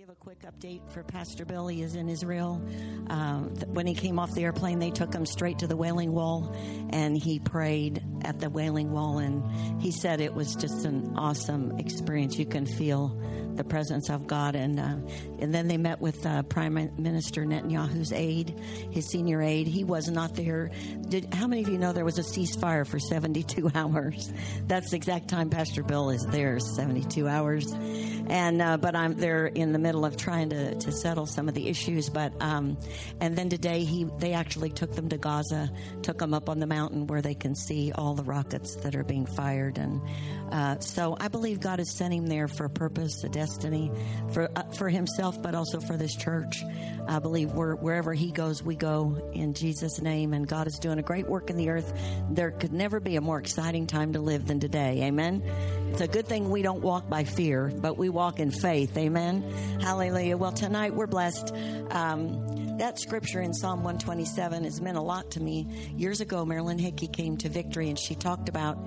give 0.00 0.08
a 0.08 0.14
quick 0.14 0.40
update 0.44 0.80
for 0.92 1.02
Pastor 1.02 1.44
Bill. 1.44 1.66
He 1.66 1.82
is 1.82 1.94
in 1.94 2.08
Israel. 2.08 2.62
Th- 2.66 3.66
when 3.66 3.86
he 3.86 3.92
came 3.92 4.18
off 4.18 4.32
the 4.32 4.44
airplane, 4.44 4.78
they 4.78 4.90
took 4.90 5.12
him 5.12 5.26
straight 5.26 5.58
to 5.58 5.66
the 5.66 5.76
Wailing 5.76 6.12
Wall, 6.12 6.56
and 6.88 7.18
he 7.18 7.38
prayed 7.38 8.02
at 8.22 8.38
the 8.38 8.48
Wailing 8.48 8.92
Wall. 8.92 9.18
And 9.18 9.82
he 9.82 9.90
said 9.90 10.22
it 10.22 10.32
was 10.32 10.54
just 10.54 10.86
an 10.86 11.18
awesome 11.18 11.78
experience. 11.78 12.38
You 12.38 12.46
can 12.46 12.64
feel 12.64 13.14
the 13.56 13.64
presence 13.64 14.08
of 14.08 14.26
God. 14.26 14.54
And 14.54 14.80
uh, 14.80 14.96
and 15.38 15.54
then 15.54 15.68
they 15.68 15.76
met 15.76 16.00
with 16.00 16.24
uh, 16.24 16.44
Prime 16.44 16.74
Minister 16.96 17.44
Netanyahu's 17.44 18.10
aide, 18.12 18.58
his 18.90 19.06
senior 19.06 19.42
aide. 19.42 19.66
He 19.66 19.84
was 19.84 20.08
not 20.08 20.34
there. 20.34 20.70
Did 21.08 21.34
how 21.34 21.46
many 21.46 21.62
of 21.62 21.68
you 21.68 21.76
know 21.76 21.92
there 21.92 22.06
was 22.06 22.18
a 22.18 22.22
ceasefire 22.22 22.86
for 22.86 22.98
72 22.98 23.70
hours? 23.74 24.32
That's 24.66 24.90
the 24.90 24.96
exact 24.96 25.28
time 25.28 25.50
Pastor 25.50 25.82
Bill 25.82 26.08
is 26.08 26.24
there, 26.30 26.58
72 26.58 27.28
hours. 27.28 27.70
And 28.30 28.62
uh, 28.62 28.76
but 28.76 28.94
I'm 28.94 29.14
there 29.14 29.46
in 29.46 29.72
the 29.72 29.78
middle 29.80 30.04
of 30.04 30.16
trying 30.16 30.50
to, 30.50 30.76
to 30.76 30.92
settle 30.92 31.26
some 31.26 31.48
of 31.48 31.54
the 31.54 31.66
issues. 31.66 32.08
But 32.08 32.32
um, 32.40 32.78
and 33.20 33.34
then 33.36 33.48
today 33.48 33.82
he 33.82 34.04
they 34.18 34.34
actually 34.34 34.70
took 34.70 34.94
them 34.94 35.08
to 35.08 35.18
Gaza, 35.18 35.68
took 36.02 36.18
them 36.18 36.32
up 36.32 36.48
on 36.48 36.60
the 36.60 36.66
mountain 36.66 37.08
where 37.08 37.22
they 37.22 37.34
can 37.34 37.56
see 37.56 37.90
all 37.92 38.14
the 38.14 38.22
rockets 38.22 38.76
that 38.76 38.94
are 38.94 39.02
being 39.02 39.26
fired. 39.26 39.78
And 39.78 40.00
uh, 40.52 40.78
so 40.78 41.16
I 41.18 41.26
believe 41.26 41.58
God 41.58 41.80
has 41.80 41.96
sent 41.96 42.14
him 42.14 42.28
there 42.28 42.46
for 42.46 42.66
a 42.66 42.70
purpose, 42.70 43.24
a 43.24 43.28
destiny, 43.28 43.90
for 44.32 44.48
uh, 44.54 44.62
for 44.74 44.88
himself, 44.88 45.42
but 45.42 45.56
also 45.56 45.80
for 45.80 45.96
this 45.96 46.14
church. 46.14 46.62
I 47.08 47.18
believe 47.18 47.52
where, 47.52 47.74
wherever 47.74 48.14
he 48.14 48.30
goes, 48.30 48.62
we 48.62 48.76
go 48.76 49.30
in 49.32 49.54
Jesus' 49.54 50.00
name. 50.00 50.34
And 50.34 50.46
God 50.46 50.68
is 50.68 50.78
doing 50.78 51.00
a 51.00 51.02
great 51.02 51.26
work 51.26 51.50
in 51.50 51.56
the 51.56 51.70
earth. 51.70 51.92
There 52.30 52.52
could 52.52 52.72
never 52.72 53.00
be 53.00 53.16
a 53.16 53.20
more 53.20 53.40
exciting 53.40 53.88
time 53.88 54.12
to 54.12 54.20
live 54.20 54.46
than 54.46 54.60
today. 54.60 55.02
Amen. 55.02 55.42
It's 55.90 56.00
a 56.00 56.06
good 56.06 56.26
thing 56.26 56.50
we 56.50 56.62
don't 56.62 56.82
walk 56.82 57.10
by 57.10 57.24
fear, 57.24 57.70
but 57.74 57.98
we 57.98 58.08
walk 58.08 58.38
in 58.38 58.52
faith. 58.52 58.96
Amen. 58.96 59.42
Hallelujah. 59.80 60.36
Well, 60.36 60.52
tonight 60.52 60.94
we're 60.94 61.08
blessed. 61.08 61.52
Um, 61.90 62.78
that 62.78 62.98
scripture 63.00 63.40
in 63.40 63.52
Psalm 63.52 63.82
127 63.82 64.64
has 64.64 64.80
meant 64.80 64.96
a 64.96 65.02
lot 65.02 65.32
to 65.32 65.42
me. 65.42 65.66
Years 65.96 66.20
ago, 66.20 66.46
Marilyn 66.46 66.78
Hickey 66.78 67.08
came 67.08 67.36
to 67.38 67.48
Victory 67.48 67.88
and 67.88 67.98
she 67.98 68.14
talked 68.14 68.48
about 68.48 68.78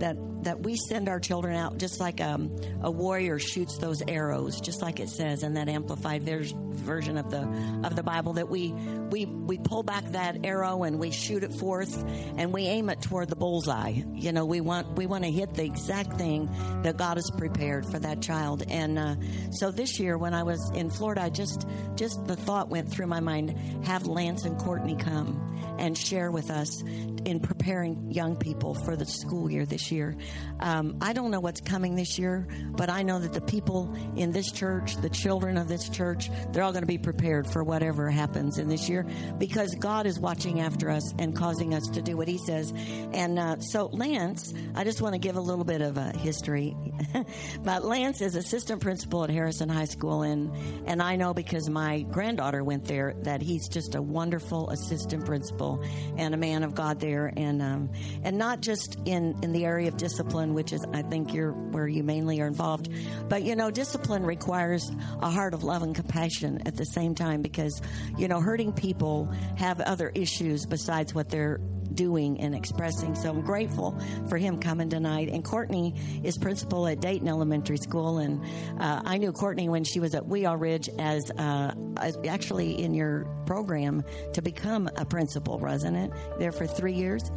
that 0.00 0.16
that 0.42 0.60
we 0.60 0.76
send 0.76 1.08
our 1.08 1.18
children 1.18 1.56
out 1.56 1.78
just 1.78 2.00
like 2.00 2.20
um, 2.20 2.54
a 2.82 2.90
warrior 2.90 3.38
shoots 3.38 3.78
those 3.78 4.02
arrows, 4.06 4.60
just 4.60 4.82
like 4.82 5.00
it 5.00 5.08
says 5.08 5.42
in 5.42 5.54
that 5.54 5.68
amplified 5.68 6.22
ver- 6.22 6.44
version 6.70 7.18
of 7.18 7.30
the 7.30 7.42
of 7.84 7.96
the 7.96 8.02
Bible. 8.02 8.34
That 8.34 8.48
we 8.48 8.72
we 8.72 9.26
we 9.26 9.58
pull 9.58 9.82
back 9.82 10.04
that 10.12 10.44
arrow 10.44 10.84
and 10.84 10.98
we 10.98 11.10
shoot 11.10 11.42
it 11.42 11.52
forth 11.52 12.04
and 12.36 12.52
we 12.52 12.62
aim 12.66 12.88
it 12.90 13.02
toward 13.02 13.28
the 13.28 13.36
bullseye. 13.36 14.02
You 14.14 14.32
know, 14.32 14.44
we 14.44 14.60
want 14.60 14.96
we 14.96 15.06
want 15.06 15.24
to 15.24 15.30
hit 15.30 15.54
the 15.54 15.64
exact 15.64 16.14
thing 16.14 16.48
that 16.82 16.96
God 16.96 17.16
has 17.16 17.30
prepared 17.36 17.86
for 17.86 17.98
that 17.98 18.22
child. 18.22 18.64
And 18.68 18.98
uh, 18.98 19.16
so 19.50 19.70
this 19.70 19.98
year, 19.98 20.16
when 20.16 20.34
I 20.34 20.44
was 20.44 20.70
in 20.74 20.90
Florida, 20.90 21.22
I 21.22 21.30
just 21.30 21.66
just 21.96 22.24
the 22.26 22.36
thought 22.36 22.68
went 22.68 22.90
through 22.90 23.06
my 23.06 23.20
mind: 23.20 23.84
have 23.84 24.06
Lance 24.06 24.44
and 24.44 24.58
Courtney 24.58 24.96
come 24.96 25.44
and 25.78 25.96
share 25.96 26.30
with 26.30 26.50
us 26.50 26.82
in 27.24 27.40
preparing 27.40 28.10
young 28.10 28.36
people 28.36 28.74
for 28.74 28.96
the 28.96 29.06
school 29.06 29.50
year 29.50 29.66
this 29.66 29.90
year. 29.90 30.16
Um, 30.60 30.98
I 31.00 31.12
don't 31.12 31.30
know 31.30 31.40
what's 31.40 31.60
coming 31.60 31.94
this 31.94 32.18
year, 32.18 32.46
but 32.70 32.90
I 32.90 33.02
know 33.02 33.18
that 33.18 33.32
the 33.32 33.40
people 33.40 33.94
in 34.16 34.32
this 34.32 34.50
church, 34.52 34.96
the 34.96 35.10
children 35.10 35.56
of 35.56 35.68
this 35.68 35.88
church, 35.88 36.30
they're 36.52 36.62
all 36.62 36.72
going 36.72 36.82
to 36.82 36.86
be 36.86 36.98
prepared 36.98 37.46
for 37.46 37.64
whatever 37.64 38.10
happens 38.10 38.58
in 38.58 38.68
this 38.68 38.88
year 38.88 39.06
because 39.38 39.74
God 39.74 40.06
is 40.06 40.18
watching 40.18 40.60
after 40.60 40.90
us 40.90 41.12
and 41.18 41.34
causing 41.34 41.74
us 41.74 41.86
to 41.88 42.02
do 42.02 42.16
what 42.16 42.28
He 42.28 42.38
says. 42.38 42.72
And 43.12 43.38
uh, 43.38 43.60
so, 43.60 43.86
Lance, 43.86 44.52
I 44.74 44.84
just 44.84 45.00
want 45.00 45.14
to 45.14 45.18
give 45.18 45.36
a 45.36 45.40
little 45.40 45.64
bit 45.64 45.80
of 45.80 45.96
a 45.96 46.16
history. 46.16 46.76
but 47.62 47.84
Lance 47.84 48.20
is 48.20 48.36
assistant 48.36 48.82
principal 48.82 49.24
at 49.24 49.30
Harrison 49.30 49.68
High 49.68 49.86
School, 49.86 50.22
and 50.22 50.52
and 50.86 51.02
I 51.02 51.16
know 51.16 51.34
because 51.34 51.68
my 51.68 52.02
granddaughter 52.02 52.62
went 52.64 52.84
there 52.84 53.14
that 53.22 53.42
he's 53.42 53.68
just 53.68 53.94
a 53.94 54.02
wonderful 54.02 54.70
assistant 54.70 55.24
principal 55.24 55.82
and 56.16 56.34
a 56.34 56.36
man 56.36 56.62
of 56.62 56.74
God 56.74 57.00
there, 57.00 57.07
and 57.16 57.62
um, 57.62 57.90
and 58.22 58.38
not 58.38 58.60
just 58.60 58.98
in 59.04 59.38
in 59.42 59.52
the 59.52 59.64
area 59.64 59.88
of 59.88 59.96
discipline, 59.96 60.54
which 60.54 60.72
is 60.72 60.84
I 60.92 61.02
think 61.02 61.32
you're 61.32 61.52
where 61.52 61.88
you 61.88 62.02
mainly 62.02 62.40
are 62.40 62.46
involved, 62.46 62.88
but 63.28 63.42
you 63.42 63.56
know 63.56 63.70
discipline 63.70 64.24
requires 64.24 64.90
a 65.20 65.30
heart 65.30 65.54
of 65.54 65.64
love 65.64 65.82
and 65.82 65.94
compassion 65.94 66.62
at 66.66 66.76
the 66.76 66.86
same 66.86 67.14
time 67.14 67.42
because 67.42 67.80
you 68.16 68.28
know 68.28 68.40
hurting 68.40 68.72
people 68.72 69.26
have 69.56 69.80
other 69.80 70.10
issues 70.14 70.66
besides 70.66 71.14
what 71.14 71.28
they're 71.28 71.60
doing 71.94 72.40
and 72.40 72.54
expressing. 72.54 73.14
So 73.14 73.30
I'm 73.30 73.42
grateful 73.42 73.98
for 74.28 74.36
him 74.36 74.58
coming 74.58 74.88
tonight. 74.88 75.28
And 75.28 75.44
Courtney 75.44 75.94
is 76.22 76.38
principal 76.38 76.86
at 76.86 77.00
Dayton 77.00 77.28
Elementary 77.28 77.78
School, 77.78 78.18
and 78.18 78.42
uh, 78.80 79.02
I 79.04 79.18
knew 79.18 79.32
Courtney 79.32 79.68
when 79.68 79.84
she 79.84 80.00
was 80.00 80.14
at 80.14 80.26
Wea 80.26 80.46
Ridge 80.48 80.88
as, 80.98 81.30
uh, 81.32 81.74
as 81.96 82.18
actually 82.28 82.82
in 82.82 82.94
your 82.94 83.24
program 83.46 84.04
to 84.34 84.42
become 84.42 84.88
a 84.96 85.04
principal, 85.04 85.58
wasn't 85.58 85.96
it? 85.96 86.10
There 86.38 86.52
for 86.52 86.66
three 86.66 86.94
years. 86.94 87.30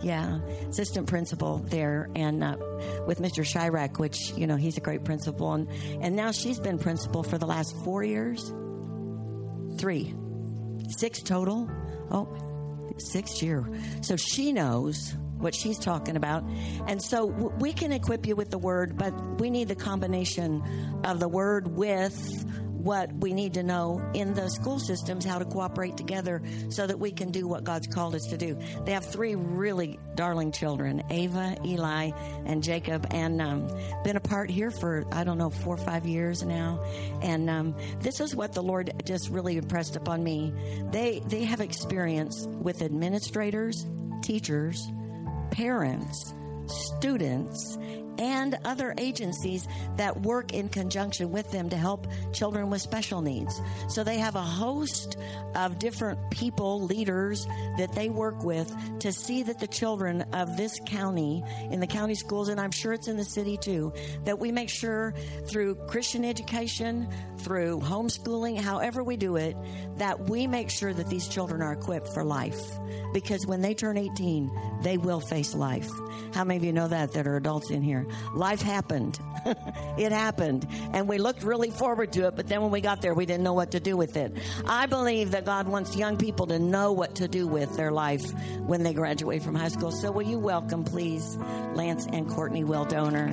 Yeah, 0.00 0.38
assistant 0.68 1.08
principal 1.08 1.58
there, 1.58 2.08
and 2.14 2.44
uh, 2.44 2.56
with 3.08 3.18
Mr. 3.18 3.42
Chirac, 3.42 3.98
which 3.98 4.30
you 4.36 4.46
know 4.46 4.54
he's 4.54 4.76
a 4.76 4.80
great 4.80 5.04
principal, 5.04 5.54
and 5.54 5.68
and 6.00 6.14
now 6.14 6.30
she's 6.30 6.60
been 6.60 6.78
principal 6.78 7.24
for 7.24 7.36
the 7.36 7.46
last 7.46 7.74
four 7.82 8.04
years, 8.04 8.52
three, 9.76 10.14
six 10.98 11.20
total. 11.20 11.68
Oh, 12.12 12.47
sixth 12.98 13.42
year. 13.42 13.68
So 14.02 14.16
she 14.16 14.52
knows 14.52 15.14
what 15.38 15.54
she's 15.54 15.78
talking 15.78 16.16
about. 16.16 16.44
And 16.86 17.02
so 17.02 17.26
we 17.26 17.72
can 17.72 17.92
equip 17.92 18.26
you 18.26 18.34
with 18.34 18.50
the 18.50 18.58
word, 18.58 18.96
but 18.96 19.40
we 19.40 19.50
need 19.50 19.68
the 19.68 19.76
combination 19.76 20.62
of 21.04 21.20
the 21.20 21.28
word 21.28 21.68
with 21.68 22.16
what 22.78 23.12
we 23.12 23.32
need 23.32 23.54
to 23.54 23.62
know 23.62 24.00
in 24.14 24.34
the 24.34 24.48
school 24.48 24.78
systems, 24.78 25.24
how 25.24 25.38
to 25.38 25.44
cooperate 25.44 25.96
together 25.96 26.42
so 26.70 26.86
that 26.86 26.98
we 26.98 27.10
can 27.10 27.30
do 27.30 27.46
what 27.46 27.64
God's 27.64 27.86
called 27.86 28.14
us 28.14 28.26
to 28.30 28.36
do. 28.36 28.56
They 28.84 28.92
have 28.92 29.04
three 29.04 29.34
really 29.34 29.98
darling 30.14 30.52
children 30.52 31.02
Ava, 31.10 31.56
Eli, 31.64 32.10
and 32.46 32.62
Jacob, 32.62 33.06
and 33.10 33.40
um, 33.42 33.68
been 34.04 34.16
apart 34.16 34.50
here 34.50 34.70
for, 34.70 35.04
I 35.12 35.24
don't 35.24 35.38
know, 35.38 35.50
four 35.50 35.74
or 35.74 35.84
five 35.84 36.06
years 36.06 36.42
now. 36.42 36.82
And 37.22 37.50
um, 37.50 37.74
this 38.00 38.20
is 38.20 38.34
what 38.34 38.52
the 38.52 38.62
Lord 38.62 38.92
just 39.04 39.28
really 39.28 39.56
impressed 39.56 39.96
upon 39.96 40.22
me. 40.22 40.52
They, 40.90 41.20
they 41.26 41.44
have 41.44 41.60
experience 41.60 42.46
with 42.48 42.82
administrators, 42.82 43.86
teachers, 44.22 44.80
parents, 45.50 46.34
students, 46.66 47.78
and 48.18 48.58
other 48.64 48.94
agencies 48.98 49.66
that 49.96 50.20
work 50.20 50.52
in 50.52 50.68
conjunction 50.68 51.30
with 51.30 51.50
them 51.50 51.70
to 51.70 51.76
help 51.76 52.06
children 52.32 52.70
with 52.70 52.82
special 52.82 53.22
needs. 53.22 53.60
So 53.88 54.04
they 54.04 54.18
have 54.18 54.34
a 54.34 54.42
host 54.42 55.16
of 55.54 55.78
different 55.78 56.30
people, 56.30 56.82
leaders 56.82 57.46
that 57.78 57.92
they 57.94 58.08
work 58.08 58.42
with 58.42 58.72
to 59.00 59.12
see 59.12 59.42
that 59.44 59.60
the 59.60 59.66
children 59.66 60.22
of 60.32 60.56
this 60.56 60.78
county, 60.86 61.44
in 61.70 61.80
the 61.80 61.86
county 61.86 62.14
schools, 62.14 62.48
and 62.48 62.60
I'm 62.60 62.70
sure 62.70 62.92
it's 62.92 63.08
in 63.08 63.16
the 63.16 63.24
city 63.24 63.56
too, 63.56 63.92
that 64.24 64.38
we 64.38 64.52
make 64.52 64.68
sure 64.68 65.14
through 65.48 65.76
Christian 65.86 66.24
education, 66.24 67.08
through 67.38 67.80
homeschooling, 67.80 68.58
however 68.58 69.02
we 69.02 69.16
do 69.16 69.36
it, 69.36 69.56
that 69.96 70.28
we 70.28 70.46
make 70.46 70.70
sure 70.70 70.92
that 70.92 71.08
these 71.08 71.28
children 71.28 71.62
are 71.62 71.72
equipped 71.72 72.12
for 72.12 72.24
life. 72.24 72.60
Because 73.12 73.46
when 73.46 73.62
they 73.62 73.74
turn 73.74 73.96
18, 73.96 74.50
they 74.82 74.98
will 74.98 75.20
face 75.20 75.54
life. 75.54 75.88
How 76.34 76.44
many 76.44 76.58
of 76.58 76.64
you 76.64 76.72
know 76.72 76.88
that 76.88 77.12
that 77.12 77.26
are 77.26 77.36
adults 77.36 77.70
in 77.70 77.82
here? 77.82 78.06
Life 78.34 78.62
happened. 78.62 79.18
it 79.98 80.12
happened. 80.12 80.66
And 80.92 81.08
we 81.08 81.18
looked 81.18 81.42
really 81.42 81.70
forward 81.70 82.12
to 82.12 82.26
it, 82.26 82.36
but 82.36 82.48
then 82.48 82.62
when 82.62 82.70
we 82.70 82.80
got 82.80 83.02
there, 83.02 83.14
we 83.14 83.26
didn't 83.26 83.42
know 83.44 83.52
what 83.52 83.72
to 83.72 83.80
do 83.80 83.96
with 83.96 84.16
it. 84.16 84.36
I 84.66 84.86
believe 84.86 85.32
that 85.32 85.44
God 85.44 85.68
wants 85.68 85.96
young 85.96 86.16
people 86.16 86.46
to 86.48 86.58
know 86.58 86.92
what 86.92 87.16
to 87.16 87.28
do 87.28 87.46
with 87.46 87.76
their 87.76 87.92
life 87.92 88.32
when 88.60 88.82
they 88.82 88.92
graduate 88.92 89.42
from 89.42 89.54
high 89.54 89.68
school. 89.68 89.90
So 89.90 90.10
will 90.10 90.26
you 90.26 90.38
welcome, 90.38 90.84
please, 90.84 91.36
Lance 91.74 92.06
and 92.12 92.28
Courtney 92.28 92.64
Wildoner? 92.64 93.28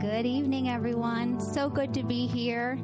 Good 0.00 0.26
evening, 0.26 0.68
everyone. 0.68 1.38
So 1.38 1.68
good 1.68 1.94
to 1.94 2.02
be 2.02 2.26
here. 2.26 2.76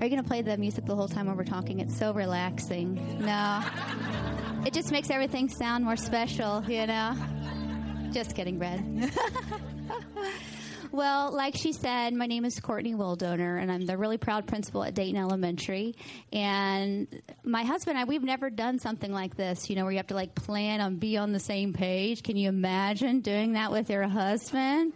Are 0.00 0.04
you 0.06 0.10
going 0.10 0.22
to 0.22 0.28
play 0.28 0.42
the 0.42 0.56
music 0.56 0.84
the 0.86 0.94
whole 0.94 1.08
time 1.08 1.26
while 1.26 1.36
we're 1.36 1.44
talking? 1.44 1.80
It's 1.80 1.96
so 1.96 2.12
relaxing. 2.12 2.94
No. 3.20 3.62
It 4.66 4.72
just 4.72 4.90
makes 4.92 5.10
everything 5.10 5.48
sound 5.48 5.84
more 5.84 5.96
special, 5.96 6.62
you 6.64 6.86
know? 6.86 7.14
Just 8.12 8.34
kidding, 8.34 8.58
Brad. 8.58 8.82
well, 10.94 11.32
like 11.32 11.56
she 11.56 11.72
said, 11.72 12.14
my 12.14 12.26
name 12.26 12.44
is 12.44 12.60
Courtney 12.60 12.94
Wildoner, 12.94 13.60
and 13.60 13.70
I'm 13.70 13.84
the 13.84 13.98
really 13.98 14.16
proud 14.16 14.46
principal 14.46 14.84
at 14.84 14.94
Dayton 14.94 15.20
Elementary. 15.20 15.96
And 16.32 17.08
my 17.42 17.64
husband 17.64 17.96
and 17.98 18.04
I, 18.06 18.08
we've 18.08 18.22
never 18.22 18.48
done 18.48 18.78
something 18.78 19.12
like 19.12 19.36
this, 19.36 19.68
you 19.68 19.74
know, 19.74 19.82
where 19.82 19.90
you 19.90 19.96
have 19.96 20.06
to 20.06 20.14
like 20.14 20.36
plan 20.36 20.80
and 20.80 21.00
be 21.00 21.16
on 21.16 21.32
the 21.32 21.40
same 21.40 21.72
page. 21.72 22.22
Can 22.22 22.36
you 22.36 22.48
imagine 22.48 23.20
doing 23.20 23.54
that 23.54 23.72
with 23.72 23.90
your 23.90 24.06
husband? 24.06 24.92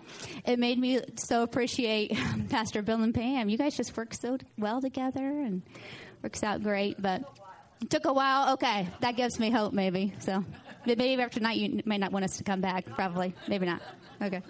It 0.46 0.60
made 0.60 0.78
me 0.78 1.00
so 1.16 1.42
appreciate 1.42 2.16
Pastor 2.48 2.80
Bill 2.80 3.02
and 3.02 3.12
Pam. 3.12 3.48
You 3.48 3.58
guys 3.58 3.76
just 3.76 3.96
work 3.96 4.14
so 4.14 4.38
well 4.56 4.80
together 4.80 5.26
and 5.26 5.62
works 6.22 6.44
out 6.44 6.62
great, 6.62 7.02
but 7.02 7.22
it 7.82 7.90
took 7.90 8.04
a 8.04 8.12
while. 8.12 8.54
Okay, 8.54 8.88
that 9.00 9.16
gives 9.16 9.40
me 9.40 9.50
hope, 9.50 9.72
maybe. 9.72 10.14
So. 10.20 10.44
Maybe 10.86 11.20
after 11.20 11.38
tonight 11.38 11.58
you 11.58 11.82
may 11.84 11.98
not 11.98 12.12
want 12.12 12.24
us 12.24 12.38
to 12.38 12.44
come 12.44 12.62
back. 12.62 12.86
Probably, 12.86 13.34
maybe 13.46 13.66
not. 13.66 13.82
Okay. 14.22 14.40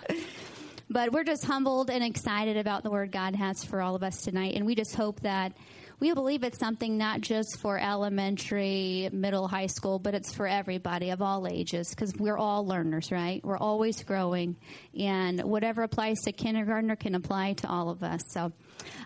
But 0.91 1.13
we're 1.13 1.25
just 1.25 1.45
humbled 1.45 1.91
and 1.91 2.03
excited 2.03 2.57
about 2.57 2.83
the 2.83 2.91
word 2.91 3.13
God 3.13 3.35
has 3.35 3.63
for 3.63 3.83
all 3.83 3.95
of 3.95 4.03
us 4.03 4.23
tonight, 4.23 4.55
and 4.55 4.65
we 4.65 4.75
just 4.75 4.95
hope 4.95 5.21
that 5.21 5.53
we 6.01 6.15
believe 6.15 6.45
it's 6.45 6.59
something 6.59 6.97
not 6.97 7.21
just 7.21 7.59
for 7.61 7.79
elementary, 7.79 9.11
middle, 9.13 9.49
high 9.49 9.67
school, 9.67 9.99
but 9.99 10.15
it's 10.15 10.33
for 10.33 10.47
everybody 10.47 11.11
of 11.11 11.21
all 11.21 11.47
ages 11.47 11.91
because 11.91 12.15
we're 12.17 12.39
all 12.39 12.65
learners, 12.67 13.11
right? 13.11 13.45
We're 13.45 13.59
always 13.59 14.03
growing, 14.03 14.57
and 14.99 15.43
whatever 15.43 15.83
applies 15.83 16.21
to 16.21 16.33
kindergartner 16.33 16.97
can 16.97 17.15
apply 17.15 17.55
to 17.55 17.69
all 17.69 17.91
of 17.91 18.03
us. 18.03 18.23
So. 18.31 18.53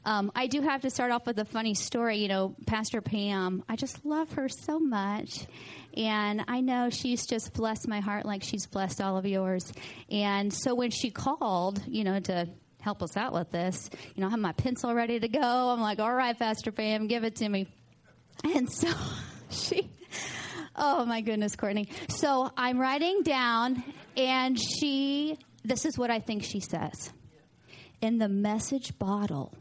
Um, 0.05 0.31
I 0.35 0.49
do 0.49 0.61
have 0.61 0.83
to 0.83 0.91
start 0.91 1.13
off 1.13 1.27
with 1.27 1.39
a 1.39 1.47
funny 1.47 1.75
story. 1.75 2.19
You 2.19 2.29
know, 2.29 2.55
Pastor 2.67 3.01
Pam, 3.01 3.65
I 3.69 3.77
just 3.77 4.05
love 4.05 4.31
her 4.33 4.49
so 4.49 4.79
much. 4.79 5.47
And 5.97 6.45
I 6.49 6.61
know 6.61 6.91
she's 6.91 7.27
just 7.27 7.53
blessed 7.53 7.89
my 7.89 8.01
heart 8.01 8.25
like 8.25 8.43
she's 8.43 8.67
blessed 8.67 9.01
all 9.01 9.17
of 9.17 9.27
yours. 9.27 9.73
And 10.11 10.53
so 10.53 10.75
when 10.75 10.91
she 10.91 11.11
called, 11.11 11.83
you 11.87 12.05
know, 12.05 12.21
to 12.21 12.49
help 12.81 13.03
us 13.03 13.17
out 13.17 13.33
with 13.33 13.51
this, 13.51 13.91
you 14.15 14.21
know, 14.21 14.29
I 14.29 14.31
have 14.31 14.41
my 14.41 14.53
pencil 14.53 14.95
ready 14.95 15.21
to 15.21 15.29
go. 15.29 15.41
I'm 15.41 15.81
like, 15.81 15.99
all 15.99 16.13
right, 16.13 16.39
Pastor 16.39 16.73
Pam, 16.73 17.07
give 17.07 17.25
it 17.25 17.37
to 17.37 17.49
me. 17.49 17.69
And 18.45 18.71
so 18.73 18.89
she, 19.51 19.91
oh 20.77 21.05
my 21.05 21.21
goodness, 21.21 21.57
Courtney. 21.57 21.89
So 22.09 22.51
I'm 22.57 22.81
writing 22.81 23.23
down, 23.23 23.83
and 24.17 24.59
she, 24.59 25.39
this 25.65 25.85
is 25.85 25.99
what 25.99 26.11
I 26.11 26.19
think 26.19 26.43
she 26.43 26.61
says. 26.61 27.13
In 28.01 28.19
the 28.19 28.29
message 28.29 28.99
bottle, 28.99 29.55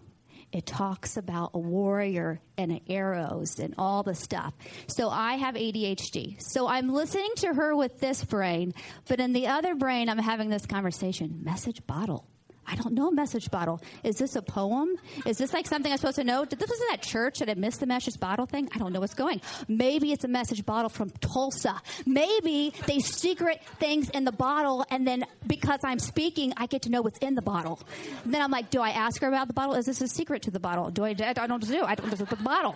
it 0.52 0.66
talks 0.66 1.18
about 1.18 1.52
a 1.54 1.60
warrior 1.60 2.42
and 2.58 2.82
arrows 2.90 3.60
and 3.60 3.74
all 3.78 4.04
the 4.04 4.16
stuff. 4.16 4.54
So 4.88 5.10
I 5.10 5.36
have 5.36 5.56
ADHD. 5.56 6.42
So 6.42 6.68
I'm 6.68 6.90
listening 6.90 7.32
to 7.38 7.54
her 7.54 7.76
with 7.76 8.00
this 8.00 8.24
brain, 8.24 8.74
but 9.08 9.20
in 9.20 9.34
the 9.34 9.48
other 9.48 9.76
brain, 9.76 10.10
I'm 10.10 10.18
having 10.18 10.50
this 10.50 10.66
conversation. 10.66 11.42
Message 11.44 11.86
bottle. 11.88 12.31
I 12.68 12.76
don't 12.76 12.94
know 12.94 13.10
a 13.10 13.12
message 13.14 13.50
bottle. 13.52 13.82
Is 14.04 14.18
this 14.18 14.36
a 14.36 14.42
poem? 14.42 14.96
Is 15.26 15.38
this 15.38 15.54
like 15.54 15.68
something 15.68 15.92
I'm 15.92 15.98
supposed 15.98 16.18
to 16.18 16.24
know? 16.24 16.46
Did 16.46 16.60
this 16.60 16.70
was 16.70 16.80
in 16.80 16.88
that 16.92 17.02
church 17.02 17.40
that 17.40 17.50
I 17.50 17.54
missed 17.56 17.80
the 17.80 17.86
message 17.86 18.20
bottle 18.20 18.46
thing? 18.46 18.70
I 18.74 18.78
don't 18.78 18.94
know 18.94 19.00
what's 19.00 19.14
going. 19.14 19.42
Maybe 19.68 20.12
it's 20.12 20.24
a 20.24 20.28
message 20.30 20.66
bottle 20.66 20.90
from 20.90 21.10
Tulsa. 21.10 21.82
Maybe 22.06 22.74
they 22.88 23.00
secret 23.00 23.62
things 23.80 24.10
in 24.10 24.24
the 24.24 24.32
bottle, 24.32 24.86
and 24.90 25.06
then 25.06 25.26
because 25.48 25.80
I'm 25.84 26.00
speaking, 26.00 26.54
I 26.56 26.68
get 26.68 26.84
to 26.84 26.90
know 26.90 27.02
what's 27.02 27.20
in 27.20 27.36
the 27.36 27.42
bottle. 27.42 27.80
And 28.24 28.34
then 28.34 28.42
I'm 28.42 28.52
like, 28.52 28.70
do 28.70 28.82
I 28.82 28.92
ask 28.92 29.22
her 29.22 29.28
about 29.28 29.48
the 29.48 29.54
bottle? 29.54 29.76
Is 29.76 29.86
this 29.86 30.02
a 30.02 30.08
secret 30.08 30.44
to 30.44 30.52
the 30.52 30.60
bottle? 30.60 30.90
Do 30.92 31.04
I? 31.04 31.10
I 31.10 31.34
don't 31.34 31.66
do. 31.66 31.84
I 31.84 31.96
don't 31.96 32.08
know 32.08 32.26
the 32.26 32.36
bottle. 32.38 32.76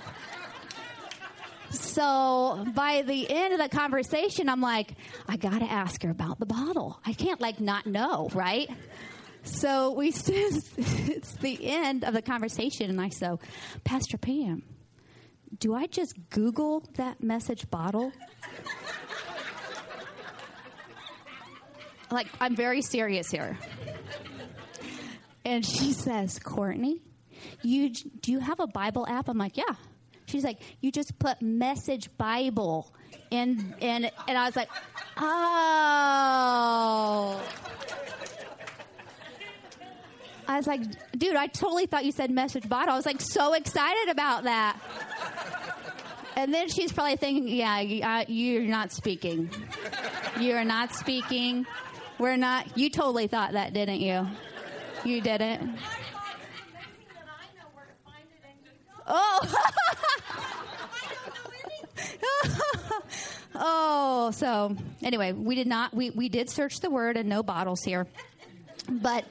So 1.70 2.66
by 2.74 3.04
the 3.06 3.30
end 3.30 3.54
of 3.54 3.60
the 3.60 3.70
conversation, 3.70 4.50
I'm 4.50 4.62
like, 4.62 4.94
I 5.28 5.38
got 5.38 5.60
to 5.60 5.66
ask 5.66 6.02
her 6.04 6.10
about 6.10 6.40
the 6.40 6.46
bottle. 6.46 7.00
I 7.06 7.14
can't 7.14 7.42
like 7.42 7.60
not 7.60 7.86
know, 7.86 8.30
right? 8.34 8.70
So 9.46 9.92
we 9.92 10.12
it's 10.78 11.34
the 11.38 11.66
end 11.66 12.04
of 12.04 12.14
the 12.14 12.22
conversation, 12.22 12.90
and 12.90 13.00
I 13.00 13.10
so, 13.10 13.40
Pastor 13.84 14.18
Pam, 14.18 14.64
do 15.60 15.74
I 15.74 15.88
just 15.88 16.16
Google 16.30 16.84
that 16.96 17.24
message 17.24 17.70
bottle? 17.70 18.12
like 22.12 22.28
I'm 22.42 22.56
very 22.56 22.82
serious 22.82 23.30
here. 23.30 23.58
And 25.46 25.64
she 25.66 25.94
says, 25.94 26.40
Courtney, 26.40 27.02
you 27.62 27.90
do 27.92 28.32
you 28.32 28.40
have 28.40 28.60
a 28.60 28.68
Bible 28.68 29.06
app? 29.08 29.30
I'm 29.30 29.38
like, 29.38 29.58
yeah. 29.58 29.76
She's 30.26 30.44
like, 30.44 30.60
you 30.82 30.92
just 30.92 31.20
put 31.20 31.40
message 31.42 32.10
Bible 32.18 32.92
in 33.30 33.76
and 33.80 34.12
and 34.28 34.38
I 34.38 34.46
was 34.46 34.56
like, 34.56 34.70
oh. 35.18 36.36
I 40.48 40.58
was 40.58 40.68
like, 40.68 40.82
dude, 41.18 41.36
I 41.36 41.48
totally 41.48 41.86
thought 41.86 42.06
you 42.06 42.12
said 42.12 42.32
message 42.32 42.68
bottle. 42.68 42.94
I 42.94 42.98
was 42.98 43.06
like 43.06 43.22
so 43.22 43.54
excited 43.54 44.10
about 44.10 44.44
that. 44.44 44.78
And 46.36 46.54
then 46.54 46.70
she's 46.70 46.92
probably 46.92 47.16
thinking, 47.16 47.48
yeah, 47.48 47.78
uh, 48.04 48.26
you're 48.28 48.64
not 48.64 48.92
speaking. 48.92 49.50
You're 50.40 50.66
not 50.66 50.94
speaking. 50.94 51.66
We're 52.20 52.36
not. 52.36 52.78
You 52.78 52.90
totally 52.90 53.28
thought 53.28 53.54
that, 53.54 53.74
didn't 53.74 54.02
you? 54.02 54.28
You 55.04 55.22
didn't. 55.22 55.78
Oh. 59.08 59.56
oh, 63.56 64.32
so 64.32 64.76
anyway, 65.02 65.32
we 65.32 65.56
did 65.56 65.68
not. 65.68 65.94
We 65.94 66.10
we 66.10 66.30
did 66.30 66.50
search 66.50 66.80
the 66.80 66.90
word 66.90 67.18
and 67.18 67.30
no 67.30 67.44
bottles 67.44 67.84
here, 67.84 68.08
but 68.90 69.26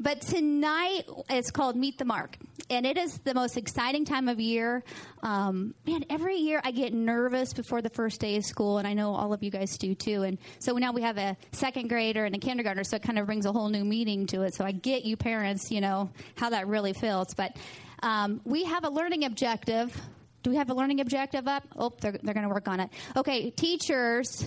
but 0.00 0.20
tonight 0.20 1.02
it's 1.30 1.50
called 1.50 1.76
Meet 1.76 1.98
the 1.98 2.04
Mark. 2.04 2.36
And 2.70 2.86
it 2.86 2.96
is 2.96 3.18
the 3.18 3.34
most 3.34 3.56
exciting 3.56 4.04
time 4.04 4.28
of 4.28 4.40
year. 4.40 4.82
Um, 5.22 5.74
man, 5.86 6.04
every 6.08 6.36
year 6.36 6.60
I 6.64 6.70
get 6.70 6.92
nervous 6.94 7.52
before 7.52 7.82
the 7.82 7.90
first 7.90 8.20
day 8.20 8.36
of 8.36 8.44
school, 8.44 8.78
and 8.78 8.86
I 8.86 8.94
know 8.94 9.14
all 9.14 9.32
of 9.32 9.42
you 9.42 9.50
guys 9.50 9.76
do 9.78 9.94
too. 9.94 10.22
And 10.22 10.38
so 10.58 10.72
now 10.74 10.92
we 10.92 11.02
have 11.02 11.18
a 11.18 11.36
second 11.52 11.88
grader 11.88 12.24
and 12.24 12.34
a 12.34 12.38
kindergartner, 12.38 12.84
so 12.84 12.96
it 12.96 13.02
kind 13.02 13.18
of 13.18 13.26
brings 13.26 13.46
a 13.46 13.52
whole 13.52 13.68
new 13.68 13.84
meaning 13.84 14.26
to 14.28 14.42
it. 14.42 14.54
So 14.54 14.64
I 14.64 14.72
get 14.72 15.04
you 15.04 15.16
parents, 15.16 15.70
you 15.70 15.80
know, 15.80 16.10
how 16.36 16.50
that 16.50 16.66
really 16.66 16.92
feels. 16.92 17.34
But 17.34 17.56
um, 18.02 18.40
we 18.44 18.64
have 18.64 18.84
a 18.84 18.90
learning 18.90 19.24
objective. 19.24 19.94
Do 20.42 20.50
we 20.50 20.56
have 20.56 20.70
a 20.70 20.74
learning 20.74 21.00
objective 21.00 21.46
up? 21.46 21.64
Oh, 21.76 21.92
they're, 22.00 22.18
they're 22.22 22.34
going 22.34 22.48
to 22.48 22.52
work 22.52 22.68
on 22.68 22.80
it. 22.80 22.90
Okay, 23.16 23.50
teachers, 23.50 24.44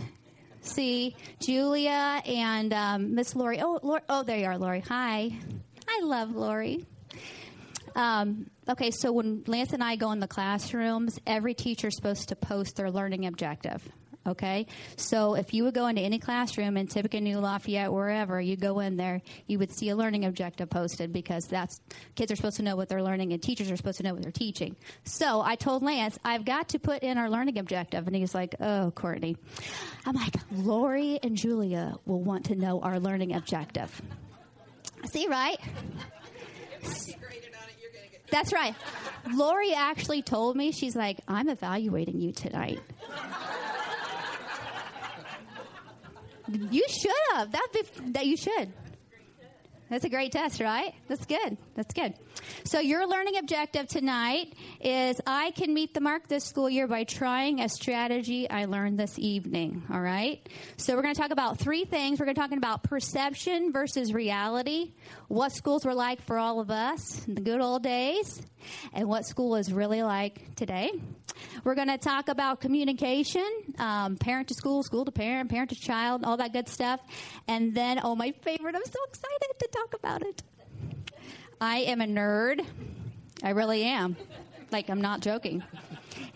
see 0.65 1.15
Julia 1.39 2.21
and 2.25 2.73
um, 2.73 3.15
Miss 3.15 3.35
Lori. 3.35 3.61
Oh, 3.61 3.79
Lori. 3.81 4.01
oh, 4.09 4.23
there 4.23 4.37
you 4.37 4.45
are, 4.45 4.57
Lori. 4.57 4.81
Hi. 4.81 5.31
I 5.87 6.01
love 6.03 6.31
Lori. 6.31 6.85
Um, 7.95 8.49
okay, 8.67 8.91
so 8.91 9.11
when 9.11 9.43
Lance 9.47 9.71
and 9.71 9.83
I 9.83 9.95
go 9.95 10.11
in 10.11 10.19
the 10.19 10.27
classrooms, 10.27 11.17
every 11.25 11.53
teacher 11.53 11.87
is 11.87 11.95
supposed 11.95 12.29
to 12.29 12.35
post 12.35 12.75
their 12.75 12.91
learning 12.91 13.25
objective. 13.25 13.81
Okay, 14.27 14.65
so 14.95 15.35
if 15.35 15.53
you 15.53 15.63
would 15.65 15.75
go 15.75 15.85
into 15.85 16.01
any 16.01 16.17
classroom 16.17 16.77
in 16.77 16.87
Tippecanoe, 16.87 17.25
New 17.25 17.39
Lafayette, 17.39 17.93
wherever 17.93 18.41
you 18.41 18.55
go 18.55 18.79
in 18.79 18.97
there, 18.97 19.21
you 19.45 19.59
would 19.59 19.71
see 19.71 19.89
a 19.89 19.95
learning 19.95 20.25
objective 20.25 20.69
posted 20.69 21.13
because 21.13 21.45
that's 21.45 21.79
kids 22.15 22.31
are 22.31 22.35
supposed 22.35 22.57
to 22.57 22.63
know 22.63 22.75
what 22.75 22.89
they're 22.89 23.03
learning 23.03 23.33
and 23.33 23.41
teachers 23.43 23.69
are 23.69 23.77
supposed 23.77 23.97
to 23.97 24.03
know 24.03 24.13
what 24.13 24.23
they're 24.23 24.31
teaching. 24.31 24.75
So 25.03 25.41
I 25.41 25.55
told 25.55 25.83
Lance 25.83 26.17
I've 26.25 26.43
got 26.43 26.69
to 26.69 26.79
put 26.79 27.03
in 27.03 27.17
our 27.17 27.29
learning 27.29 27.59
objective, 27.59 28.07
and 28.07 28.15
he's 28.15 28.33
like, 28.33 28.55
"Oh, 28.59 28.91
Courtney," 28.95 29.37
I'm 30.05 30.15
like, 30.15 30.35
"Lori 30.51 31.19
and 31.21 31.35
Julia 31.35 31.95
will 32.05 32.21
want 32.21 32.45
to 32.45 32.55
know 32.55 32.81
our 32.81 32.99
learning 32.99 33.35
objective." 33.35 34.01
See, 35.05 35.27
right? 35.27 35.59
That's 38.31 38.51
right. 38.51 38.75
Lori 39.33 39.73
actually 39.73 40.21
told 40.21 40.55
me, 40.55 40.71
she's 40.71 40.95
like, 40.95 41.19
I'm 41.27 41.47
evaluating 41.47 42.19
you 42.19 42.31
tonight. 42.31 42.79
You 46.47 46.85
should 46.87 47.11
have. 47.33 47.51
That 47.51 47.67
be, 47.73 48.11
that 48.11 48.25
you 48.25 48.37
should. 48.37 48.71
That's 49.89 50.03
a 50.03 50.09
great 50.09 50.31
test, 50.31 50.59
right? 50.59 50.95
That's 51.07 51.25
good. 51.27 51.57
That's 51.75 51.93
good. 51.93 52.15
So 52.63 52.79
your 52.79 53.07
learning 53.07 53.37
objective 53.37 53.87
tonight 53.87 54.53
is 54.81 55.21
I 55.27 55.51
can 55.51 55.75
meet 55.75 55.93
the 55.93 56.01
mark 56.01 56.27
this 56.27 56.43
school 56.43 56.67
year 56.67 56.87
by 56.87 57.03
trying 57.03 57.61
a 57.61 57.69
strategy 57.69 58.49
I 58.49 58.65
learned 58.65 58.99
this 58.99 59.19
evening. 59.19 59.83
All 59.93 60.01
right. 60.01 60.47
So 60.77 60.95
we're 60.95 61.03
going 61.03 61.13
to 61.13 61.21
talk 61.21 61.29
about 61.29 61.59
three 61.59 61.85
things. 61.85 62.19
We're 62.19 62.25
going 62.25 62.35
to 62.35 62.41
talk 62.41 62.51
about 62.51 62.81
perception 62.81 63.71
versus 63.71 64.11
reality, 64.11 64.93
what 65.27 65.51
schools 65.51 65.85
were 65.85 65.93
like 65.93 66.21
for 66.21 66.37
all 66.37 66.59
of 66.59 66.69
us 66.69 67.27
in 67.27 67.35
the 67.35 67.41
good 67.41 67.61
old 67.61 67.83
days, 67.83 68.41
and 68.93 69.07
what 69.07 69.25
school 69.25 69.55
is 69.55 69.71
really 69.71 70.03
like 70.03 70.55
today. 70.55 70.91
We're 71.63 71.75
going 71.75 71.87
to 71.87 71.97
talk 71.97 72.29
about 72.29 72.61
communication, 72.61 73.47
um, 73.79 74.17
parent 74.17 74.47
to 74.49 74.53
school, 74.53 74.83
school 74.83 75.05
to 75.05 75.11
parent, 75.11 75.49
parent 75.49 75.71
to 75.71 75.75
child, 75.75 76.23
all 76.23 76.37
that 76.37 76.53
good 76.53 76.69
stuff. 76.69 76.99
And 77.47 77.73
then, 77.73 77.99
oh, 78.03 78.15
my 78.15 78.31
favorite, 78.41 78.75
I'm 78.75 78.85
so 78.85 78.99
excited 79.07 79.59
to 79.59 79.67
talk 79.67 79.93
about 79.93 80.21
it. 80.21 80.43
I 81.59 81.77
am 81.79 82.01
a 82.01 82.05
nerd. 82.05 82.65
I 83.43 83.49
really 83.51 83.83
am. 83.83 84.15
Like, 84.71 84.89
I'm 84.89 85.01
not 85.01 85.21
joking. 85.21 85.63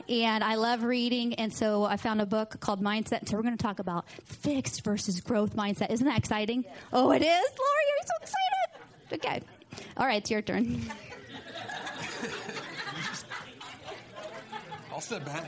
And 0.08 0.44
I 0.44 0.56
love 0.56 0.84
reading, 0.84 1.36
and 1.36 1.54
so 1.54 1.84
I 1.84 1.98
found 1.98 2.20
a 2.20 2.26
book 2.26 2.60
called 2.60 2.82
Mindset. 2.82 3.30
So 3.30 3.38
we're 3.38 3.44
going 3.44 3.58
to 3.58 3.62
talk 3.62 3.78
about 3.80 4.10
fixed 4.26 4.84
versus 4.84 5.22
growth 5.22 5.56
mindset. 5.56 5.92
Isn't 5.92 6.08
that 6.08 6.18
exciting? 6.18 6.66
Oh, 6.92 7.12
it 7.12 7.22
is, 7.22 7.26
Lori. 7.28 7.30
Are 7.30 7.90
You're 7.90 8.08
so 8.08 8.14
excited. 8.22 8.49
Okay. 9.12 9.42
All 9.98 10.06
right, 10.06 10.18
it's 10.18 10.32
your 10.32 10.42
turn. 10.42 10.82
I'll 14.92 15.02
step 15.02 15.26
back. 15.26 15.46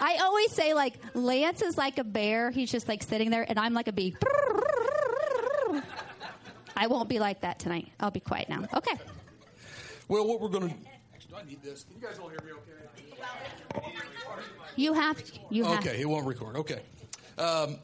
I 0.00 0.18
always 0.22 0.52
say 0.52 0.74
like 0.74 0.94
Lance 1.14 1.62
is 1.62 1.76
like 1.76 1.98
a 1.98 2.04
bear. 2.04 2.50
He's 2.50 2.70
just 2.70 2.88
like 2.88 3.02
sitting 3.02 3.30
there, 3.30 3.44
and 3.48 3.58
I'm 3.58 3.74
like 3.74 3.88
a 3.88 3.92
bee. 3.92 4.16
I 6.76 6.86
won't 6.86 7.08
be 7.08 7.18
like 7.18 7.40
that 7.40 7.58
tonight. 7.58 7.88
I'll 7.98 8.10
be 8.12 8.20
quiet 8.20 8.48
now. 8.48 8.64
Okay. 8.74 8.94
Well, 10.06 10.26
what 10.26 10.40
we're 10.40 10.48
going 10.48 10.68
to 10.68 10.74
Do 11.28 11.36
I 11.36 11.42
need 11.44 11.62
this? 11.62 11.84
Can 11.84 11.96
you 12.00 12.06
guys 12.06 12.18
all 12.18 12.28
hear 12.28 12.38
me 12.44 12.52
okay? 12.52 12.78
You 14.76 14.92
have 14.94 15.22
to. 15.24 15.32
You 15.50 15.64
have 15.64 15.80
Okay, 15.80 16.00
it 16.00 16.08
won't 16.08 16.26
record. 16.26 16.56
Okay. 16.56 16.80
Um, 17.36 17.78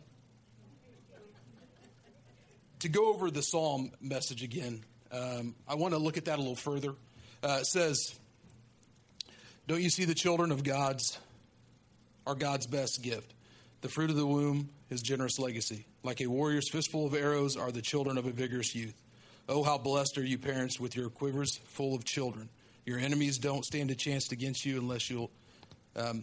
to 2.84 2.90
go 2.90 3.08
over 3.08 3.30
the 3.30 3.40
psalm 3.40 3.90
message 4.02 4.42
again, 4.42 4.84
um, 5.10 5.54
I 5.66 5.74
want 5.74 5.94
to 5.94 5.98
look 5.98 6.18
at 6.18 6.26
that 6.26 6.36
a 6.36 6.42
little 6.42 6.54
further. 6.54 6.90
Uh, 7.42 7.60
it 7.60 7.66
says, 7.66 8.14
"Don't 9.66 9.80
you 9.80 9.88
see 9.88 10.04
the 10.04 10.14
children 10.14 10.52
of 10.52 10.62
God's 10.62 11.18
are 12.26 12.34
God's 12.34 12.66
best 12.66 13.00
gift? 13.00 13.32
The 13.80 13.88
fruit 13.88 14.10
of 14.10 14.16
the 14.16 14.26
womb, 14.26 14.68
His 14.90 15.00
generous 15.00 15.38
legacy. 15.38 15.86
Like 16.02 16.20
a 16.20 16.26
warrior's 16.26 16.68
fistful 16.70 17.06
of 17.06 17.14
arrows 17.14 17.56
are 17.56 17.72
the 17.72 17.80
children 17.80 18.18
of 18.18 18.26
a 18.26 18.30
vigorous 18.30 18.74
youth. 18.74 19.00
Oh, 19.48 19.62
how 19.62 19.78
blessed 19.78 20.18
are 20.18 20.24
you, 20.24 20.36
parents, 20.36 20.78
with 20.78 20.94
your 20.94 21.08
quivers 21.08 21.56
full 21.64 21.94
of 21.94 22.04
children. 22.04 22.50
Your 22.84 22.98
enemies 22.98 23.38
don't 23.38 23.64
stand 23.64 23.90
a 23.92 23.94
chance 23.94 24.30
against 24.30 24.66
you 24.66 24.78
unless 24.78 25.08
you'll 25.08 25.30
um, 25.96 26.22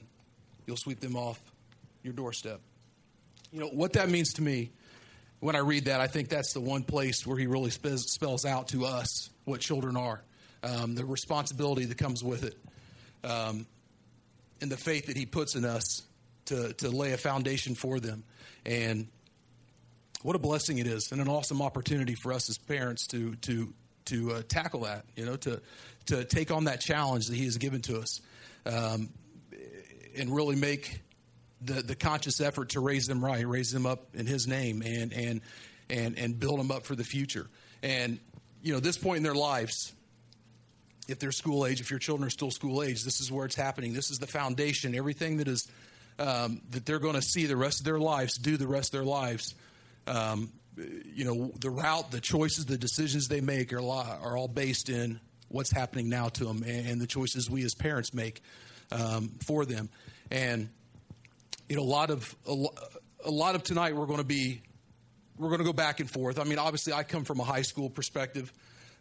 you'll 0.67 0.77
sweep 0.77 0.99
them 0.99 1.15
off 1.15 1.39
your 2.03 2.13
doorstep." 2.13 2.61
You 3.51 3.61
know 3.61 3.69
what 3.69 3.93
that 3.93 4.11
means 4.11 4.33
to 4.33 4.43
me 4.43 4.69
when 5.41 5.55
I 5.55 5.59
read 5.59 5.85
that, 5.85 5.99
I 5.99 6.07
think 6.07 6.29
that's 6.29 6.53
the 6.53 6.61
one 6.61 6.83
place 6.83 7.25
where 7.25 7.37
he 7.37 7.47
really 7.47 7.71
spells, 7.71 8.45
out 8.45 8.69
to 8.69 8.85
us 8.85 9.29
what 9.43 9.59
children 9.59 9.97
are, 9.97 10.21
um, 10.63 10.93
the 10.95 11.03
responsibility 11.03 11.85
that 11.85 11.97
comes 11.97 12.23
with 12.23 12.43
it, 12.43 12.57
um, 13.23 13.65
and 14.61 14.71
the 14.71 14.77
faith 14.77 15.07
that 15.07 15.17
he 15.17 15.25
puts 15.25 15.55
in 15.55 15.65
us 15.65 16.03
to, 16.45 16.73
to 16.73 16.89
lay 16.89 17.13
a 17.13 17.17
foundation 17.17 17.73
for 17.73 17.99
them. 17.99 18.23
And 18.67 19.07
what 20.21 20.35
a 20.35 20.39
blessing 20.39 20.77
it 20.77 20.85
is, 20.85 21.11
and 21.11 21.19
an 21.19 21.27
awesome 21.27 21.59
opportunity 21.59 22.13
for 22.13 22.31
us 22.31 22.47
as 22.47 22.59
parents 22.59 23.07
to 23.07 23.33
to 23.37 23.73
to 24.05 24.33
uh, 24.33 24.41
tackle 24.47 24.81
that. 24.81 25.05
You 25.15 25.25
know, 25.25 25.35
to 25.37 25.59
to 26.07 26.23
take 26.23 26.51
on 26.51 26.65
that 26.65 26.79
challenge 26.79 27.27
that 27.27 27.35
he 27.35 27.45
has 27.45 27.57
given 27.57 27.81
to 27.81 27.99
us, 27.99 28.21
um, 28.67 29.09
and 30.15 30.29
really 30.29 30.55
make 30.55 31.01
the, 31.61 31.81
the 31.81 31.95
conscious 31.95 32.41
effort 32.41 32.69
to 32.69 32.79
raise 32.79 33.05
them 33.05 33.23
right, 33.23 33.47
raise 33.47 33.71
them 33.71 33.85
up 33.85 34.15
in 34.15 34.25
His 34.25 34.47
name, 34.47 34.81
and 34.81 35.13
and 35.13 35.41
and 35.89 36.17
and 36.17 36.39
build 36.39 36.59
them 36.59 36.71
up 36.71 36.85
for 36.85 36.95
the 36.95 37.03
future. 37.03 37.47
And 37.83 38.19
you 38.61 38.73
know, 38.73 38.79
this 38.79 38.97
point 38.97 39.17
in 39.17 39.23
their 39.23 39.35
lives, 39.35 39.93
if 41.07 41.19
they're 41.19 41.31
school 41.31 41.65
age, 41.65 41.81
if 41.81 41.89
your 41.89 41.99
children 41.99 42.27
are 42.27 42.31
still 42.31 42.51
school 42.51 42.83
age, 42.83 43.03
this 43.03 43.19
is 43.19 43.31
where 43.31 43.45
it's 43.45 43.55
happening. 43.55 43.93
This 43.93 44.11
is 44.11 44.17
the 44.17 44.27
foundation. 44.27 44.95
Everything 44.95 45.37
that 45.37 45.47
is 45.47 45.69
um, 46.19 46.61
that 46.71 46.85
they're 46.85 46.99
going 46.99 47.15
to 47.15 47.21
see 47.21 47.45
the 47.45 47.57
rest 47.57 47.81
of 47.81 47.85
their 47.85 47.99
lives, 47.99 48.37
do 48.37 48.57
the 48.57 48.67
rest 48.67 48.93
of 48.93 48.99
their 48.99 49.05
lives. 49.05 49.55
Um, 50.07 50.51
you 50.77 51.25
know, 51.25 51.51
the 51.59 51.69
route, 51.69 52.11
the 52.11 52.21
choices, 52.21 52.65
the 52.65 52.77
decisions 52.77 53.27
they 53.27 53.41
make 53.41 53.73
are 53.73 53.81
are 53.81 54.37
all 54.37 54.47
based 54.47 54.89
in 54.89 55.19
what's 55.49 55.71
happening 55.71 56.09
now 56.09 56.29
to 56.29 56.45
them 56.45 56.63
and, 56.63 56.87
and 56.87 57.01
the 57.01 57.07
choices 57.07 57.49
we 57.49 57.63
as 57.65 57.75
parents 57.75 58.13
make 58.13 58.41
um, 58.91 59.31
for 59.45 59.65
them. 59.65 59.89
And 60.29 60.69
you 61.71 61.77
know, 61.77 61.83
a 61.83 61.85
lot 61.85 62.09
of 62.09 62.35
a, 62.45 63.31
lot 63.31 63.55
of 63.55 63.63
tonight 63.63 63.95
we're 63.95 64.05
going 64.05 64.17
to 64.17 64.25
be 64.25 64.61
we're 65.37 65.47
going 65.47 65.59
to 65.59 65.65
go 65.65 65.71
back 65.71 66.01
and 66.01 66.11
forth. 66.11 66.37
I 66.37 66.43
mean, 66.43 66.59
obviously, 66.59 66.91
I 66.91 67.03
come 67.03 67.23
from 67.23 67.39
a 67.39 67.45
high 67.45 67.61
school 67.61 67.89
perspective, 67.89 68.51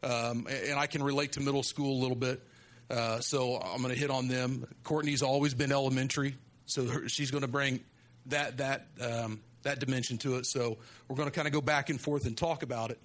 um, 0.04 0.46
and 0.48 0.78
I 0.78 0.86
can 0.86 1.02
relate 1.02 1.32
to 1.32 1.40
middle 1.40 1.64
school 1.64 1.98
a 1.98 2.00
little 2.00 2.16
bit. 2.16 2.40
Uh, 2.88 3.18
so 3.18 3.56
I'm 3.56 3.82
going 3.82 3.92
to 3.92 3.98
hit 3.98 4.08
on 4.08 4.28
them. 4.28 4.68
Courtney's 4.84 5.20
always 5.20 5.52
been 5.52 5.72
elementary, 5.72 6.36
so 6.64 6.86
her, 6.86 7.08
she's 7.08 7.32
going 7.32 7.42
to 7.42 7.48
bring 7.48 7.80
that 8.26 8.58
that 8.58 8.86
um, 9.00 9.40
that 9.64 9.80
dimension 9.80 10.18
to 10.18 10.36
it. 10.36 10.46
So 10.46 10.78
we're 11.08 11.16
going 11.16 11.28
to 11.28 11.34
kind 11.34 11.48
of 11.48 11.52
go 11.52 11.60
back 11.60 11.90
and 11.90 12.00
forth 12.00 12.24
and 12.24 12.38
talk 12.38 12.62
about 12.62 12.92
it. 12.92 13.00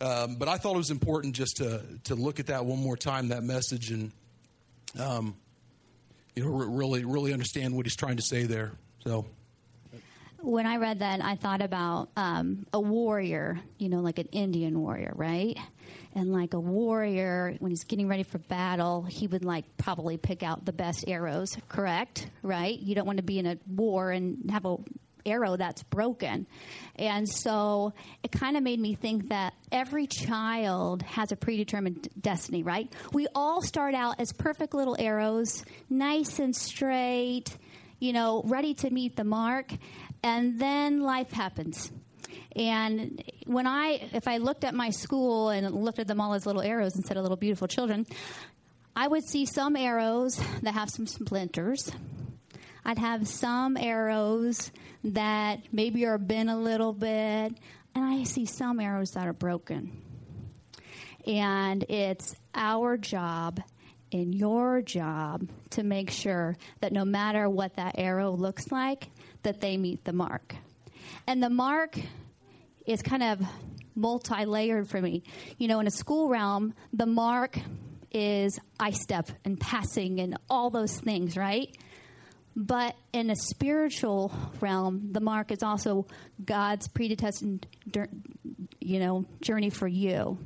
Um, 0.00 0.36
but 0.36 0.48
I 0.48 0.56
thought 0.56 0.76
it 0.76 0.78
was 0.78 0.90
important 0.90 1.36
just 1.36 1.58
to 1.58 1.82
to 2.04 2.14
look 2.14 2.40
at 2.40 2.46
that 2.46 2.64
one 2.64 2.78
more 2.78 2.96
time, 2.96 3.28
that 3.28 3.42
message, 3.42 3.90
and 3.90 4.12
um, 4.98 5.36
you 6.34 6.42
know, 6.42 6.50
really 6.50 7.04
really 7.04 7.34
understand 7.34 7.76
what 7.76 7.84
he's 7.84 7.96
trying 7.96 8.16
to 8.16 8.22
say 8.22 8.44
there. 8.44 8.72
So 9.04 9.26
when 10.42 10.66
I 10.66 10.76
read 10.76 11.00
that, 11.00 11.22
I 11.22 11.36
thought 11.36 11.62
about 11.62 12.08
um, 12.16 12.66
a 12.72 12.80
warrior, 12.80 13.60
you 13.78 13.88
know, 13.88 14.00
like 14.00 14.18
an 14.18 14.28
Indian 14.32 14.78
warrior, 14.80 15.12
right? 15.14 15.56
And 16.14 16.32
like 16.32 16.54
a 16.54 16.60
warrior, 16.60 17.56
when 17.60 17.70
he's 17.70 17.84
getting 17.84 18.08
ready 18.08 18.22
for 18.22 18.38
battle, 18.38 19.02
he 19.02 19.26
would 19.26 19.44
like 19.44 19.64
probably 19.76 20.16
pick 20.16 20.42
out 20.42 20.64
the 20.64 20.72
best 20.72 21.04
arrows, 21.06 21.56
correct? 21.68 22.28
Right? 22.42 22.78
You 22.78 22.94
don't 22.94 23.06
want 23.06 23.18
to 23.18 23.22
be 23.22 23.38
in 23.38 23.46
a 23.46 23.58
war 23.66 24.10
and 24.10 24.50
have 24.50 24.64
a 24.64 24.76
arrow 25.26 25.56
that's 25.56 25.82
broken. 25.82 26.46
And 26.96 27.28
so 27.28 27.92
it 28.22 28.32
kind 28.32 28.56
of 28.56 28.62
made 28.62 28.80
me 28.80 28.94
think 28.94 29.28
that 29.28 29.52
every 29.70 30.06
child 30.06 31.02
has 31.02 31.30
a 31.30 31.36
predetermined 31.36 32.08
destiny, 32.18 32.62
right? 32.62 32.90
We 33.12 33.26
all 33.34 33.60
start 33.60 33.94
out 33.94 34.18
as 34.18 34.32
perfect 34.32 34.74
little 34.74 34.96
arrows, 34.98 35.64
nice 35.90 36.38
and 36.38 36.56
straight 36.56 37.56
you 38.00 38.12
know, 38.12 38.42
ready 38.46 38.74
to 38.74 38.90
meet 38.90 39.14
the 39.14 39.24
mark, 39.24 39.72
and 40.22 40.58
then 40.58 41.02
life 41.02 41.30
happens. 41.30 41.92
And 42.56 43.22
when 43.46 43.66
I, 43.66 44.08
if 44.12 44.26
I 44.26 44.38
looked 44.38 44.64
at 44.64 44.74
my 44.74 44.90
school 44.90 45.50
and 45.50 45.70
looked 45.72 46.00
at 46.00 46.08
them 46.08 46.20
all 46.20 46.34
as 46.34 46.46
little 46.46 46.62
arrows 46.62 46.96
instead 46.96 47.16
of 47.16 47.22
little 47.22 47.36
beautiful 47.36 47.68
children, 47.68 48.06
I 48.96 49.06
would 49.06 49.24
see 49.24 49.46
some 49.46 49.76
arrows 49.76 50.40
that 50.62 50.74
have 50.74 50.90
some 50.90 51.06
splinters. 51.06 51.92
I'd 52.84 52.98
have 52.98 53.28
some 53.28 53.76
arrows 53.76 54.72
that 55.04 55.60
maybe 55.70 56.06
are 56.06 56.18
bent 56.18 56.50
a 56.50 56.56
little 56.56 56.92
bit, 56.92 57.54
and 57.94 58.04
I 58.04 58.24
see 58.24 58.46
some 58.46 58.80
arrows 58.80 59.12
that 59.12 59.26
are 59.26 59.32
broken. 59.32 60.02
And 61.26 61.84
it's 61.88 62.34
our 62.54 62.96
job 62.96 63.60
in 64.10 64.32
your 64.32 64.82
job 64.82 65.48
to 65.70 65.82
make 65.82 66.10
sure 66.10 66.56
that 66.80 66.92
no 66.92 67.04
matter 67.04 67.48
what 67.48 67.76
that 67.76 67.94
arrow 67.98 68.32
looks 68.32 68.70
like, 68.70 69.08
that 69.42 69.60
they 69.60 69.76
meet 69.76 70.04
the 70.04 70.12
mark. 70.12 70.54
And 71.26 71.42
the 71.42 71.50
mark 71.50 71.98
is 72.86 73.02
kind 73.02 73.22
of 73.22 73.40
multi 73.94 74.44
layered 74.44 74.88
for 74.88 75.00
me. 75.00 75.22
You 75.58 75.68
know, 75.68 75.80
in 75.80 75.86
a 75.86 75.90
school 75.90 76.28
realm, 76.28 76.74
the 76.92 77.06
mark 77.06 77.58
is 78.12 78.58
I-STEP 78.78 79.30
and 79.44 79.60
passing 79.60 80.20
and 80.20 80.36
all 80.48 80.70
those 80.70 80.98
things, 80.98 81.36
right? 81.36 81.76
But 82.56 82.96
in 83.12 83.30
a 83.30 83.36
spiritual 83.36 84.32
realm, 84.60 85.12
the 85.12 85.20
mark 85.20 85.52
is 85.52 85.62
also 85.62 86.06
God's 86.44 86.88
predestined, 86.88 87.66
you 88.80 88.98
know, 88.98 89.24
journey 89.40 89.70
for 89.70 89.86
you. 89.86 90.38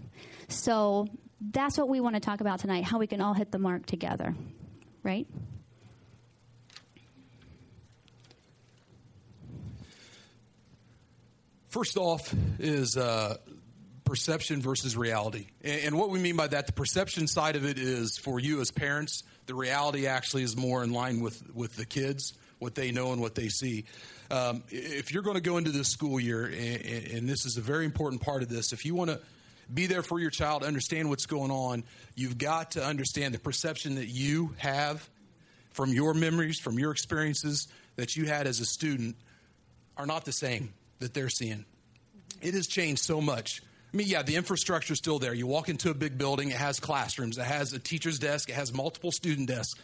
So 0.48 1.06
that's 1.50 1.76
what 1.76 1.88
we 1.88 2.00
want 2.00 2.14
to 2.16 2.20
talk 2.20 2.40
about 2.40 2.60
tonight 2.60 2.84
how 2.84 2.98
we 2.98 3.06
can 3.06 3.20
all 3.20 3.34
hit 3.34 3.50
the 3.50 3.58
mark 3.58 3.86
together, 3.86 4.34
right? 5.02 5.26
First 11.68 11.96
off, 11.96 12.32
is 12.60 12.96
uh, 12.96 13.36
perception 14.04 14.62
versus 14.62 14.96
reality. 14.96 15.48
And, 15.64 15.98
what 15.98 16.10
we 16.10 16.20
mean 16.20 16.36
by 16.36 16.46
that, 16.46 16.68
the 16.68 16.72
perception 16.72 17.26
side 17.26 17.56
of 17.56 17.64
it 17.64 17.80
is 17.80 18.16
for 18.16 18.38
you 18.38 18.60
as 18.60 18.70
parents, 18.70 19.24
the 19.46 19.54
reality 19.54 20.06
actually 20.06 20.44
is 20.44 20.56
more 20.56 20.84
in 20.84 20.92
line 20.92 21.20
with, 21.20 21.42
with 21.52 21.74
the 21.74 21.84
kids, 21.84 22.34
what 22.60 22.76
they 22.76 22.92
know 22.92 23.12
and 23.12 23.20
what 23.20 23.34
they 23.34 23.48
see. 23.48 23.86
Um, 24.30 24.62
if 24.70 25.12
you're 25.12 25.24
going 25.24 25.34
to 25.34 25.42
go 25.42 25.56
into 25.56 25.72
this 25.72 25.88
school 25.88 26.20
year, 26.20 26.44
and, 26.44 27.12
and 27.12 27.28
this 27.28 27.44
is 27.44 27.56
a 27.56 27.60
very 27.60 27.84
important 27.84 28.22
part 28.22 28.42
of 28.44 28.48
this, 28.48 28.72
if 28.72 28.84
you 28.84 28.94
want 28.94 29.10
to 29.10 29.20
be 29.72 29.86
there 29.86 30.02
for 30.02 30.18
your 30.18 30.30
child, 30.30 30.62
understand 30.62 31.08
what's 31.08 31.26
going 31.26 31.50
on. 31.50 31.84
You've 32.14 32.38
got 32.38 32.72
to 32.72 32.84
understand 32.84 33.34
the 33.34 33.38
perception 33.38 33.96
that 33.96 34.08
you 34.08 34.54
have 34.58 35.08
from 35.70 35.92
your 35.92 36.14
memories, 36.14 36.58
from 36.58 36.78
your 36.78 36.92
experiences 36.92 37.68
that 37.96 38.16
you 38.16 38.26
had 38.26 38.46
as 38.46 38.60
a 38.60 38.66
student 38.66 39.16
are 39.96 40.06
not 40.06 40.24
the 40.24 40.32
same 40.32 40.72
that 41.00 41.14
they're 41.14 41.28
seeing. 41.28 41.64
It 42.42 42.54
has 42.54 42.66
changed 42.66 43.02
so 43.02 43.20
much. 43.20 43.62
I 43.92 43.96
mean, 43.96 44.08
yeah, 44.08 44.22
the 44.22 44.36
infrastructure 44.36 44.92
is 44.92 44.98
still 44.98 45.18
there. 45.18 45.34
You 45.34 45.46
walk 45.46 45.68
into 45.68 45.90
a 45.90 45.94
big 45.94 46.18
building, 46.18 46.50
it 46.50 46.56
has 46.56 46.80
classrooms, 46.80 47.38
it 47.38 47.44
has 47.44 47.72
a 47.72 47.78
teacher's 47.78 48.18
desk, 48.18 48.48
it 48.48 48.54
has 48.54 48.72
multiple 48.72 49.12
student 49.12 49.48
desks. 49.48 49.80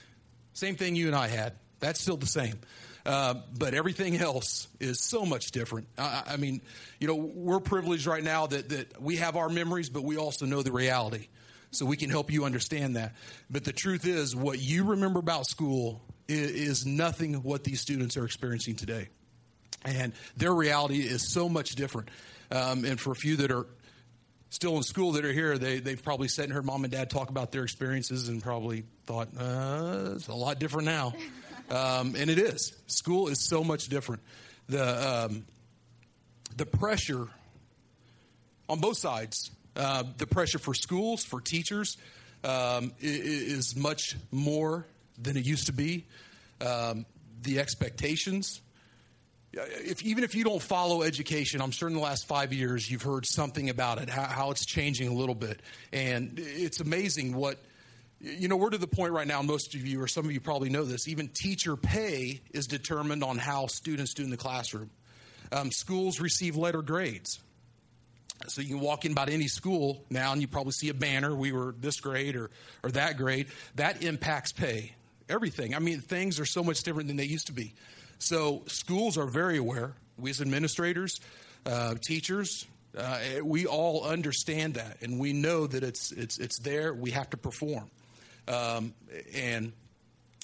Same 0.52 0.74
thing 0.74 0.96
you 0.96 1.06
and 1.06 1.14
I 1.14 1.28
had. 1.28 1.54
That's 1.78 2.00
still 2.00 2.16
the 2.16 2.26
same. 2.26 2.58
Uh, 3.06 3.34
but 3.56 3.74
everything 3.74 4.16
else 4.16 4.68
is 4.78 5.00
so 5.00 5.24
much 5.24 5.52
different. 5.52 5.88
I, 5.96 6.22
I, 6.28 6.36
mean, 6.36 6.60
you 6.98 7.08
know, 7.08 7.14
we're 7.14 7.60
privileged 7.60 8.06
right 8.06 8.22
now 8.22 8.46
that, 8.46 8.68
that 8.68 9.00
we 9.00 9.16
have 9.16 9.36
our 9.36 9.48
memories, 9.48 9.88
but 9.88 10.04
we 10.04 10.18
also 10.18 10.46
know 10.46 10.62
the 10.62 10.72
reality. 10.72 11.28
So 11.70 11.86
we 11.86 11.96
can 11.96 12.10
help 12.10 12.30
you 12.32 12.44
understand 12.44 12.96
that. 12.96 13.14
But 13.48 13.64
the 13.64 13.72
truth 13.72 14.06
is, 14.06 14.34
what 14.34 14.58
you 14.58 14.84
remember 14.84 15.20
about 15.20 15.46
school 15.46 16.02
is, 16.28 16.50
is 16.50 16.86
nothing 16.86 17.34
what 17.42 17.64
these 17.64 17.80
students 17.80 18.16
are 18.16 18.24
experiencing 18.24 18.76
today. 18.76 19.08
And 19.84 20.12
their 20.36 20.52
reality 20.52 20.98
is 20.98 21.32
so 21.32 21.48
much 21.48 21.70
different. 21.70 22.10
Um, 22.50 22.84
and 22.84 23.00
for 23.00 23.12
a 23.12 23.16
few 23.16 23.36
that 23.36 23.50
are 23.50 23.66
still 24.50 24.76
in 24.76 24.82
school 24.82 25.12
that 25.12 25.24
are 25.24 25.32
here, 25.32 25.56
they, 25.56 25.78
they've 25.78 26.02
probably 26.02 26.28
sat 26.28 26.44
and 26.44 26.52
heard 26.52 26.64
mom 26.64 26.84
and 26.84 26.92
dad 26.92 27.08
talk 27.08 27.30
about 27.30 27.52
their 27.52 27.62
experiences 27.62 28.28
and 28.28 28.42
probably 28.42 28.84
thought, 29.06 29.28
uh, 29.38 30.14
it's 30.16 30.28
a 30.28 30.34
lot 30.34 30.58
different 30.58 30.86
now. 30.86 31.14
Um, 31.70 32.16
and 32.18 32.28
it 32.28 32.38
is. 32.38 32.72
School 32.86 33.28
is 33.28 33.46
so 33.46 33.62
much 33.62 33.88
different. 33.88 34.22
The, 34.68 35.26
um, 35.26 35.44
the 36.56 36.66
pressure 36.66 37.28
on 38.68 38.80
both 38.80 38.98
sides, 38.98 39.50
uh, 39.76 40.04
the 40.16 40.26
pressure 40.26 40.58
for 40.58 40.74
schools, 40.74 41.24
for 41.24 41.40
teachers, 41.40 41.96
um, 42.44 42.92
is 43.00 43.76
much 43.76 44.16
more 44.30 44.86
than 45.18 45.36
it 45.36 45.44
used 45.44 45.66
to 45.66 45.72
be. 45.72 46.06
Um, 46.60 47.06
the 47.42 47.58
expectations. 47.58 48.60
If, 49.52 50.02
even 50.04 50.22
if 50.22 50.34
you 50.34 50.44
don't 50.44 50.62
follow 50.62 51.02
education, 51.02 51.60
I'm 51.60 51.72
sure 51.72 51.88
in 51.88 51.94
the 51.94 52.00
last 52.00 52.26
five 52.28 52.52
years 52.52 52.88
you've 52.90 53.02
heard 53.02 53.26
something 53.26 53.68
about 53.68 54.00
it, 54.00 54.08
how, 54.08 54.24
how 54.24 54.50
it's 54.50 54.64
changing 54.64 55.08
a 55.08 55.12
little 55.12 55.34
bit. 55.34 55.60
And 55.92 56.38
it's 56.38 56.80
amazing 56.80 57.34
what, 57.34 57.58
you 58.20 58.48
know, 58.48 58.56
we're 58.56 58.70
to 58.70 58.78
the 58.78 58.86
point 58.86 59.12
right 59.12 59.26
now, 59.26 59.42
most 59.42 59.74
of 59.74 59.86
you, 59.86 60.02
or 60.02 60.06
some 60.06 60.24
of 60.24 60.32
you 60.32 60.40
probably 60.40 60.68
know 60.68 60.84
this, 60.84 61.08
even 61.08 61.28
teacher 61.28 61.76
pay 61.76 62.40
is 62.52 62.66
determined 62.66 63.24
on 63.24 63.38
how 63.38 63.66
students 63.66 64.14
do 64.14 64.22
in 64.22 64.30
the 64.30 64.36
classroom. 64.36 64.90
Um, 65.52 65.72
schools 65.72 66.20
receive 66.20 66.56
letter 66.56 66.82
grades. 66.82 67.40
So 68.48 68.62
you 68.62 68.68
can 68.68 68.80
walk 68.80 69.04
in 69.04 69.12
about 69.12 69.28
any 69.28 69.48
school 69.48 70.04
now 70.08 70.32
and 70.32 70.40
you 70.40 70.48
probably 70.48 70.72
see 70.72 70.88
a 70.88 70.94
banner, 70.94 71.34
we 71.34 71.52
were 71.52 71.74
this 71.78 72.00
grade 72.00 72.36
or, 72.36 72.50
or 72.82 72.90
that 72.92 73.16
grade. 73.16 73.48
That 73.74 74.02
impacts 74.02 74.52
pay, 74.52 74.94
everything. 75.28 75.74
I 75.74 75.78
mean, 75.78 76.00
things 76.00 76.40
are 76.40 76.46
so 76.46 76.62
much 76.62 76.82
different 76.82 77.08
than 77.08 77.16
they 77.16 77.24
used 77.24 77.48
to 77.48 77.52
be. 77.52 77.74
So 78.18 78.62
schools 78.66 79.18
are 79.18 79.26
very 79.26 79.58
aware. 79.58 79.94
We 80.18 80.30
as 80.30 80.40
administrators, 80.40 81.20
uh, 81.66 81.94
teachers, 82.02 82.66
uh, 82.96 83.18
we 83.42 83.66
all 83.66 84.04
understand 84.04 84.74
that, 84.74 84.98
and 85.00 85.18
we 85.18 85.32
know 85.32 85.66
that 85.66 85.82
it's 85.82 86.12
it's 86.12 86.38
it's 86.38 86.58
there. 86.58 86.92
We 86.92 87.12
have 87.12 87.30
to 87.30 87.36
perform, 87.36 87.90
um, 88.48 88.94
and 89.34 89.72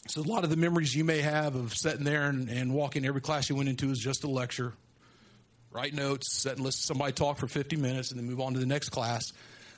so 0.08 0.20
a 0.20 0.22
lot 0.22 0.44
of 0.44 0.50
the 0.50 0.56
memories 0.56 0.94
you 0.94 1.04
may 1.04 1.20
have 1.20 1.56
of 1.56 1.74
sitting 1.74 2.04
there 2.04 2.28
and, 2.28 2.48
and 2.48 2.72
walking 2.72 3.04
every 3.04 3.20
class 3.20 3.48
you 3.48 3.56
went 3.56 3.68
into 3.68 3.90
is 3.90 3.98
just 3.98 4.24
a 4.24 4.28
lecture 4.28 4.72
write 5.76 5.92
notes, 5.92 6.32
sit 6.32 6.52
and 6.52 6.62
listen 6.62 6.80
to 6.80 6.86
somebody 6.86 7.12
talk 7.12 7.36
for 7.36 7.46
50 7.46 7.76
minutes, 7.76 8.10
and 8.10 8.18
then 8.18 8.26
move 8.26 8.40
on 8.40 8.54
to 8.54 8.58
the 8.58 8.66
next 8.66 8.88
class. 8.88 9.32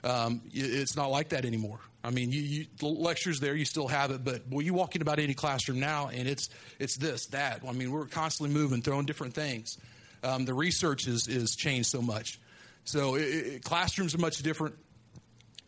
Um, 0.04 0.42
it's 0.52 0.94
not 0.96 1.10
like 1.10 1.30
that 1.30 1.44
anymore. 1.44 1.80
I 2.04 2.10
mean, 2.10 2.30
you, 2.30 2.40
you, 2.40 2.66
the 2.78 2.86
lectures 2.86 3.40
there, 3.40 3.56
you 3.56 3.64
still 3.64 3.88
have 3.88 4.12
it, 4.12 4.24
but 4.24 4.42
well, 4.48 4.62
you 4.62 4.72
walk 4.72 4.94
in 4.94 5.02
about 5.02 5.18
any 5.18 5.34
classroom 5.34 5.80
now, 5.80 6.08
and 6.08 6.28
it's 6.28 6.48
it's 6.78 6.96
this, 6.96 7.26
that. 7.26 7.62
I 7.68 7.72
mean, 7.72 7.90
we're 7.90 8.06
constantly 8.06 8.54
moving, 8.54 8.80
throwing 8.80 9.06
different 9.06 9.34
things. 9.34 9.76
Um, 10.22 10.44
the 10.44 10.54
research 10.54 11.08
is 11.08 11.26
is 11.26 11.56
changed 11.56 11.88
so 11.88 12.00
much, 12.00 12.38
so 12.84 13.16
it, 13.16 13.22
it, 13.22 13.64
classrooms 13.64 14.14
are 14.14 14.18
much 14.18 14.38
different, 14.38 14.76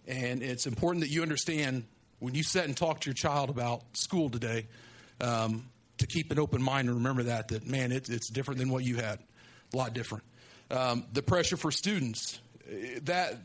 and 0.07 0.45
it's 0.45 0.69
important 0.69 1.03
that 1.03 1.11
you 1.11 1.23
understand 1.23 1.83
when 2.21 2.35
you 2.35 2.43
sit 2.43 2.65
and 2.67 2.77
talk 2.77 3.01
to 3.01 3.11
your 3.11 3.15
child 3.15 3.51
about 3.51 3.83
school 3.97 4.31
today, 4.31 4.67
um, 5.21 5.67
to 5.99 6.07
keep 6.07 6.31
an 6.31 6.39
open 6.39 6.63
mind 6.63 6.89
and 6.89 6.97
remember 6.97 7.25
that 7.25 7.49
that 7.49 7.67
man, 7.67 7.93
it, 7.93 8.09
it's 8.09 8.29
different 8.29 8.59
than 8.59 8.71
what 8.71 8.85
you 8.85 8.97
had 8.97 9.19
a 9.73 9.77
lot 9.77 9.93
different. 9.93 10.25
Um, 10.71 11.05
the 11.13 11.23
pressure 11.23 11.57
for 11.57 11.71
students, 11.71 12.41
that 13.03 13.39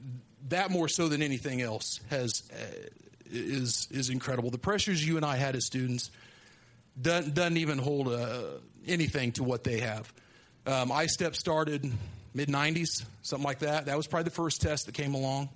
that 0.49 0.71
more 0.71 0.87
so 0.87 1.07
than 1.07 1.21
anything 1.21 1.61
else 1.61 1.99
has 2.09 2.43
uh, 2.53 2.55
is 3.31 3.87
is 3.91 4.09
incredible. 4.09 4.51
The 4.51 4.57
pressures 4.57 5.05
you 5.05 5.17
and 5.17 5.25
I 5.25 5.35
had 5.35 5.55
as 5.55 5.65
students 5.65 6.11
doesn't, 7.01 7.33
doesn't 7.33 7.57
even 7.57 7.77
hold 7.77 8.07
uh, 8.07 8.43
anything 8.87 9.31
to 9.33 9.43
what 9.43 9.63
they 9.63 9.79
have. 9.79 10.11
Um, 10.67 10.91
I-STEP 10.91 11.35
started 11.35 11.91
mid 12.33 12.49
90s, 12.49 13.05
something 13.21 13.45
like 13.45 13.59
that. 13.59 13.85
That 13.85 13.97
was 13.97 14.07
probably 14.07 14.25
the 14.25 14.31
first 14.31 14.61
test 14.61 14.85
that 14.85 14.93
came 14.93 15.13
along. 15.13 15.49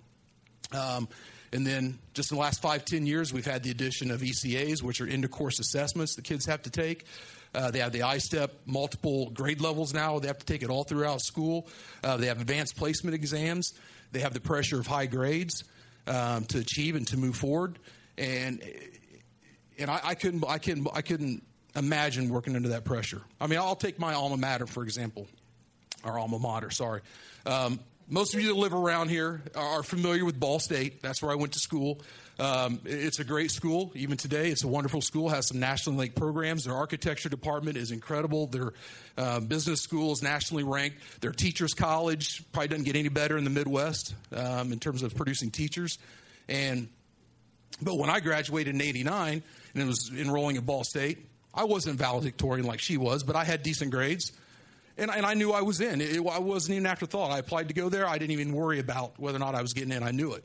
Um, 0.72 1.08
and 1.52 1.66
then 1.66 2.00
just 2.14 2.32
in 2.32 2.38
the 2.38 2.42
last 2.42 2.62
five, 2.62 2.86
ten 2.86 3.06
years, 3.06 3.34
we've 3.34 3.46
had 3.46 3.64
the 3.64 3.72
addition 3.72 4.12
of 4.12 4.22
ECAs, 4.22 4.84
which 4.84 5.02
are 5.02 5.08
end 5.08 5.26
of 5.26 5.32
course 5.32 5.60
assessments 5.60 6.16
the 6.16 6.22
kids 6.22 6.46
have 6.46 6.62
to 6.64 6.70
take. 6.70 7.06
Uh, 7.54 7.72
they 7.72 7.80
have 7.80 7.92
the 7.92 8.04
I-STEP 8.04 8.52
multiple 8.68 9.32
grade 9.32 9.60
levels 9.60 9.94
now. 9.94 10.20
They 10.20 10.28
have 10.28 10.38
to 10.38 10.46
take 10.46 10.62
it 10.62 10.70
all 10.70 10.84
throughout 10.84 11.22
school. 11.22 11.68
Uh, 12.04 12.18
they 12.18 12.28
have 12.28 12.40
advanced 12.40 12.76
placement 12.78 13.16
exams. 13.16 13.74
They 14.12 14.20
have 14.20 14.34
the 14.34 14.40
pressure 14.40 14.80
of 14.80 14.86
high 14.86 15.08
grades 15.08 15.64
um, 16.06 16.46
to 16.46 16.60
achieve 16.60 16.96
and 16.96 17.08
to 17.08 17.18
move 17.18 17.36
forward. 17.36 17.80
And 18.18 18.62
and 19.80 19.90
I, 19.90 20.00
I 20.04 20.16
couldn't 20.16 20.44
I 20.48 20.58
couldn't 20.58 20.88
I 20.94 21.02
couldn't 21.02 21.44
imagine 21.76 22.30
working 22.30 22.56
under 22.56 22.70
that 22.70 22.86
pressure. 22.86 23.22
I 23.40 23.48
mean, 23.48 23.60
I'll 23.60 23.76
take 23.76 23.98
my 23.98 24.14
alma 24.14 24.38
mater 24.38 24.68
for 24.68 24.84
example, 24.84 25.28
our 26.04 26.20
alma 26.20 26.38
mater. 26.38 26.70
Sorry. 26.70 27.02
Um, 27.46 27.80
most 28.10 28.34
of 28.34 28.42
you 28.42 28.48
that 28.48 28.56
live 28.56 28.74
around 28.74 29.10
here 29.10 29.44
are 29.56 29.84
familiar 29.84 30.26
with 30.26 30.40
Ball 30.40 30.60
State. 30.60 31.04
That's 31.04 31.22
where 31.22 31.32
I 31.32 31.36
went 31.36 31.54
to 31.54 31.60
school. 31.60 32.02
Um, 32.40 32.80
it's 32.84 33.20
a 33.20 33.24
great 33.24 33.52
school. 33.52 33.92
Even 33.94 34.18
today, 34.18 34.50
it's 34.50 34.64
a 34.64 34.68
wonderful 34.68 35.02
school. 35.02 35.30
Has 35.30 35.48
some 35.48 35.60
nationally 35.60 36.00
ranked 36.00 36.16
programs. 36.16 36.64
Their 36.64 36.74
architecture 36.74 37.30
department 37.30 37.78
is 37.78 37.92
incredible. 37.92 38.48
Their 38.48 38.74
uh, 39.16 39.42
business 39.42 39.82
school 39.82 40.12
is 40.12 40.24
nationally 40.24 40.64
ranked. 40.64 40.98
Their 41.22 41.34
teachers 41.34 41.74
college 41.74 42.44
probably 42.52 42.70
doesn't 42.70 42.86
get 42.86 42.96
any 42.96 43.10
better 43.10 43.38
in 43.38 43.44
the 43.44 43.52
Midwest 43.52 44.16
um, 44.36 44.74
in 44.74 44.80
terms 44.80 45.04
of 45.04 45.16
producing 45.16 45.52
teachers. 45.52 46.00
And 46.48 46.88
but 47.80 47.96
when 47.98 48.10
I 48.10 48.22
graduated 48.22 48.74
in 48.74 48.82
'89 48.82 49.44
and 49.76 49.88
was 49.88 50.10
enrolling 50.18 50.58
at 50.58 50.66
Ball 50.66 50.84
State, 50.84 51.20
I 51.54 51.66
wasn't 51.66 52.00
valedictorian 52.00 52.66
like 52.66 52.80
she 52.80 52.98
was, 52.98 53.22
but 53.22 53.36
I 53.36 53.44
had 53.44 53.62
decent 53.62 53.92
grades. 53.92 54.32
And, 55.00 55.10
and 55.10 55.26
I 55.26 55.34
knew 55.34 55.54
I 55.54 55.62
was 55.62 55.80
in. 55.80 56.02
It, 56.02 56.18
it, 56.18 56.28
I 56.28 56.40
wasn't 56.40 56.76
even 56.76 56.86
afterthought. 56.86 57.32
I 57.32 57.40
applied 57.40 57.70
to 57.70 57.74
go 57.74 57.90
there. 57.90 58.08
I 58.08 58.18
didn't 58.18 58.32
even 58.32 58.54
worry 58.54 58.80
about 58.80 59.18
whether 59.18 59.38
or 59.38 59.40
not 59.40 59.56
I 59.56 59.62
was 59.62 59.74
getting 59.74 59.92
in. 59.92 60.04
I 60.04 60.12
knew 60.12 60.34
it. 60.34 60.44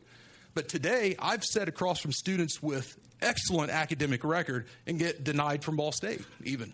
But 0.55 0.69
today, 0.69 1.17
I've 1.19 1.43
sat 1.43 1.69
across 1.69 1.99
from 1.99 2.13
students 2.13 2.63
with 2.63 2.97
excellent 3.21 3.73
academic 3.73 4.23
record 4.23 4.67
and 4.87 4.99
get 4.99 5.25
denied 5.25 5.65
from 5.65 5.77
Ball 5.77 5.91
State, 5.91 6.21
even. 6.45 6.73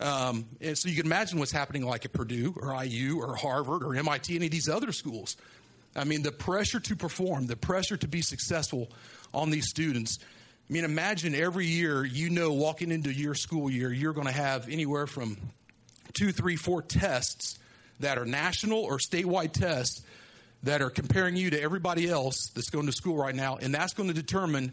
Um, 0.00 0.46
and 0.60 0.78
so 0.78 0.88
you 0.88 0.96
can 0.96 1.06
imagine 1.06 1.38
what's 1.38 1.52
happening 1.52 1.84
like 1.84 2.04
at 2.04 2.12
Purdue 2.12 2.54
or 2.56 2.82
IU 2.82 3.20
or 3.20 3.36
Harvard 3.36 3.82
or 3.82 3.94
MIT, 3.94 4.34
any 4.34 4.46
of 4.46 4.52
these 4.52 4.68
other 4.68 4.92
schools. 4.92 5.36
I 5.94 6.04
mean, 6.04 6.22
the 6.22 6.32
pressure 6.32 6.80
to 6.80 6.96
perform, 6.96 7.46
the 7.46 7.56
pressure 7.56 7.96
to 7.96 8.08
be 8.08 8.22
successful 8.22 8.90
on 9.34 9.50
these 9.50 9.68
students. 9.68 10.18
I 10.68 10.72
mean, 10.72 10.84
imagine 10.84 11.34
every 11.34 11.66
year 11.66 12.04
you 12.04 12.30
know 12.30 12.52
walking 12.52 12.92
into 12.92 13.12
your 13.12 13.34
school 13.34 13.68
year, 13.68 13.92
you're 13.92 14.12
going 14.12 14.26
to 14.26 14.32
have 14.32 14.68
anywhere 14.68 15.06
from 15.06 15.36
two, 16.12 16.32
three, 16.32 16.56
four 16.56 16.82
tests 16.82 17.58
that 18.00 18.18
are 18.18 18.24
national 18.24 18.78
or 18.78 18.98
statewide 18.98 19.52
tests 19.52 20.02
that 20.62 20.82
are 20.82 20.90
comparing 20.90 21.36
you 21.36 21.50
to 21.50 21.60
everybody 21.60 22.08
else 22.08 22.50
that's 22.54 22.70
going 22.70 22.86
to 22.86 22.92
school 22.92 23.16
right 23.16 23.34
now, 23.34 23.56
and 23.56 23.74
that's 23.74 23.94
going 23.94 24.08
to 24.08 24.14
determine 24.14 24.72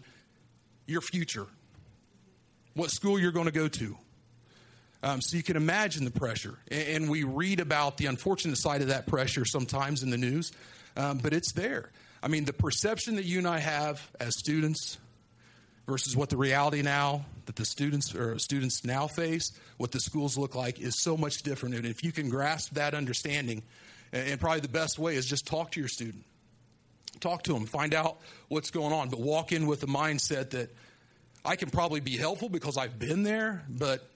your 0.87 1.01
future, 1.01 1.47
what 2.73 2.89
school 2.89 3.19
you're 3.19 3.31
going 3.31 3.45
to 3.45 3.51
go 3.51 3.67
to. 3.67 3.97
Um, 5.03 5.21
so 5.21 5.37
you 5.37 5.43
can 5.43 5.55
imagine 5.55 6.03
the 6.03 6.11
pressure. 6.11 6.57
And, 6.71 6.87
and, 6.87 7.09
we 7.09 7.23
read 7.23 7.59
about 7.59 7.97
the 7.97 8.07
unfortunate 8.07 8.57
side 8.57 8.81
of 8.81 8.87
that 8.87 9.05
pressure 9.05 9.45
sometimes 9.45 10.01
in 10.01 10.09
the 10.09 10.17
news, 10.17 10.51
um, 10.97 11.19
but 11.19 11.31
it's 11.31 11.53
there. 11.53 11.91
I 12.23 12.27
mean, 12.27 12.45
the 12.45 12.53
perception 12.53 13.15
that 13.17 13.25
you 13.25 13.37
and 13.37 13.47
I 13.47 13.59
have 13.59 14.09
as 14.19 14.35
students 14.39 14.97
versus 15.87 16.15
what 16.15 16.29
the 16.29 16.37
reality 16.37 16.81
now 16.81 17.25
that 17.45 17.55
the 17.55 17.65
students 17.65 18.15
or 18.15 18.39
students 18.39 18.83
now 18.83 19.07
face, 19.07 19.51
what 19.77 19.91
the 19.91 19.99
schools 19.99 20.37
look 20.37 20.55
like, 20.55 20.79
is 20.79 20.99
so 20.99 21.15
much 21.15 21.43
different. 21.43 21.75
And 21.75 21.85
if 21.85 22.03
you 22.03 22.11
can 22.11 22.29
grasp 22.29 22.73
that 22.73 22.93
understanding, 22.93 23.63
and 24.11 24.39
probably 24.39 24.61
the 24.61 24.67
best 24.67 24.97
way 24.97 25.15
is 25.15 25.25
just 25.25 25.45
talk 25.45 25.71
to 25.71 25.79
your 25.79 25.89
student, 25.89 26.23
talk 27.19 27.43
to 27.43 27.53
them, 27.53 27.65
find 27.65 27.93
out 27.93 28.17
what's 28.47 28.71
going 28.71 28.93
on, 28.93 29.09
but 29.09 29.19
walk 29.19 29.51
in 29.51 29.67
with 29.67 29.81
the 29.81 29.87
mindset 29.87 30.51
that 30.51 30.75
I 31.43 31.55
can 31.55 31.69
probably 31.69 31.99
be 31.99 32.17
helpful 32.17 32.49
because 32.49 32.77
I've 32.77 32.97
been 32.97 33.23
there, 33.23 33.63
but 33.69 34.09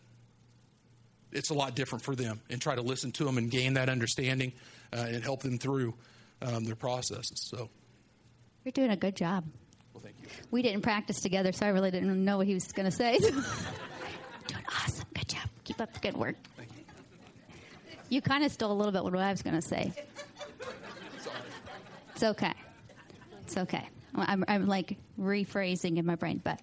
it's 1.32 1.52
a 1.52 1.54
lot 1.54 1.76
different 1.76 2.04
for 2.04 2.16
them, 2.16 2.42
and 2.50 2.60
try 2.60 2.74
to 2.74 2.82
listen 2.82 3.12
to 3.14 3.24
them 3.24 3.38
and 3.38 3.52
gain 3.52 3.76
that 3.76 3.90
understanding 3.90 4.54
uh, 4.92 5.06
and 5.08 5.24
help 5.24 5.44
them 5.44 5.60
through 5.60 5.94
um, 6.42 6.66
their 6.66 6.76
processes. 6.76 7.40
So, 7.42 7.70
you're 8.66 8.72
doing 8.72 8.90
a 8.90 8.98
good 8.98 9.16
job. 9.16 9.46
Well, 10.02 10.14
thank 10.14 10.22
you. 10.22 10.46
We 10.52 10.62
didn't 10.62 10.82
practice 10.82 11.20
together, 11.20 11.52
so 11.52 11.66
I 11.66 11.70
really 11.70 11.92
didn't 11.92 12.24
know 12.24 12.38
what 12.38 12.48
he 12.48 12.54
was 12.54 12.72
going 12.72 12.90
to 12.90 12.96
say. 12.96 13.18
doing 13.20 14.64
awesome. 14.68 15.08
Good 15.14 15.28
job. 15.28 15.50
Keep 15.66 15.82
up 15.82 15.94
the 15.94 16.00
good 16.00 16.16
work. 16.16 16.36
Thank 16.56 16.70
you. 16.78 16.84
You 18.10 18.22
kind 18.22 18.44
of 18.44 18.52
stole 18.52 18.72
a 18.72 18.74
little 18.74 18.92
bit 18.92 19.04
what 19.04 19.16
I 19.16 19.32
was 19.32 19.42
going 19.42 19.56
to 19.56 19.62
say. 19.62 19.92
It's 22.14 22.24
okay. 22.24 22.54
It's 23.44 23.58
okay. 23.58 23.88
I'm, 24.16 24.46
I'm 24.48 24.68
like 24.68 24.98
rephrasing 25.20 25.98
in 25.98 26.06
my 26.06 26.16
brain, 26.16 26.42
but 26.44 26.62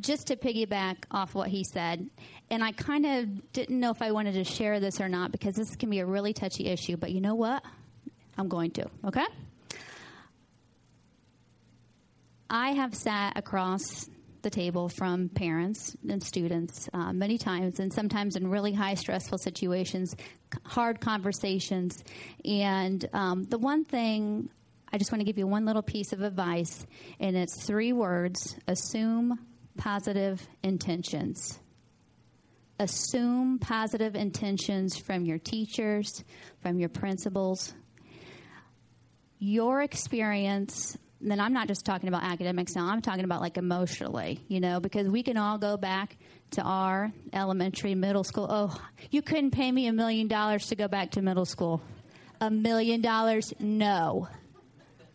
just 0.00 0.28
to 0.28 0.36
piggyback 0.36 0.96
off 1.10 1.34
what 1.34 1.48
he 1.48 1.64
said, 1.64 2.08
and 2.50 2.62
I 2.62 2.72
kind 2.72 3.04
of 3.04 3.52
didn't 3.52 3.78
know 3.78 3.90
if 3.90 4.00
I 4.00 4.12
wanted 4.12 4.34
to 4.34 4.44
share 4.44 4.80
this 4.80 5.00
or 5.00 5.08
not 5.08 5.32
because 5.32 5.54
this 5.56 5.74
can 5.76 5.90
be 5.90 5.98
a 5.98 6.06
really 6.06 6.32
touchy 6.32 6.66
issue, 6.66 6.96
but 6.96 7.10
you 7.10 7.20
know 7.20 7.34
what? 7.34 7.64
I'm 8.38 8.48
going 8.48 8.70
to, 8.72 8.86
okay? 9.06 9.24
I 12.48 12.70
have 12.72 12.94
sat 12.94 13.36
across 13.36 14.08
the 14.42 14.50
table 14.50 14.88
from 14.88 15.28
parents 15.28 15.96
and 16.08 16.22
students 16.22 16.88
uh, 16.92 17.12
many 17.12 17.38
times, 17.38 17.80
and 17.80 17.92
sometimes 17.92 18.36
in 18.36 18.48
really 18.48 18.72
high 18.72 18.94
stressful 18.94 19.38
situations, 19.38 20.14
hard 20.64 21.00
conversations. 21.00 22.04
And 22.44 23.04
um, 23.12 23.44
the 23.44 23.58
one 23.58 23.84
thing 23.84 24.48
I 24.92 24.98
just 24.98 25.10
want 25.10 25.20
to 25.20 25.24
give 25.24 25.36
you 25.36 25.48
one 25.48 25.64
little 25.64 25.82
piece 25.82 26.12
of 26.12 26.22
advice, 26.22 26.86
and 27.18 27.36
it's 27.36 27.66
three 27.66 27.92
words 27.92 28.56
assume 28.68 29.38
positive 29.76 30.46
intentions. 30.62 31.58
Assume 32.78 33.58
positive 33.58 34.14
intentions 34.14 34.96
from 34.96 35.24
your 35.24 35.38
teachers, 35.38 36.22
from 36.62 36.78
your 36.78 36.88
principals. 36.88 37.74
Your 39.38 39.82
experience 39.82 40.96
then 41.20 41.40
I'm 41.40 41.52
not 41.52 41.68
just 41.68 41.84
talking 41.84 42.08
about 42.08 42.24
academics 42.24 42.74
now, 42.74 42.86
I'm 42.86 43.00
talking 43.00 43.24
about 43.24 43.40
like 43.40 43.56
emotionally, 43.56 44.40
you 44.48 44.60
know, 44.60 44.80
because 44.80 45.08
we 45.08 45.22
can 45.22 45.36
all 45.36 45.58
go 45.58 45.76
back 45.76 46.16
to 46.52 46.62
our 46.62 47.12
elementary, 47.32 47.94
middle 47.94 48.24
school. 48.24 48.46
Oh, 48.48 48.80
you 49.10 49.22
couldn't 49.22 49.52
pay 49.52 49.70
me 49.70 49.86
a 49.86 49.92
million 49.92 50.28
dollars 50.28 50.66
to 50.68 50.76
go 50.76 50.88
back 50.88 51.12
to 51.12 51.22
middle 51.22 51.46
school. 51.46 51.80
A 52.40 52.50
million 52.50 53.00
dollars? 53.00 53.54
No. 53.58 54.28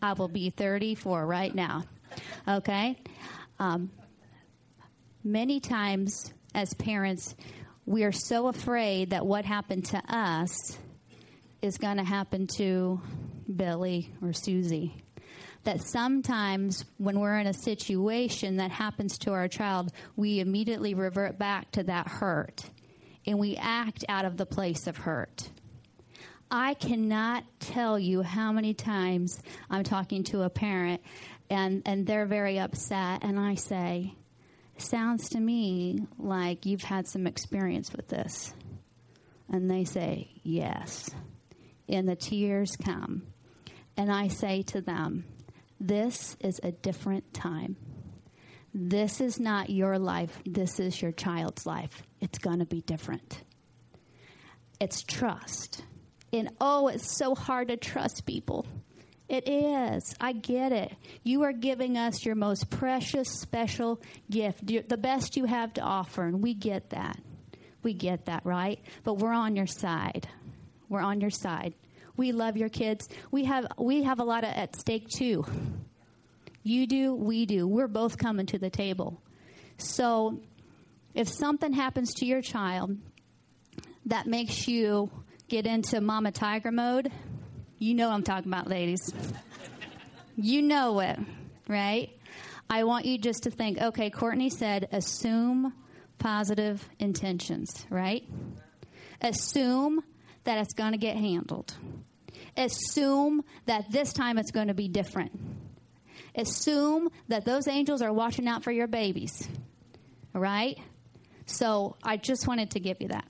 I 0.00 0.14
will 0.14 0.28
be 0.28 0.50
34 0.50 1.24
right 1.24 1.54
now. 1.54 1.84
Okay? 2.48 2.98
Um, 3.60 3.90
many 5.22 5.60
times 5.60 6.32
as 6.54 6.74
parents, 6.74 7.36
we 7.86 8.02
are 8.02 8.12
so 8.12 8.48
afraid 8.48 9.10
that 9.10 9.24
what 9.24 9.44
happened 9.44 9.86
to 9.86 10.02
us 10.08 10.78
is 11.62 11.78
going 11.78 11.98
to 11.98 12.04
happen 12.04 12.48
to 12.56 13.00
Billy 13.54 14.12
or 14.20 14.32
Susie. 14.32 14.96
That 15.64 15.80
sometimes 15.82 16.84
when 16.98 17.20
we're 17.20 17.38
in 17.38 17.46
a 17.46 17.54
situation 17.54 18.56
that 18.56 18.72
happens 18.72 19.16
to 19.18 19.32
our 19.32 19.46
child, 19.46 19.92
we 20.16 20.40
immediately 20.40 20.94
revert 20.94 21.38
back 21.38 21.70
to 21.72 21.84
that 21.84 22.08
hurt 22.08 22.68
and 23.26 23.38
we 23.38 23.56
act 23.56 24.04
out 24.08 24.24
of 24.24 24.36
the 24.36 24.46
place 24.46 24.86
of 24.86 24.96
hurt. 24.96 25.50
I 26.50 26.74
cannot 26.74 27.44
tell 27.60 27.98
you 27.98 28.22
how 28.22 28.52
many 28.52 28.74
times 28.74 29.40
I'm 29.70 29.84
talking 29.84 30.24
to 30.24 30.42
a 30.42 30.50
parent 30.50 31.00
and, 31.48 31.82
and 31.86 32.06
they're 32.06 32.26
very 32.26 32.58
upset, 32.58 33.22
and 33.22 33.38
I 33.38 33.56
say, 33.56 34.14
Sounds 34.78 35.28
to 35.30 35.38
me 35.38 36.06
like 36.18 36.64
you've 36.64 36.82
had 36.82 37.06
some 37.06 37.26
experience 37.26 37.92
with 37.92 38.08
this. 38.08 38.54
And 39.50 39.70
they 39.70 39.84
say, 39.84 40.30
Yes. 40.42 41.10
And 41.88 42.08
the 42.08 42.16
tears 42.16 42.74
come. 42.82 43.22
And 43.98 44.10
I 44.10 44.28
say 44.28 44.62
to 44.62 44.80
them, 44.80 45.24
This 45.82 46.36
is 46.38 46.60
a 46.62 46.70
different 46.70 47.34
time. 47.34 47.74
This 48.72 49.20
is 49.20 49.40
not 49.40 49.68
your 49.68 49.98
life. 49.98 50.40
This 50.46 50.78
is 50.78 51.02
your 51.02 51.10
child's 51.10 51.66
life. 51.66 52.04
It's 52.20 52.38
going 52.38 52.60
to 52.60 52.64
be 52.64 52.82
different. 52.82 53.42
It's 54.78 55.02
trust. 55.02 55.82
And 56.32 56.50
oh, 56.60 56.86
it's 56.86 57.18
so 57.18 57.34
hard 57.34 57.66
to 57.66 57.76
trust 57.76 58.26
people. 58.26 58.64
It 59.28 59.48
is. 59.48 60.14
I 60.20 60.34
get 60.34 60.70
it. 60.70 60.94
You 61.24 61.42
are 61.42 61.52
giving 61.52 61.98
us 61.98 62.24
your 62.24 62.36
most 62.36 62.70
precious, 62.70 63.28
special 63.40 64.00
gift, 64.30 64.64
the 64.64 64.96
best 64.96 65.36
you 65.36 65.46
have 65.46 65.74
to 65.74 65.80
offer, 65.80 66.22
and 66.22 66.40
we 66.40 66.54
get 66.54 66.90
that. 66.90 67.18
We 67.82 67.92
get 67.92 68.26
that, 68.26 68.46
right? 68.46 68.78
But 69.02 69.14
we're 69.14 69.32
on 69.32 69.56
your 69.56 69.66
side. 69.66 70.28
We're 70.88 71.00
on 71.00 71.20
your 71.20 71.30
side. 71.30 71.74
We 72.16 72.32
love 72.32 72.56
your 72.56 72.68
kids. 72.68 73.08
We 73.30 73.44
have 73.44 73.66
we 73.78 74.02
have 74.02 74.20
a 74.20 74.24
lot 74.24 74.44
of, 74.44 74.50
at 74.50 74.76
stake 74.76 75.08
too. 75.08 75.44
You 76.62 76.86
do, 76.86 77.14
we 77.14 77.46
do. 77.46 77.66
We're 77.66 77.88
both 77.88 78.18
coming 78.18 78.46
to 78.46 78.58
the 78.58 78.70
table. 78.70 79.20
So, 79.78 80.40
if 81.14 81.28
something 81.28 81.72
happens 81.72 82.14
to 82.14 82.26
your 82.26 82.40
child 82.40 82.96
that 84.06 84.26
makes 84.26 84.68
you 84.68 85.10
get 85.48 85.66
into 85.66 86.00
mama 86.00 86.30
tiger 86.30 86.70
mode, 86.70 87.10
you 87.78 87.94
know 87.94 88.10
I'm 88.10 88.22
talking 88.22 88.52
about, 88.52 88.68
ladies. 88.68 89.00
you 90.36 90.62
know 90.62 91.00
it, 91.00 91.18
right? 91.66 92.10
I 92.70 92.84
want 92.84 93.06
you 93.06 93.18
just 93.18 93.42
to 93.42 93.50
think 93.50 93.80
okay, 93.80 94.10
Courtney 94.10 94.50
said, 94.50 94.88
assume 94.92 95.72
positive 96.18 96.88
intentions, 97.00 97.84
right? 97.90 98.24
Assume 99.20 100.02
that 100.44 100.58
it's 100.58 100.74
going 100.74 100.92
to 100.92 100.98
get 100.98 101.16
handled. 101.16 101.74
Assume 102.56 103.44
that 103.66 103.90
this 103.90 104.12
time 104.12 104.38
it's 104.38 104.50
going 104.50 104.68
to 104.68 104.74
be 104.74 104.88
different. 104.88 105.32
Assume 106.34 107.10
that 107.28 107.44
those 107.44 107.68
angels 107.68 108.02
are 108.02 108.12
watching 108.12 108.48
out 108.48 108.62
for 108.62 108.72
your 108.72 108.86
babies. 108.86 109.48
All 110.34 110.40
right? 110.40 110.78
So 111.46 111.96
I 112.02 112.16
just 112.16 112.46
wanted 112.46 112.70
to 112.72 112.80
give 112.80 113.00
you 113.00 113.08
that. 113.08 113.26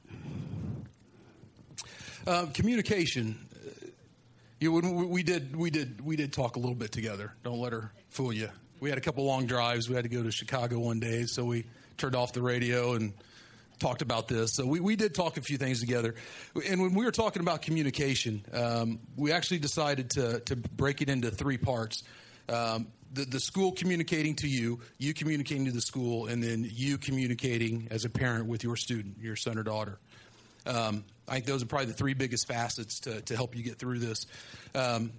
Uh, 2.27 2.47
communication. 2.55 3.39
You, 4.61 4.73
we 4.73 5.25
did 5.25 5.57
we 5.57 5.71
did 5.71 6.01
we 6.01 6.15
did 6.15 6.33
talk 6.33 6.55
a 6.55 6.61
little 6.61 6.77
bit 6.77 6.93
together. 6.93 7.35
Don't 7.43 7.59
let 7.59 7.73
her 7.73 7.93
fool 8.11 8.33
you. 8.33 8.49
We 8.79 8.91
had 8.91 8.99
a 8.99 9.01
couple 9.01 9.25
long 9.25 9.47
drives. 9.47 9.89
We 9.89 9.97
had 9.97 10.05
to 10.05 10.09
go 10.09 10.23
to 10.23 10.31
Chicago 10.31 10.79
one 10.79 11.01
day, 11.01 11.25
so 11.25 11.45
we 11.45 11.67
turned 11.97 12.15
off 12.15 12.33
the 12.33 12.43
radio 12.43 12.95
and 12.95 13.13
talked 13.83 14.01
about 14.01 14.29
this. 14.29 14.53
So 14.53 14.65
we, 14.65 14.81
we 14.81 14.97
did 14.97 15.15
talk 15.15 15.37
a 15.37 15.43
few 15.43 15.59
things 15.59 15.81
together. 15.81 16.15
And 16.69 16.81
when 16.81 16.95
we 16.95 17.05
were 17.05 17.11
talking 17.11 17.43
about 17.43 17.63
communication, 17.63 18.45
um, 18.53 19.01
we 19.17 19.33
actually 19.33 19.59
decided 19.59 20.11
to, 20.11 20.41
to 20.41 20.57
break 20.57 21.03
it 21.03 21.11
into 21.11 21.31
three 21.31 21.59
parts. 21.59 22.05
Um, 22.49 22.87
the, 23.13 23.25
the 23.25 23.41
school 23.41 23.73
communicating 23.73 24.37
to 24.37 24.49
you, 24.49 24.81
you 24.99 25.13
communicating 25.13 25.67
to 25.67 25.73
the 25.73 25.81
school, 25.81 26.29
and 26.29 26.43
then 26.43 26.67
you 26.73 26.97
communicating 26.97 27.89
as 27.91 28.05
a 28.05 28.09
parent 28.09 28.47
with 28.47 28.65
your 28.65 28.77
student, 28.77 29.19
your 29.21 29.37
son 29.37 29.59
or 29.59 29.63
daughter. 29.63 29.99
Um, 30.65 31.05
I 31.29 31.35
think 31.35 31.47
those 31.47 31.63
are 31.63 31.67
probably 31.67 31.87
the 31.87 31.93
three 31.93 32.15
biggest 32.15 32.47
facets 32.47 33.01
to, 33.01 33.21
to 33.23 33.37
help 33.37 33.57
you 33.57 33.63
get 33.63 33.79
through 33.79 33.99
this. 33.99 34.27
Um, 34.75 35.13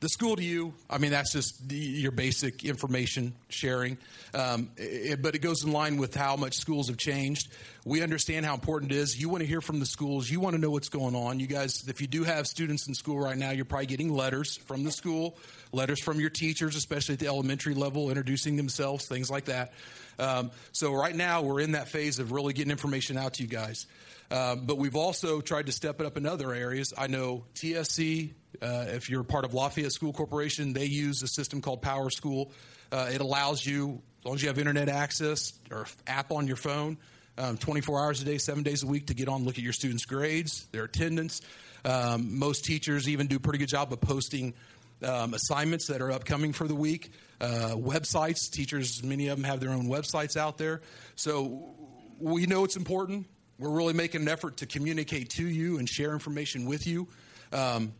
the 0.00 0.08
school 0.08 0.36
to 0.36 0.44
you, 0.44 0.74
I 0.88 0.98
mean, 0.98 1.10
that's 1.10 1.32
just 1.32 1.60
your 1.70 2.12
basic 2.12 2.64
information 2.64 3.34
sharing. 3.48 3.98
Um, 4.32 4.70
it, 4.76 5.20
but 5.20 5.34
it 5.34 5.40
goes 5.40 5.64
in 5.64 5.72
line 5.72 5.96
with 5.96 6.14
how 6.14 6.36
much 6.36 6.56
schools 6.56 6.88
have 6.88 6.98
changed. 6.98 7.48
We 7.84 8.02
understand 8.02 8.46
how 8.46 8.54
important 8.54 8.92
it 8.92 8.96
is. 8.96 9.20
You 9.20 9.28
want 9.28 9.40
to 9.40 9.46
hear 9.46 9.60
from 9.60 9.80
the 9.80 9.86
schools. 9.86 10.30
You 10.30 10.40
want 10.40 10.54
to 10.54 10.60
know 10.60 10.70
what's 10.70 10.88
going 10.88 11.16
on. 11.16 11.40
You 11.40 11.46
guys, 11.46 11.88
if 11.88 12.00
you 12.00 12.06
do 12.06 12.22
have 12.24 12.46
students 12.46 12.86
in 12.86 12.94
school 12.94 13.18
right 13.18 13.36
now, 13.36 13.50
you're 13.50 13.64
probably 13.64 13.86
getting 13.86 14.12
letters 14.12 14.56
from 14.66 14.84
the 14.84 14.92
school, 14.92 15.36
letters 15.72 16.00
from 16.00 16.20
your 16.20 16.30
teachers, 16.30 16.76
especially 16.76 17.14
at 17.14 17.18
the 17.18 17.26
elementary 17.26 17.74
level, 17.74 18.08
introducing 18.08 18.56
themselves, 18.56 19.08
things 19.08 19.30
like 19.30 19.46
that. 19.46 19.72
Um, 20.18 20.50
so 20.72 20.92
right 20.92 21.14
now, 21.14 21.42
we're 21.42 21.60
in 21.60 21.72
that 21.72 21.88
phase 21.88 22.18
of 22.18 22.32
really 22.32 22.52
getting 22.52 22.70
information 22.70 23.16
out 23.16 23.34
to 23.34 23.42
you 23.42 23.48
guys. 23.48 23.86
Um, 24.30 24.66
but 24.66 24.76
we've 24.76 24.96
also 24.96 25.40
tried 25.40 25.66
to 25.66 25.72
step 25.72 26.00
it 26.00 26.06
up 26.06 26.16
in 26.16 26.26
other 26.26 26.52
areas. 26.52 26.92
I 26.96 27.06
know 27.06 27.44
TSC, 27.54 28.32
uh, 28.60 28.84
if 28.88 29.08
you're 29.08 29.24
part 29.24 29.44
of 29.44 29.54
Lafayette 29.54 29.92
School 29.92 30.12
Corporation, 30.12 30.74
they 30.74 30.84
use 30.84 31.22
a 31.22 31.28
system 31.28 31.62
called 31.62 31.80
Power 31.80 32.10
School. 32.10 32.52
Uh, 32.92 33.10
it 33.12 33.20
allows 33.20 33.64
you, 33.64 34.02
as 34.20 34.24
long 34.24 34.34
as 34.34 34.42
you 34.42 34.48
have 34.48 34.58
internet 34.58 34.88
access 34.88 35.58
or 35.70 35.86
app 36.06 36.30
on 36.30 36.46
your 36.46 36.56
phone, 36.56 36.98
um, 37.38 37.56
24 37.56 38.00
hours 38.00 38.20
a 38.22 38.24
day, 38.24 38.36
seven 38.36 38.62
days 38.62 38.82
a 38.82 38.86
week, 38.86 39.06
to 39.06 39.14
get 39.14 39.28
on, 39.28 39.44
look 39.44 39.56
at 39.56 39.64
your 39.64 39.72
students' 39.72 40.04
grades, 40.04 40.66
their 40.72 40.84
attendance. 40.84 41.40
Um, 41.84 42.38
most 42.38 42.64
teachers 42.64 43.08
even 43.08 43.28
do 43.28 43.36
a 43.36 43.40
pretty 43.40 43.60
good 43.60 43.68
job 43.68 43.92
of 43.92 44.00
posting 44.00 44.54
um, 45.02 45.34
assignments 45.34 45.86
that 45.86 46.00
are 46.00 46.10
upcoming 46.10 46.52
for 46.52 46.66
the 46.66 46.74
week. 46.74 47.12
Uh, 47.40 47.74
websites, 47.74 48.50
teachers, 48.50 49.02
many 49.02 49.28
of 49.28 49.36
them 49.36 49.44
have 49.44 49.60
their 49.60 49.70
own 49.70 49.86
websites 49.86 50.36
out 50.36 50.58
there. 50.58 50.80
So 51.14 51.74
we 52.18 52.46
know 52.46 52.64
it's 52.64 52.76
important. 52.76 53.26
We're 53.58 53.70
really 53.70 53.92
making 53.92 54.22
an 54.22 54.28
effort 54.28 54.58
to 54.58 54.66
communicate 54.66 55.30
to 55.30 55.46
you 55.46 55.78
and 55.78 55.88
share 55.88 56.12
information 56.12 56.66
with 56.66 56.86
you. 56.86 57.08
Um, 57.52 57.92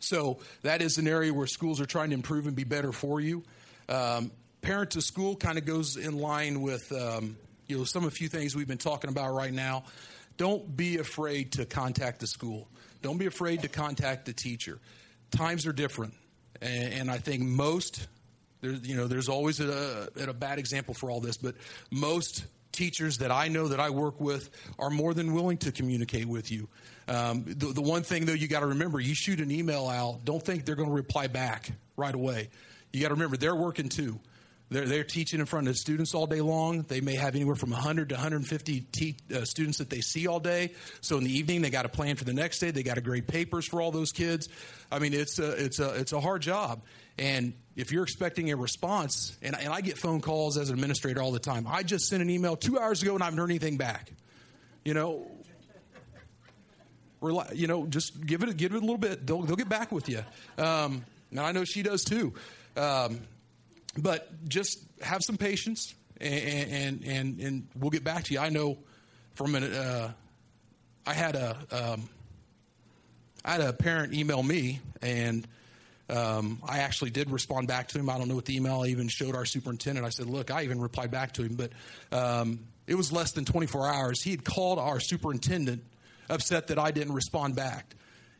so 0.00 0.38
that 0.62 0.82
is 0.82 0.98
an 0.98 1.08
area 1.08 1.32
where 1.32 1.46
schools 1.46 1.80
are 1.80 1.86
trying 1.86 2.10
to 2.10 2.14
improve 2.14 2.46
and 2.46 2.54
be 2.54 2.64
better 2.64 2.92
for 2.92 3.20
you. 3.20 3.42
Um, 3.88 4.30
parent 4.60 4.92
to 4.92 5.02
school 5.02 5.36
kind 5.36 5.58
of 5.58 5.64
goes 5.64 5.96
in 5.96 6.18
line 6.18 6.60
with 6.60 6.90
um, 6.92 7.36
you 7.66 7.78
know 7.78 7.84
some 7.84 8.04
of 8.04 8.12
a 8.12 8.14
few 8.14 8.28
things 8.28 8.54
we've 8.54 8.68
been 8.68 8.78
talking 8.78 9.10
about 9.10 9.34
right 9.34 9.52
now. 9.52 9.84
Don't 10.36 10.76
be 10.76 10.98
afraid 10.98 11.52
to 11.52 11.64
contact 11.64 12.20
the 12.20 12.26
school. 12.26 12.68
Don't 13.02 13.18
be 13.18 13.26
afraid 13.26 13.62
to 13.62 13.68
contact 13.68 14.26
the 14.26 14.32
teacher. 14.32 14.80
Times 15.34 15.66
are 15.66 15.72
different, 15.72 16.14
and, 16.62 16.92
and 16.94 17.10
I 17.10 17.18
think 17.18 17.42
most 17.42 18.06
there's 18.60 18.86
you 18.86 18.96
know 18.96 19.06
there's 19.06 19.28
always 19.28 19.60
a, 19.60 20.08
a 20.16 20.32
bad 20.32 20.58
example 20.58 20.94
for 20.94 21.10
all 21.10 21.20
this, 21.20 21.36
but 21.36 21.54
most 21.90 22.44
teachers 22.74 23.18
that 23.18 23.30
I 23.30 23.48
know 23.48 23.68
that 23.68 23.80
I 23.80 23.90
work 23.90 24.20
with 24.20 24.50
are 24.78 24.90
more 24.90 25.14
than 25.14 25.32
willing 25.32 25.58
to 25.58 25.72
communicate 25.72 26.26
with 26.26 26.50
you. 26.50 26.68
Um, 27.06 27.44
the, 27.46 27.66
the 27.66 27.82
one 27.82 28.02
thing, 28.02 28.26
though, 28.26 28.32
you 28.32 28.48
got 28.48 28.60
to 28.60 28.66
remember 28.66 28.98
you 29.00 29.14
shoot 29.14 29.40
an 29.40 29.50
email 29.50 29.86
out, 29.86 30.24
don't 30.24 30.42
think 30.42 30.64
they're 30.64 30.74
going 30.74 30.88
to 30.88 30.94
reply 30.94 31.28
back 31.28 31.70
right 31.96 32.14
away. 32.14 32.50
You 32.92 33.00
got 33.00 33.08
to 33.08 33.14
remember 33.14 33.36
they're 33.36 33.54
working 33.54 33.88
too. 33.88 34.18
They're, 34.74 34.86
they're 34.86 35.04
teaching 35.04 35.38
in 35.38 35.46
front 35.46 35.68
of 35.68 35.76
students 35.76 36.16
all 36.16 36.26
day 36.26 36.40
long. 36.40 36.82
They 36.82 37.00
may 37.00 37.14
have 37.14 37.36
anywhere 37.36 37.54
from 37.54 37.70
100 37.70 38.08
to 38.08 38.16
150 38.16 38.80
te- 38.80 39.16
uh, 39.32 39.44
students 39.44 39.78
that 39.78 39.88
they 39.88 40.00
see 40.00 40.26
all 40.26 40.40
day. 40.40 40.72
So 41.00 41.16
in 41.16 41.22
the 41.22 41.30
evening, 41.30 41.62
they 41.62 41.70
got 41.70 41.86
a 41.86 41.88
plan 41.88 42.16
for 42.16 42.24
the 42.24 42.32
next 42.32 42.58
day. 42.58 42.72
They 42.72 42.82
got 42.82 42.94
to 42.94 43.00
grade 43.00 43.28
papers 43.28 43.68
for 43.68 43.80
all 43.80 43.92
those 43.92 44.10
kids. 44.10 44.48
I 44.90 44.98
mean, 44.98 45.14
it's 45.14 45.38
a, 45.38 45.52
it's 45.64 45.78
a, 45.78 45.90
it's 45.94 46.12
a 46.12 46.20
hard 46.20 46.42
job. 46.42 46.82
And 47.16 47.52
if 47.76 47.92
you're 47.92 48.02
expecting 48.02 48.50
a 48.50 48.56
response, 48.56 49.38
and, 49.42 49.56
and 49.56 49.72
I 49.72 49.80
get 49.80 49.96
phone 49.96 50.20
calls 50.20 50.58
as 50.58 50.70
an 50.70 50.74
administrator 50.74 51.22
all 51.22 51.30
the 51.30 51.38
time, 51.38 51.68
I 51.68 51.84
just 51.84 52.08
sent 52.08 52.20
an 52.20 52.28
email 52.28 52.56
two 52.56 52.76
hours 52.76 53.00
ago 53.00 53.14
and 53.14 53.22
I 53.22 53.26
haven't 53.26 53.38
heard 53.38 53.50
anything 53.50 53.76
back. 53.76 54.10
You 54.84 54.94
know, 54.94 55.30
you 57.54 57.68
know, 57.68 57.86
just 57.86 58.26
give 58.26 58.42
it, 58.42 58.56
give 58.56 58.74
it 58.74 58.78
a 58.78 58.80
little 58.80 58.98
bit. 58.98 59.24
They'll, 59.24 59.42
they'll 59.42 59.54
get 59.54 59.68
back 59.68 59.92
with 59.92 60.08
you. 60.08 60.24
Um, 60.58 61.04
and 61.30 61.38
I 61.38 61.52
know 61.52 61.62
she 61.62 61.84
does 61.84 62.02
too. 62.02 62.34
Um, 62.76 63.20
but 63.96 64.48
just 64.48 64.78
have 65.02 65.22
some 65.22 65.36
patience, 65.36 65.94
and, 66.20 66.70
and 66.70 67.04
and, 67.04 67.40
and 67.40 67.68
we'll 67.76 67.90
get 67.90 68.04
back 68.04 68.24
to 68.24 68.34
you. 68.34 68.40
I 68.40 68.48
know 68.48 68.78
from 69.34 69.54
an 69.54 69.64
uh, 69.64 70.12
I 71.06 71.12
had 71.14 71.36
a 71.36 71.56
um, 71.70 72.08
I 73.44 73.52
had 73.52 73.60
a 73.60 73.72
parent 73.72 74.14
email 74.14 74.42
me, 74.42 74.80
and 75.02 75.46
Um, 76.06 76.60
I 76.68 76.80
actually 76.80 77.10
did 77.10 77.30
respond 77.30 77.66
back 77.66 77.88
to 77.88 77.98
him. 77.98 78.10
I 78.10 78.18
don't 78.18 78.28
know 78.28 78.34
what 78.34 78.44
the 78.44 78.54
email 78.54 78.82
I 78.84 78.88
even 78.88 79.08
showed 79.08 79.34
our 79.34 79.46
superintendent. 79.46 80.04
I 80.04 80.10
said, 80.10 80.26
look, 80.26 80.50
I 80.50 80.64
even 80.64 80.78
replied 80.78 81.10
back 81.10 81.32
to 81.32 81.42
him, 81.42 81.56
but 81.56 81.72
um, 82.12 82.58
it 82.86 82.94
was 82.94 83.10
less 83.10 83.32
than 83.32 83.46
24 83.46 83.88
hours. 83.88 84.22
He 84.22 84.30
had 84.30 84.44
called 84.44 84.78
our 84.78 85.00
superintendent, 85.00 85.82
upset 86.28 86.66
that 86.66 86.78
I 86.78 86.90
didn't 86.90 87.14
respond 87.14 87.56
back. 87.56 87.94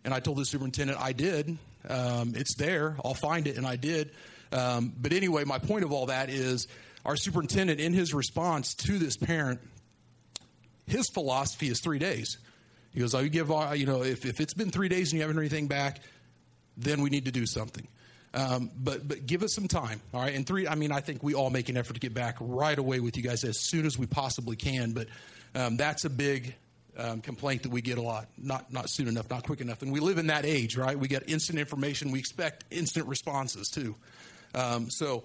And 0.05 0.13
I 0.13 0.21
told 0.21 0.37
the 0.37 0.45
superintendent 0.45 1.01
I 1.01 1.13
did. 1.15 1.57
Um, 1.89 2.35
it's 2.37 2.55
there. 2.57 2.97
I'll 3.03 3.15
find 3.15 3.47
it, 3.47 3.57
and 3.57 3.67
I 3.67 3.77
did. 3.77 4.11
Um, 4.55 4.93
but 4.97 5.13
anyway, 5.13 5.45
my 5.45 5.59
point 5.59 5.85
of 5.85 5.93
all 5.93 6.07
that 6.07 6.31
is 6.31 6.69
our 7.05 7.17
superintendent, 7.17 7.81
in 7.81 7.93
his 7.93 8.15
response 8.15 8.75
to 8.75 8.99
this 8.99 9.17
parent, 9.17 9.61
his 10.87 11.09
philosophy 11.13 11.69
is 11.69 11.81
three 11.81 11.99
days. 11.99 12.39
He 12.93 13.01
goes, 13.01 13.15
"I 13.15 13.23
oh, 13.23 13.29
give, 13.29 13.51
you 13.77 13.87
know, 13.87 14.03
if, 14.03 14.25
if 14.25 14.41
it's 14.41 14.55
been 14.55 14.71
three 14.71 14.89
days 14.89 15.11
and 15.11 15.15
you 15.15 15.23
haven't 15.23 15.37
heard 15.37 15.43
anything 15.43 15.67
back, 15.67 16.01
then 16.77 17.03
we 17.03 17.11
need 17.11 17.25
to 17.25 17.33
do 17.33 17.47
something. 17.47 17.89
Um, 18.33 18.71
but 18.77 19.07
but 19.07 19.27
give 19.27 19.43
us 19.43 19.55
some 19.55 19.69
time, 19.69 20.01
all 20.13 20.21
right. 20.21 20.35
And 20.35 20.47
three, 20.47 20.67
I 20.69 20.77
mean, 20.77 20.93
I 20.93 21.01
think 21.01 21.23
we 21.23 21.35
all 21.35 21.51
make 21.51 21.69
an 21.69 21.77
effort 21.77 21.95
to 21.95 22.01
get 22.01 22.15
back 22.15 22.37
right 22.41 22.79
away 22.79 23.01
with 23.01 23.17
you 23.17 23.23
guys 23.23 23.45
as 23.45 23.59
soon 23.61 23.87
as 23.87 23.99
we 23.99 24.07
possibly 24.07 24.57
can. 24.57 24.93
But 24.93 25.09
um, 25.55 25.77
that's 25.77 26.05
a 26.05 26.11
big 26.11 26.55
um, 26.97 27.21
complaint 27.21 27.65
that 27.65 27.71
we 27.71 27.81
get 27.81 27.99
a 27.99 28.03
lot. 28.03 28.29
Not 28.39 28.73
not 28.73 28.89
soon 28.89 29.09
enough, 29.09 29.31
not 29.31 29.45
quick 29.45 29.61
enough. 29.61 29.83
And 29.83 29.93
we 29.93 30.01
live 30.01 30.19
in 30.19 30.29
that 30.29 30.45
age, 30.45 30.77
right? 30.77 30.99
We 30.99 31.09
get 31.09 31.29
instant 31.29 31.59
information. 31.59 32.11
We 32.11 32.19
expect 32.19 32.65
instant 32.71 33.07
responses 33.09 33.69
too. 33.69 33.97
Um, 34.55 34.91
so. 34.91 35.25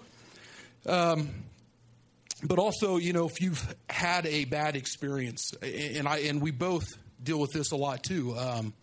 Um, 0.85 1.29
but 2.41 2.57
also, 2.57 2.95
you 2.97 3.11
know, 3.11 3.27
if 3.27 3.41
you've 3.41 3.75
had 3.89 4.25
a 4.25 4.45
bad 4.45 4.77
experience, 4.77 5.53
and 5.61 6.07
I 6.07 6.19
and 6.19 6.41
we 6.41 6.51
both 6.51 6.85
deal 7.21 7.37
with 7.37 7.51
this 7.51 7.71
a 7.71 7.75
lot 7.75 8.01
too. 8.01 8.37
Um, 8.37 8.73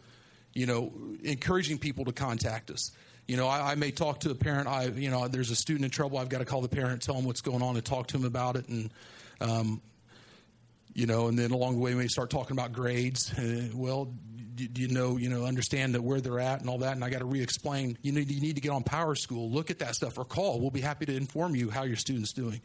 you 0.52 0.64
know, 0.64 0.92
encouraging 1.22 1.78
people 1.78 2.06
to 2.06 2.12
contact 2.12 2.70
us. 2.70 2.90
You 3.28 3.36
know, 3.36 3.46
I, 3.46 3.72
I, 3.72 3.74
may 3.74 3.90
talk 3.90 4.20
to 4.20 4.30
a 4.30 4.34
parent. 4.34 4.68
I, 4.68 4.86
you 4.86 5.10
know, 5.10 5.28
there's 5.28 5.50
a 5.50 5.56
student 5.56 5.84
in 5.84 5.90
trouble. 5.90 6.16
I've 6.16 6.30
got 6.30 6.38
to 6.38 6.46
call 6.46 6.62
the 6.62 6.68
parent, 6.68 7.02
tell 7.02 7.14
them 7.14 7.24
what's 7.24 7.42
going 7.42 7.60
on, 7.60 7.76
and 7.76 7.84
talk 7.84 8.06
to 8.08 8.16
him 8.16 8.24
about 8.24 8.56
it. 8.56 8.66
And, 8.68 8.90
um, 9.40 9.82
you 10.94 11.06
know, 11.06 11.26
and 11.28 11.38
then 11.38 11.50
along 11.50 11.74
the 11.74 11.80
way, 11.80 11.92
we 11.94 12.00
may 12.00 12.08
start 12.08 12.30
talking 12.30 12.56
about 12.56 12.72
grades. 12.72 13.36
Uh, 13.36 13.68
well, 13.74 14.14
you 14.58 14.88
know, 14.88 15.16
you 15.16 15.28
know, 15.28 15.44
understand 15.44 15.94
that 15.94 16.02
where 16.02 16.20
they're 16.20 16.40
at 16.40 16.60
and 16.60 16.68
all 16.68 16.78
that? 16.78 16.92
And 16.92 17.04
I 17.04 17.10
got 17.10 17.18
to 17.20 17.24
re-explain. 17.24 17.98
You 18.02 18.12
need, 18.12 18.30
you 18.30 18.40
need 18.40 18.54
to 18.56 18.60
get 18.60 18.70
on 18.70 18.82
Power 18.82 19.14
School. 19.14 19.50
Look 19.50 19.70
at 19.70 19.78
that 19.80 19.94
stuff, 19.94 20.18
or 20.18 20.24
call. 20.24 20.60
We'll 20.60 20.70
be 20.70 20.80
happy 20.80 21.06
to 21.06 21.14
inform 21.16 21.54
you 21.54 21.70
how 21.70 21.84
your 21.84 21.96
student's 21.96 22.32
doing. 22.32 22.60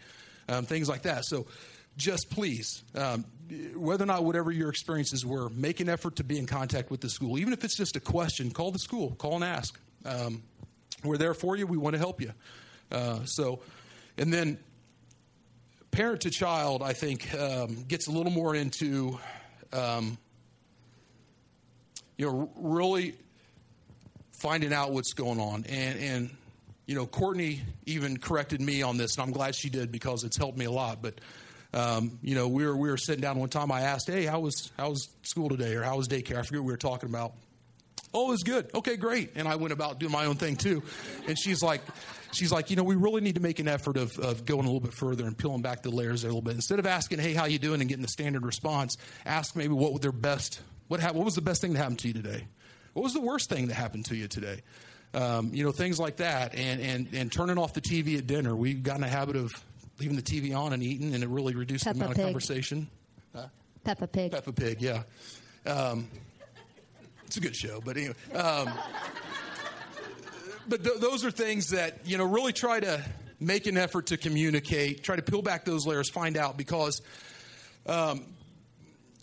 Um, 0.49 0.65
things 0.65 0.89
like 0.89 1.03
that. 1.03 1.25
So, 1.25 1.47
just 1.97 2.29
please, 2.29 2.83
um, 2.95 3.25
whether 3.75 4.03
or 4.03 4.07
not 4.07 4.23
whatever 4.23 4.51
your 4.51 4.69
experiences 4.69 5.25
were, 5.25 5.49
make 5.49 5.79
an 5.81 5.89
effort 5.89 6.15
to 6.17 6.23
be 6.23 6.39
in 6.39 6.45
contact 6.45 6.89
with 6.89 7.01
the 7.01 7.09
school. 7.09 7.37
Even 7.37 7.53
if 7.53 7.63
it's 7.63 7.75
just 7.75 7.95
a 7.95 7.99
question, 7.99 8.49
call 8.51 8.71
the 8.71 8.79
school, 8.79 9.11
call 9.15 9.35
and 9.35 9.43
ask. 9.43 9.79
Um, 10.05 10.41
we're 11.03 11.17
there 11.17 11.33
for 11.33 11.55
you. 11.55 11.67
We 11.67 11.77
want 11.77 11.93
to 11.93 11.99
help 11.99 12.21
you. 12.21 12.33
Uh, 12.91 13.19
so, 13.25 13.61
and 14.17 14.33
then 14.33 14.57
parent 15.91 16.21
to 16.21 16.29
child, 16.29 16.81
I 16.81 16.93
think, 16.93 17.33
um, 17.33 17.83
gets 17.87 18.07
a 18.07 18.11
little 18.11 18.31
more 18.31 18.55
into, 18.55 19.19
um, 19.73 20.17
you 22.21 22.27
know, 22.27 22.51
really 22.55 23.15
finding 24.43 24.71
out 24.71 24.91
what's 24.91 25.13
going 25.13 25.39
on. 25.39 25.65
And, 25.67 25.99
and, 25.99 26.29
you 26.85 26.93
know, 26.93 27.07
Courtney 27.07 27.61
even 27.87 28.17
corrected 28.17 28.61
me 28.61 28.83
on 28.83 28.97
this, 28.97 29.15
and 29.15 29.23
I'm 29.23 29.31
glad 29.31 29.55
she 29.55 29.71
did 29.71 29.91
because 29.91 30.23
it's 30.23 30.37
helped 30.37 30.55
me 30.55 30.65
a 30.65 30.71
lot. 30.71 31.01
But 31.01 31.15
um, 31.73 32.19
you 32.21 32.35
know, 32.35 32.47
we 32.47 32.63
were 32.63 32.77
we 32.77 32.89
were 32.91 32.97
sitting 32.97 33.21
down 33.21 33.39
one 33.39 33.49
time. 33.49 33.71
I 33.71 33.81
asked, 33.81 34.07
"Hey, 34.07 34.25
how 34.25 34.41
was 34.41 34.71
how 34.77 34.91
was 34.91 35.07
school 35.23 35.49
today, 35.49 35.73
or 35.73 35.81
how 35.81 35.97
was 35.97 36.07
daycare?" 36.07 36.37
I 36.37 36.43
forget 36.43 36.59
what 36.59 36.67
we 36.67 36.73
were 36.73 36.77
talking 36.77 37.09
about. 37.09 37.33
Oh, 38.13 38.27
it 38.27 38.31
was 38.31 38.43
good. 38.43 38.69
Okay, 38.75 38.97
great. 38.97 39.31
And 39.35 39.47
I 39.47 39.55
went 39.55 39.71
about 39.71 39.99
doing 39.99 40.11
my 40.11 40.25
own 40.25 40.35
thing 40.35 40.57
too. 40.57 40.83
And 41.27 41.39
she's 41.39 41.63
like, 41.63 41.81
she's 42.33 42.51
like, 42.51 42.69
you 42.69 42.75
know, 42.75 42.83
we 42.83 42.95
really 42.95 43.21
need 43.21 43.35
to 43.35 43.41
make 43.41 43.59
an 43.59 43.69
effort 43.69 43.95
of, 43.95 44.19
of 44.19 44.45
going 44.45 44.65
a 44.65 44.67
little 44.67 44.81
bit 44.81 44.93
further 44.93 45.25
and 45.25 45.37
peeling 45.37 45.61
back 45.61 45.81
the 45.81 45.91
layers 45.91 46.25
a 46.25 46.27
little 46.27 46.41
bit. 46.41 46.55
Instead 46.55 46.79
of 46.79 46.85
asking, 46.85 47.19
hey, 47.19 47.33
how 47.33 47.45
you 47.45 47.57
doing, 47.57 47.79
and 47.79 47.87
getting 47.87 48.01
the 48.01 48.09
standard 48.09 48.45
response, 48.45 48.97
ask 49.25 49.55
maybe 49.55 49.73
what 49.73 50.01
their 50.01 50.11
best, 50.11 50.59
what 50.91 50.99
ha- 50.99 51.13
what 51.13 51.23
was 51.23 51.35
the 51.35 51.41
best 51.41 51.61
thing 51.61 51.71
that 51.71 51.79
happened 51.79 51.99
to 51.99 52.09
you 52.09 52.13
today? 52.13 52.45
What 52.91 53.03
was 53.03 53.13
the 53.13 53.21
worst 53.21 53.49
thing 53.49 53.67
that 53.67 53.75
happened 53.75 54.03
to 54.07 54.15
you 54.15 54.27
today? 54.27 54.59
Um, 55.13 55.51
you 55.53 55.63
know, 55.63 55.71
things 55.71 55.97
like 56.01 56.17
that, 56.17 56.53
and 56.53 56.81
and 56.81 57.07
and 57.13 57.31
turning 57.31 57.57
off 57.57 57.73
the 57.73 57.79
TV 57.79 58.17
at 58.17 58.27
dinner. 58.27 58.53
We've 58.53 58.83
gotten 58.83 59.05
a 59.05 59.07
habit 59.07 59.37
of 59.37 59.53
leaving 60.01 60.17
the 60.17 60.21
TV 60.21 60.53
on 60.53 60.73
and 60.73 60.83
eating, 60.83 61.15
and 61.15 61.23
it 61.23 61.29
really 61.29 61.55
reduced 61.55 61.85
Peppa 61.85 61.97
the 61.97 62.03
amount 62.03 62.17
Pig. 62.17 62.25
of 62.25 62.27
conversation. 62.27 62.89
Uh, 63.33 63.45
Peppa 63.85 64.05
Pig. 64.05 64.33
Peppa 64.33 64.51
Pig, 64.51 64.81
yeah. 64.81 65.03
Um, 65.65 66.09
it's 67.25 67.37
a 67.37 67.39
good 67.39 67.55
show, 67.55 67.79
but 67.79 67.95
anyway. 67.95 68.15
Um, 68.33 68.73
but 70.67 70.83
th- 70.83 70.99
those 70.99 71.23
are 71.23 71.31
things 71.31 71.69
that 71.69 72.05
you 72.05 72.17
know 72.17 72.25
really 72.25 72.51
try 72.51 72.81
to 72.81 73.01
make 73.39 73.65
an 73.65 73.77
effort 73.77 74.07
to 74.07 74.17
communicate, 74.17 75.03
try 75.03 75.15
to 75.15 75.21
peel 75.21 75.41
back 75.41 75.63
those 75.63 75.87
layers, 75.87 76.09
find 76.09 76.35
out 76.35 76.57
because 76.57 77.01
um, 77.85 78.25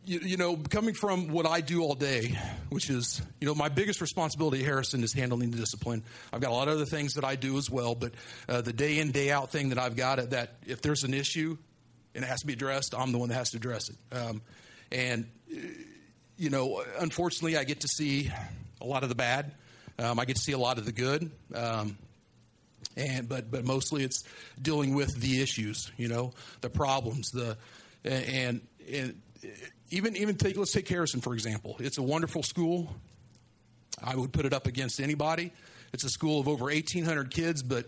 you, 0.09 0.21
you, 0.21 0.37
know, 0.39 0.57
coming 0.57 0.95
from 0.95 1.29
what 1.29 1.47
I 1.47 1.61
do 1.61 1.83
all 1.83 1.95
day, 1.95 2.39
which 2.71 2.89
is, 2.89 3.21
you 3.41 3.47
know, 3.47 3.55
my 3.55 3.69
biggest 3.69 4.01
responsibility, 4.01 4.63
Harrison, 4.65 5.05
is 5.05 5.13
handling 5.13 5.51
the 5.51 5.59
discipline. 5.59 6.03
I've 6.33 6.41
got 6.41 6.51
a 6.51 6.55
lot 6.55 6.69
of 6.69 6.75
other 6.75 6.87
things 6.87 7.15
that 7.15 7.25
I 7.25 7.37
do 7.37 7.59
as 7.59 7.69
well, 7.71 7.95
but 7.95 8.13
uh, 8.49 8.63
the 8.63 8.73
day 8.73 9.01
in, 9.01 9.11
day 9.11 9.31
out 9.31 9.53
thing 9.53 9.69
that 9.69 9.79
I've 9.79 9.97
got, 9.97 10.31
that 10.31 10.55
if 10.67 10.81
there's 10.81 11.05
an 11.05 11.13
issue 11.13 11.59
and 12.15 12.25
it 12.25 12.27
has 12.27 12.41
to 12.41 12.47
be 12.47 12.55
addressed, 12.55 12.95
I'm 12.97 13.13
the 13.13 13.19
one 13.19 13.29
that 13.29 13.35
has 13.35 13.51
to 13.51 13.59
address 13.59 13.91
it. 13.91 13.97
Um, 14.11 14.41
and, 14.91 15.29
uh, 15.53 15.59
you 16.39 16.49
know, 16.49 16.83
unfortunately, 16.99 17.59
I 17.59 17.65
get 17.65 17.81
to 17.81 17.89
see 17.89 18.31
a 18.81 18.87
lot 18.87 19.03
of 19.03 19.11
the 19.11 19.15
bad. 19.15 19.53
Um, 19.99 20.19
I 20.19 20.25
get 20.25 20.37
to 20.37 20.43
see 20.43 20.53
a 20.53 20.59
lot 20.59 20.79
of 20.79 20.87
the 20.87 20.93
good. 20.93 21.31
Um, 21.55 21.99
and 22.97 23.29
but 23.29 23.51
but 23.51 23.65
mostly 23.65 24.05
it's 24.05 24.25
dealing 24.61 24.95
with 24.95 25.21
the 25.21 25.43
issues, 25.43 25.93
you 25.97 26.09
know, 26.09 26.33
the 26.63 26.71
problems, 26.71 27.31
the 27.31 27.57
and 28.05 28.61
and 28.91 29.21
even 29.91 30.17
even 30.17 30.37
take 30.37 30.57
let's 30.57 30.73
take 30.73 30.89
Harrison 30.89 31.21
for 31.21 31.35
example. 31.35 31.77
It's 31.79 31.99
a 31.99 32.03
wonderful 32.03 32.43
school. 32.43 32.95
I 34.03 34.15
would 34.15 34.33
put 34.33 34.47
it 34.47 34.53
up 34.53 34.67
against 34.67 35.01
anybody. 35.01 35.53
It's 35.93 36.05
a 36.05 36.11
school 36.11 36.41
of 36.41 36.49
over 36.49 36.67
1,800 36.67 37.31
kids, 37.31 37.63
but 37.63 37.87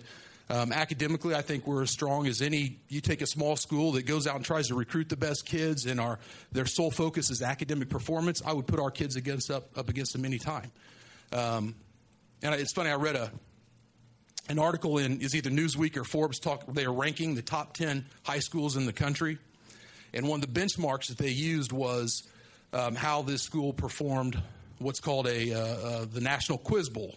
um, 0.48 0.72
academically, 0.72 1.34
I 1.34 1.42
think 1.42 1.66
we're 1.66 1.82
as 1.82 1.90
strong 1.90 2.26
as 2.26 2.42
any. 2.42 2.80
You 2.88 3.00
take 3.00 3.20
a 3.20 3.26
small 3.26 3.54
school 3.54 3.92
that 3.92 4.02
goes 4.02 4.26
out 4.26 4.34
and 4.34 4.44
tries 4.44 4.68
to 4.68 4.74
recruit 4.74 5.08
the 5.08 5.16
best 5.16 5.46
kids, 5.46 5.86
and 5.86 6.00
our 6.00 6.18
their 6.50 6.66
sole 6.66 6.90
focus 6.90 7.30
is 7.30 7.40
academic 7.40 7.88
performance. 7.88 8.42
I 8.44 8.52
would 8.52 8.66
put 8.66 8.80
our 8.80 8.90
kids 8.90 9.14
against 9.14 9.50
up 9.50 9.78
up 9.78 9.88
against 9.88 10.12
them 10.12 10.24
anytime. 10.24 10.72
Um, 11.32 11.76
and 12.42 12.54
it's 12.54 12.72
funny. 12.72 12.90
I 12.90 12.96
read 12.96 13.14
a 13.14 13.30
an 14.48 14.58
article 14.58 14.98
in 14.98 15.20
is 15.20 15.36
either 15.36 15.50
Newsweek 15.50 15.96
or 15.96 16.02
Forbes 16.02 16.40
talk. 16.40 16.66
They 16.66 16.84
are 16.84 16.92
ranking 16.92 17.36
the 17.36 17.42
top 17.42 17.74
10 17.74 18.04
high 18.24 18.40
schools 18.40 18.76
in 18.76 18.86
the 18.86 18.92
country. 18.92 19.38
And 20.12 20.28
one 20.28 20.42
of 20.42 20.52
the 20.52 20.60
benchmarks 20.60 21.08
that 21.08 21.18
they 21.18 21.30
used 21.30 21.72
was 21.72 22.22
um, 22.72 22.94
how 22.94 23.22
this 23.22 23.42
school 23.42 23.72
performed 23.72 24.40
what's 24.78 25.00
called 25.00 25.26
a 25.26 25.52
uh, 25.52 25.58
uh, 25.58 26.04
the 26.06 26.20
National 26.20 26.58
Quiz 26.58 26.88
Bowl. 26.88 27.16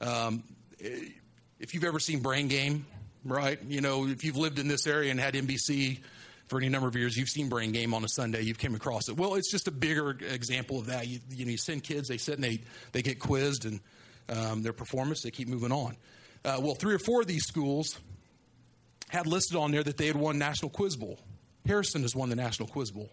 Um, 0.00 0.42
if 0.78 1.74
you've 1.74 1.84
ever 1.84 2.00
seen 2.00 2.20
Brain 2.20 2.48
Game, 2.48 2.86
right? 3.24 3.58
You 3.66 3.80
know, 3.80 4.06
if 4.06 4.24
you've 4.24 4.36
lived 4.36 4.58
in 4.58 4.68
this 4.68 4.86
area 4.86 5.10
and 5.10 5.20
had 5.20 5.34
NBC 5.34 6.00
for 6.46 6.58
any 6.58 6.68
number 6.68 6.88
of 6.88 6.96
years, 6.96 7.16
you've 7.16 7.28
seen 7.28 7.48
Brain 7.48 7.72
Game 7.72 7.94
on 7.94 8.04
a 8.04 8.08
Sunday. 8.08 8.42
You've 8.42 8.58
came 8.58 8.74
across 8.74 9.08
it. 9.08 9.16
Well, 9.16 9.36
it's 9.36 9.50
just 9.50 9.68
a 9.68 9.70
bigger 9.70 10.10
example 10.10 10.78
of 10.78 10.86
that. 10.86 11.06
You, 11.06 11.20
you 11.30 11.44
know, 11.44 11.52
you 11.52 11.56
send 11.56 11.84
kids, 11.84 12.08
they 12.08 12.18
sit 12.18 12.34
and 12.34 12.44
they 12.44 12.60
they 12.90 13.02
get 13.02 13.20
quizzed, 13.20 13.64
and 13.64 13.80
um, 14.28 14.62
their 14.62 14.72
performance, 14.72 15.22
they 15.22 15.30
keep 15.30 15.48
moving 15.48 15.72
on. 15.72 15.96
Uh, 16.44 16.58
well, 16.60 16.74
three 16.74 16.94
or 16.94 16.98
four 16.98 17.20
of 17.20 17.26
these 17.28 17.44
schools 17.44 17.98
had 19.08 19.26
listed 19.26 19.56
on 19.56 19.70
there 19.70 19.82
that 19.82 19.96
they 19.96 20.06
had 20.06 20.16
won 20.16 20.38
National 20.38 20.70
Quiz 20.70 20.96
Bowl. 20.96 21.18
Harrison 21.66 22.02
has 22.02 22.14
won 22.14 22.28
the 22.28 22.36
National 22.36 22.68
Quiz 22.68 22.90
Bowl. 22.90 23.10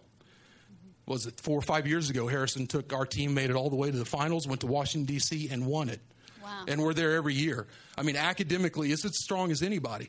Was 1.06 1.26
it 1.26 1.40
four 1.40 1.58
or 1.58 1.62
five 1.62 1.86
years 1.86 2.10
ago? 2.10 2.28
Harrison 2.28 2.66
took 2.66 2.92
our 2.92 3.04
team, 3.04 3.34
made 3.34 3.50
it 3.50 3.56
all 3.56 3.70
the 3.70 3.76
way 3.76 3.90
to 3.90 3.96
the 3.96 4.04
finals, 4.04 4.46
went 4.46 4.60
to 4.60 4.66
Washington, 4.66 5.12
D.C., 5.12 5.48
and 5.50 5.66
won 5.66 5.88
it. 5.88 6.00
Wow. 6.42 6.64
And 6.68 6.82
we're 6.82 6.94
there 6.94 7.16
every 7.16 7.34
year. 7.34 7.66
I 7.98 8.02
mean, 8.02 8.16
academically, 8.16 8.92
it's 8.92 9.04
as 9.04 9.12
strong 9.16 9.50
as 9.50 9.62
anybody. 9.62 10.08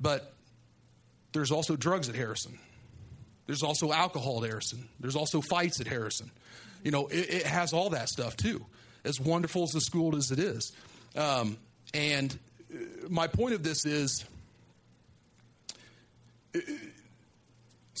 But 0.00 0.34
there's 1.32 1.50
also 1.50 1.76
drugs 1.76 2.08
at 2.08 2.14
Harrison. 2.14 2.58
There's 3.46 3.62
also 3.62 3.92
alcohol 3.92 4.42
at 4.42 4.50
Harrison. 4.50 4.88
There's 5.00 5.16
also 5.16 5.40
fights 5.40 5.80
at 5.80 5.86
Harrison. 5.86 6.30
You 6.82 6.90
know, 6.90 7.06
it, 7.06 7.30
it 7.30 7.46
has 7.46 7.72
all 7.72 7.90
that 7.90 8.08
stuff 8.08 8.36
too, 8.36 8.64
as 9.04 9.20
wonderful 9.20 9.64
as 9.64 9.70
the 9.70 9.80
school 9.80 10.16
as 10.16 10.30
it 10.30 10.38
is. 10.38 10.72
Um, 11.14 11.56
and 11.94 12.36
uh, 12.72 12.78
my 13.08 13.26
point 13.26 13.54
of 13.54 13.62
this 13.62 13.84
is 13.84 14.24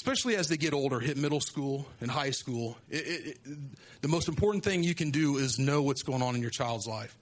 especially 0.02 0.34
as 0.34 0.48
they 0.48 0.56
get 0.56 0.74
older, 0.74 0.98
hit 0.98 1.16
middle 1.16 1.38
school 1.38 1.86
and 2.00 2.10
high 2.10 2.32
school, 2.32 2.76
it, 2.90 3.06
it, 3.06 3.38
it, 3.44 3.58
the 4.00 4.08
most 4.08 4.26
important 4.26 4.64
thing 4.64 4.82
you 4.82 4.96
can 4.96 5.12
do 5.12 5.36
is 5.36 5.60
know 5.60 5.80
what's 5.80 6.02
going 6.02 6.20
on 6.20 6.34
in 6.34 6.40
your 6.40 6.50
child's 6.50 6.88
life. 6.88 7.16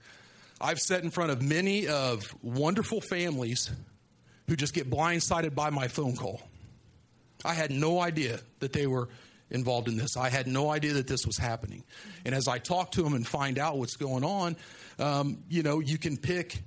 I've 0.59 0.79
sat 0.79 1.03
in 1.03 1.11
front 1.11 1.29
of 1.29 1.43
many 1.43 1.87
of 1.87 2.23
wonderful 2.41 2.99
families 2.99 3.69
who 4.47 4.55
just 4.55 4.73
get 4.73 4.89
blindsided 4.89 5.53
by 5.53 5.69
my 5.69 5.89
phone 5.89 6.15
call. 6.15 6.41
I 7.45 7.53
had 7.53 7.69
no 7.69 8.01
idea 8.01 8.39
that 8.61 8.73
they 8.73 8.87
were 8.87 9.09
involved 9.51 9.87
in 9.87 9.95
this. 9.95 10.17
I 10.17 10.31
had 10.31 10.47
no 10.47 10.71
idea 10.71 10.93
that 10.93 11.05
this 11.05 11.27
was 11.27 11.37
happening. 11.37 11.83
And 12.25 12.33
as 12.33 12.47
I 12.47 12.57
talk 12.57 12.93
to 12.93 13.03
them 13.03 13.13
and 13.13 13.27
find 13.27 13.59
out 13.59 13.77
what's 13.77 13.95
going 13.95 14.23
on, 14.23 14.57
um, 14.97 15.43
you 15.49 15.61
know, 15.61 15.81
you 15.81 15.99
can 15.99 16.17
pick 16.17 16.63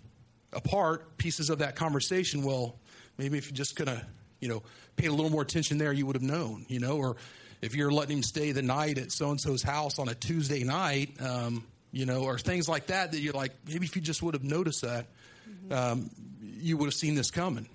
apart 0.53 1.17
pieces 1.19 1.51
of 1.51 1.59
that 1.59 1.75
conversation. 1.75 2.45
Well, 2.45 2.79
maybe 3.19 3.37
if 3.37 3.47
you're 3.47 3.57
just 3.57 3.75
going 3.75 3.89
to, 3.89 4.07
you 4.39 4.49
know, 4.49 4.63
paid 4.97 5.09
a 5.09 5.13
little 5.13 5.31
more 5.31 5.43
attention 5.43 5.79
there, 5.79 5.93
you 5.93 6.07
would 6.07 6.17
have 6.17 6.23
known, 6.23 6.67
you 6.69 6.81
know, 6.81 6.97
or 6.97 7.17
if 7.61 7.75
you're 7.75 7.91
letting 7.91 8.19
him 8.19 8.23
stay 8.23 8.53
the 8.53 8.63
night 8.63 8.99
at 8.99 9.11
so 9.11 9.31
and 9.31 9.41
so's 9.41 9.63
house 9.63 9.99
on 9.99 10.09
a 10.09 10.15
Tuesday 10.15 10.65
night, 10.65 11.11
um, 11.21 11.65
you 11.93 12.07
know, 12.07 12.25
or 12.25 12.39
things 12.39 12.69
like 12.69 12.89
that, 12.89 13.13
that 13.13 13.21
you're 13.21 13.33
like, 13.33 13.53
maybe 13.67 13.87
if 13.87 13.97
you 13.97 14.03
just 14.03 14.23
would 14.23 14.35
have 14.35 14.45
noticed 14.45 14.83
that, 14.83 15.07
um, 15.71 16.11
you 16.43 16.77
would 16.77 16.87
have 16.87 16.95
seen 16.95 17.15
this 17.15 17.31
coming. 17.31 17.69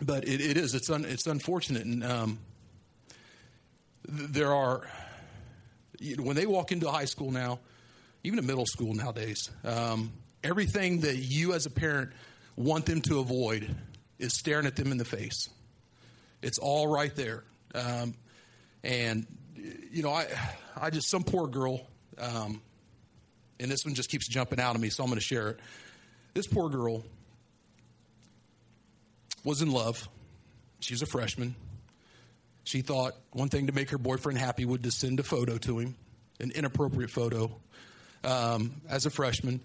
But 0.00 0.24
it, 0.24 0.40
it 0.40 0.56
is, 0.56 0.74
it's, 0.74 0.90
un, 0.90 1.04
it's 1.04 1.26
unfortunate. 1.26 1.84
And 1.84 2.04
um, 2.04 2.38
there 4.08 4.52
are, 4.52 4.82
you 5.98 6.16
know, 6.16 6.22
when 6.22 6.36
they 6.36 6.46
walk 6.46 6.72
into 6.72 6.90
high 6.90 7.04
school 7.04 7.30
now, 7.30 7.58
even 8.24 8.38
a 8.38 8.42
middle 8.42 8.66
school 8.66 8.94
nowadays, 8.94 9.50
um, 9.64 10.12
everything 10.42 11.00
that 11.00 11.16
you 11.16 11.52
as 11.52 11.66
a 11.66 11.70
parent 11.70 12.10
want 12.56 12.86
them 12.86 13.00
to 13.02 13.18
avoid 13.18 13.74
is 14.18 14.32
staring 14.38 14.66
at 14.66 14.76
them 14.76 14.92
in 14.92 14.98
the 14.98 15.04
face. 15.04 15.48
It's 16.42 16.58
all 16.58 16.86
right 16.86 17.14
there. 17.14 17.44
Um, 17.74 18.14
and, 18.82 19.26
you 19.90 20.02
know, 20.02 20.12
I, 20.12 20.26
I 20.76 20.90
just, 20.90 21.08
some 21.08 21.22
poor 21.22 21.46
girl, 21.46 21.86
um, 22.18 22.60
and 23.60 23.70
this 23.70 23.84
one 23.84 23.94
just 23.94 24.10
keeps 24.10 24.28
jumping 24.28 24.60
out 24.60 24.74
of 24.74 24.80
me, 24.80 24.90
so 24.90 25.04
I'm 25.04 25.08
going 25.08 25.18
to 25.18 25.24
share 25.24 25.50
it. 25.50 25.60
This 26.34 26.46
poor 26.46 26.68
girl 26.68 27.04
was 29.44 29.62
in 29.62 29.70
love. 29.70 30.08
She 30.80 30.94
was 30.94 31.02
a 31.02 31.06
freshman. 31.06 31.54
She 32.64 32.80
thought 32.82 33.14
one 33.32 33.48
thing 33.48 33.68
to 33.68 33.72
make 33.72 33.90
her 33.90 33.98
boyfriend 33.98 34.38
happy 34.38 34.64
would 34.64 34.82
to 34.84 34.90
send 34.90 35.20
a 35.20 35.22
photo 35.22 35.58
to 35.58 35.78
him, 35.78 35.96
an 36.40 36.50
inappropriate 36.52 37.10
photo, 37.10 37.50
um, 38.24 38.80
as 38.88 39.06
a 39.06 39.10
freshman. 39.10 39.60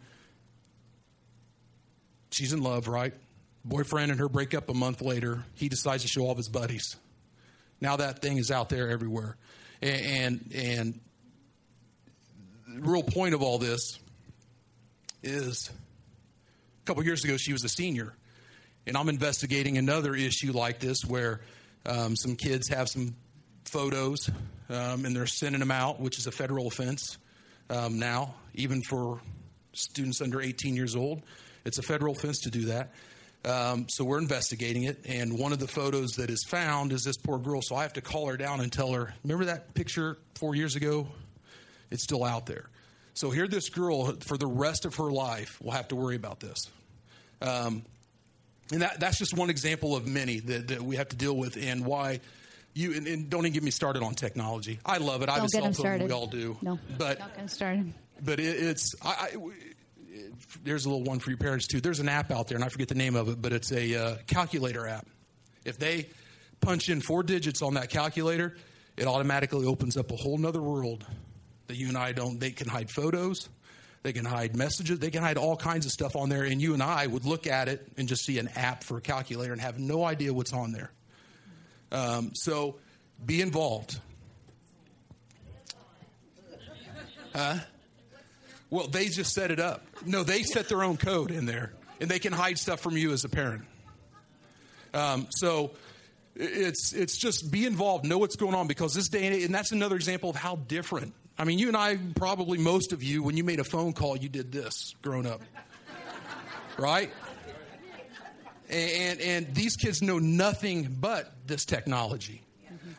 She's 2.31 2.53
in 2.53 2.61
love, 2.61 2.87
right? 2.87 3.13
Boyfriend 3.67 4.11
and 4.11 4.19
her 4.19 4.29
break 4.29 4.53
up 4.53 4.69
a 4.69 4.73
month 4.73 5.01
later. 5.01 5.43
He 5.55 5.69
decides 5.69 6.03
to 6.03 6.07
show 6.07 6.21
all 6.21 6.31
of 6.31 6.37
his 6.37 6.49
buddies. 6.49 6.95
Now 7.81 7.97
that 7.97 8.21
thing 8.21 8.37
is 8.37 8.49
out 8.49 8.69
there 8.69 8.89
everywhere. 8.89 9.37
And, 9.81 10.01
and, 10.05 10.51
and 10.55 10.99
the 12.67 12.89
real 12.89 13.03
point 13.03 13.33
of 13.33 13.41
all 13.41 13.57
this 13.57 13.99
is 15.21 15.69
a 16.83 16.85
couple 16.85 17.03
years 17.03 17.23
ago, 17.23 17.37
she 17.37 17.51
was 17.51 17.63
a 17.63 17.69
senior. 17.69 18.13
And 18.85 18.95
I'm 18.95 19.09
investigating 19.09 19.77
another 19.77 20.15
issue 20.15 20.53
like 20.53 20.79
this 20.79 21.03
where 21.05 21.41
um, 21.85 22.15
some 22.15 22.35
kids 22.35 22.69
have 22.69 22.87
some 22.87 23.15
photos 23.65 24.29
um, 24.69 25.05
and 25.05 25.15
they're 25.15 25.27
sending 25.27 25.59
them 25.59 25.71
out, 25.71 25.99
which 25.99 26.17
is 26.17 26.27
a 26.27 26.31
federal 26.31 26.67
offense 26.67 27.17
um, 27.69 27.99
now, 27.99 28.35
even 28.55 28.81
for 28.81 29.19
students 29.73 30.21
under 30.21 30.41
18 30.41 30.75
years 30.75 30.95
old. 30.95 31.21
It's 31.65 31.77
a 31.77 31.83
federal 31.83 32.13
offense 32.13 32.39
to 32.41 32.49
do 32.49 32.65
that. 32.65 32.93
Um, 33.47 33.87
so 33.87 34.03
we're 34.03 34.17
investigating 34.17 34.83
it, 34.83 35.05
and 35.05 35.39
one 35.39 35.53
of 35.53 35.59
the 35.59 35.67
photos 35.67 36.11
that 36.17 36.29
is 36.29 36.43
found 36.45 36.91
is 36.91 37.03
this 37.03 37.15
poor 37.15 37.39
girl. 37.39 37.61
So 37.63 37.75
I 37.75 37.83
have 37.83 37.93
to 37.93 38.01
call 38.01 38.27
her 38.27 38.35
down 38.35 38.59
and 38.59 38.71
tell 38.71 38.91
her, 38.91 39.13
"Remember 39.23 39.45
that 39.45 39.73
picture 39.73 40.17
four 40.35 40.53
years 40.53 40.75
ago? 40.75 41.07
It's 41.89 42.03
still 42.03 42.25
out 42.25 42.45
there." 42.45 42.69
So 43.13 43.31
here, 43.31 43.47
this 43.47 43.69
girl 43.69 44.17
for 44.25 44.37
the 44.37 44.47
rest 44.47 44.85
of 44.85 44.95
her 44.95 45.11
life 45.11 45.61
will 45.61 45.71
have 45.71 45.87
to 45.87 45.95
worry 45.95 46.17
about 46.17 46.39
this. 46.41 46.57
Um, 47.41 47.83
and 48.71 48.81
that, 48.81 48.99
that's 48.99 49.17
just 49.17 49.35
one 49.35 49.49
example 49.49 49.95
of 49.95 50.05
many 50.05 50.39
that, 50.41 50.67
that, 50.67 50.81
we 50.81 50.97
have 50.97 51.09
to 51.09 51.15
deal 51.15 51.35
with, 51.35 51.55
and 51.57 51.85
why 51.85 52.19
you 52.73 52.93
and, 52.93 53.07
and, 53.07 53.29
don't 53.29 53.45
even 53.45 53.53
get 53.53 53.63
me 53.63 53.71
started 53.71 54.03
on 54.03 54.13
technology. 54.13 54.79
I 54.85 54.97
love 54.97 55.21
it. 55.21 55.29
I 55.29 55.35
have 55.35 55.45
a 55.45 55.49
cell 55.49 55.71
phone. 55.71 56.03
We 56.03 56.11
all 56.11 56.27
do. 56.27 56.57
No, 56.61 56.79
but 56.97 57.19
not 57.19 57.49
started. 57.49 57.93
But 58.21 58.39
it, 58.39 58.43
it's 58.43 58.93
I, 59.01 59.09
I, 59.09 59.37
there's 60.63 60.85
a 60.85 60.89
little 60.89 61.03
one 61.03 61.19
for 61.19 61.29
your 61.29 61.37
parents 61.37 61.67
too. 61.67 61.81
There's 61.81 61.99
an 61.99 62.09
app 62.09 62.31
out 62.31 62.47
there, 62.47 62.55
and 62.55 62.63
I 62.63 62.69
forget 62.69 62.87
the 62.87 62.95
name 62.95 63.15
of 63.15 63.29
it, 63.29 63.41
but 63.41 63.53
it's 63.53 63.71
a 63.71 63.95
uh, 63.95 64.15
calculator 64.27 64.87
app. 64.87 65.07
If 65.65 65.77
they 65.77 66.09
punch 66.61 66.89
in 66.89 67.01
four 67.01 67.23
digits 67.23 67.61
on 67.61 67.75
that 67.75 67.89
calculator, 67.89 68.55
it 68.95 69.05
automatically 69.05 69.65
opens 69.65 69.97
up 69.97 70.11
a 70.11 70.15
whole 70.15 70.37
nother 70.37 70.61
world 70.61 71.05
that 71.67 71.75
you 71.75 71.87
and 71.87 71.97
I 71.97 72.13
don't. 72.13 72.39
They 72.39 72.51
can 72.51 72.67
hide 72.67 72.89
photos. 72.89 73.49
They 74.03 74.13
can 74.13 74.25
hide 74.25 74.55
messages. 74.55 74.99
They 74.99 75.11
can 75.11 75.21
hide 75.21 75.37
all 75.37 75.57
kinds 75.57 75.85
of 75.85 75.91
stuff 75.91 76.15
on 76.15 76.29
there. 76.29 76.43
And 76.43 76.61
you 76.61 76.73
and 76.73 76.81
I 76.81 77.05
would 77.05 77.25
look 77.25 77.45
at 77.45 77.67
it 77.67 77.85
and 77.97 78.07
just 78.07 78.23
see 78.23 78.39
an 78.39 78.47
app 78.55 78.83
for 78.83 78.97
a 78.97 79.01
calculator 79.01 79.51
and 79.51 79.61
have 79.61 79.79
no 79.79 80.03
idea 80.03 80.33
what's 80.33 80.53
on 80.53 80.71
there. 80.71 80.91
Um, 81.91 82.31
so 82.33 82.77
be 83.25 83.41
involved. 83.41 83.99
Huh? 87.35 87.57
Well, 88.69 88.87
they 88.87 89.07
just 89.07 89.33
set 89.33 89.51
it 89.51 89.59
up. 89.59 89.85
No, 90.05 90.23
they 90.23 90.43
set 90.43 90.67
their 90.67 90.83
own 90.83 90.97
code 90.97 91.31
in 91.31 91.45
there, 91.45 91.73
and 92.01 92.09
they 92.09 92.19
can 92.19 92.33
hide 92.33 92.57
stuff 92.57 92.79
from 92.81 92.97
you 92.97 93.11
as 93.13 93.23
a 93.23 93.29
parent. 93.29 93.63
Um, 94.93 95.27
so 95.29 95.71
it's 96.35 96.93
it's 96.93 97.17
just 97.17 97.51
be 97.51 97.65
involved, 97.65 98.05
know 98.05 98.17
what's 98.17 98.35
going 98.35 98.55
on, 98.55 98.67
because 98.67 98.93
this 98.93 99.09
day 99.09 99.27
and, 99.27 99.43
and 99.43 99.55
that's 99.55 99.71
another 99.71 99.95
example 99.95 100.29
of 100.29 100.35
how 100.35 100.55
different 100.55 101.13
I 101.39 101.43
mean, 101.43 101.59
you 101.59 101.67
and 101.67 101.77
I, 101.77 101.97
probably 102.15 102.57
most 102.57 102.93
of 102.93 103.03
you, 103.03 103.21
when 103.21 103.37
you 103.37 103.43
made 103.43 103.59
a 103.59 103.63
phone 103.63 103.93
call, 103.93 104.17
you 104.17 104.27
did 104.27 104.51
this 104.51 104.95
growing 105.03 105.27
up. 105.27 105.41
right? 106.79 107.11
And, 108.69 109.21
and 109.21 109.53
these 109.53 109.75
kids 109.75 110.01
know 110.01 110.17
nothing 110.17 110.97
but 110.99 111.31
this 111.45 111.63
technology. 111.63 112.41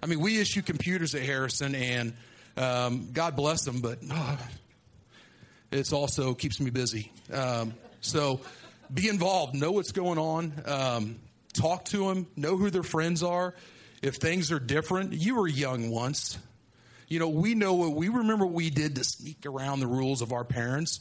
I 0.01 0.07
mean, 0.07 0.21
we 0.21 0.41
issue 0.41 0.63
computers 0.63 1.17
at 1.17 1.23
Harrison, 1.23 1.75
and 1.75 2.13
um, 2.57 3.09
God 3.13 3.35
bless 3.35 3.65
them, 3.65 3.81
but 3.81 3.99
oh, 4.09 4.39
it's 5.71 5.93
also 5.93 6.35
keeps 6.35 6.61
me 6.61 6.71
busy. 6.71 7.13
Um, 7.33 7.75
so 8.01 8.41
be 8.93 9.09
involved, 9.09 9.55
know 9.55 9.73
what's 9.73 9.93
going 9.93 10.19
on, 10.19 10.53
um, 10.67 11.17
talk 11.53 11.85
to 11.87 12.09
them, 12.09 12.27
know 12.37 12.57
who 12.57 12.71
their 12.71 12.83
friends 12.83 13.23
are. 13.23 13.55
If 14.03 14.17
things 14.17 14.53
are 14.53 14.61
different, 14.61 15.13
you 15.13 15.37
were 15.37 15.49
young 15.49 15.91
once. 15.91 16.39
You 17.09 17.19
know, 17.19 17.29
we 17.29 17.55
know 17.55 17.75
what 17.75 17.93
we 17.95 18.09
remember 18.09 18.47
what 18.47 18.55
we 18.55 18.71
did 18.71 18.95
to 18.97 19.05
sneak 19.05 19.47
around 19.47 19.81
the 19.81 19.87
rules 19.87 20.23
of 20.23 20.33
our 20.33 20.45
parents. 20.45 21.01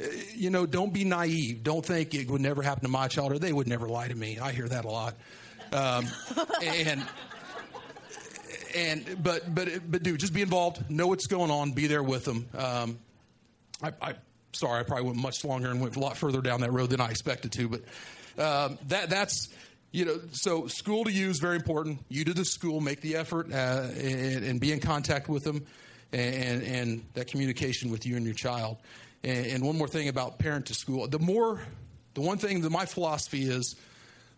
Uh, 0.00 0.06
you 0.34 0.50
know, 0.50 0.66
don't 0.66 0.92
be 0.92 1.04
naive. 1.04 1.62
Don't 1.62 1.84
think 1.84 2.14
it 2.14 2.28
would 2.30 2.40
never 2.40 2.62
happen 2.62 2.82
to 2.82 2.88
my 2.88 3.08
child 3.08 3.32
or 3.32 3.38
they 3.38 3.52
would 3.52 3.68
never 3.68 3.86
lie 3.86 4.08
to 4.08 4.14
me. 4.14 4.38
I 4.38 4.52
hear 4.52 4.66
that 4.68 4.84
a 4.84 4.90
lot. 4.90 5.14
Um, 5.72 6.06
and 6.62 7.06
and 8.74 9.22
but 9.22 9.54
but 9.54 9.68
but 9.90 10.02
dude, 10.02 10.20
just 10.20 10.32
be 10.32 10.42
involved. 10.42 10.90
Know 10.90 11.06
what's 11.06 11.26
going 11.26 11.50
on. 11.50 11.72
Be 11.72 11.86
there 11.86 12.02
with 12.02 12.24
them. 12.24 12.48
Um, 12.56 12.98
I, 13.82 13.92
I 14.00 14.14
sorry, 14.52 14.80
I 14.80 14.82
probably 14.84 15.06
went 15.06 15.18
much 15.18 15.44
longer 15.44 15.70
and 15.70 15.80
went 15.80 15.96
a 15.96 16.00
lot 16.00 16.16
further 16.16 16.40
down 16.40 16.60
that 16.60 16.72
road 16.72 16.90
than 16.90 17.00
I 17.00 17.10
expected 17.10 17.52
to, 17.52 17.68
but 17.68 17.80
um, 18.38 18.78
that 18.88 19.10
that's 19.10 19.48
you 19.92 20.06
know, 20.06 20.20
so 20.32 20.66
school 20.68 21.04
to 21.04 21.12
you 21.12 21.28
is 21.28 21.38
very 21.38 21.56
important. 21.56 22.00
You 22.08 22.24
to 22.24 22.34
the 22.34 22.46
school, 22.46 22.80
make 22.80 23.02
the 23.02 23.16
effort 23.16 23.52
uh, 23.52 23.88
and, 23.94 24.42
and, 24.42 24.60
be 24.60 24.72
in 24.72 24.80
contact 24.80 25.28
with 25.28 25.44
them, 25.44 25.66
and, 26.12 26.62
and, 26.62 27.04
that 27.12 27.26
communication 27.26 27.90
with 27.90 28.06
you 28.06 28.16
and 28.16 28.24
your 28.24 28.34
child. 28.34 28.78
And, 29.22 29.46
and, 29.46 29.64
one 29.64 29.76
more 29.76 29.88
thing 29.88 30.08
about 30.08 30.38
parent 30.38 30.66
to 30.66 30.74
school: 30.74 31.06
the 31.08 31.18
more, 31.18 31.60
the 32.14 32.22
one 32.22 32.38
thing 32.38 32.62
that 32.62 32.70
my 32.70 32.86
philosophy 32.86 33.42
is, 33.42 33.76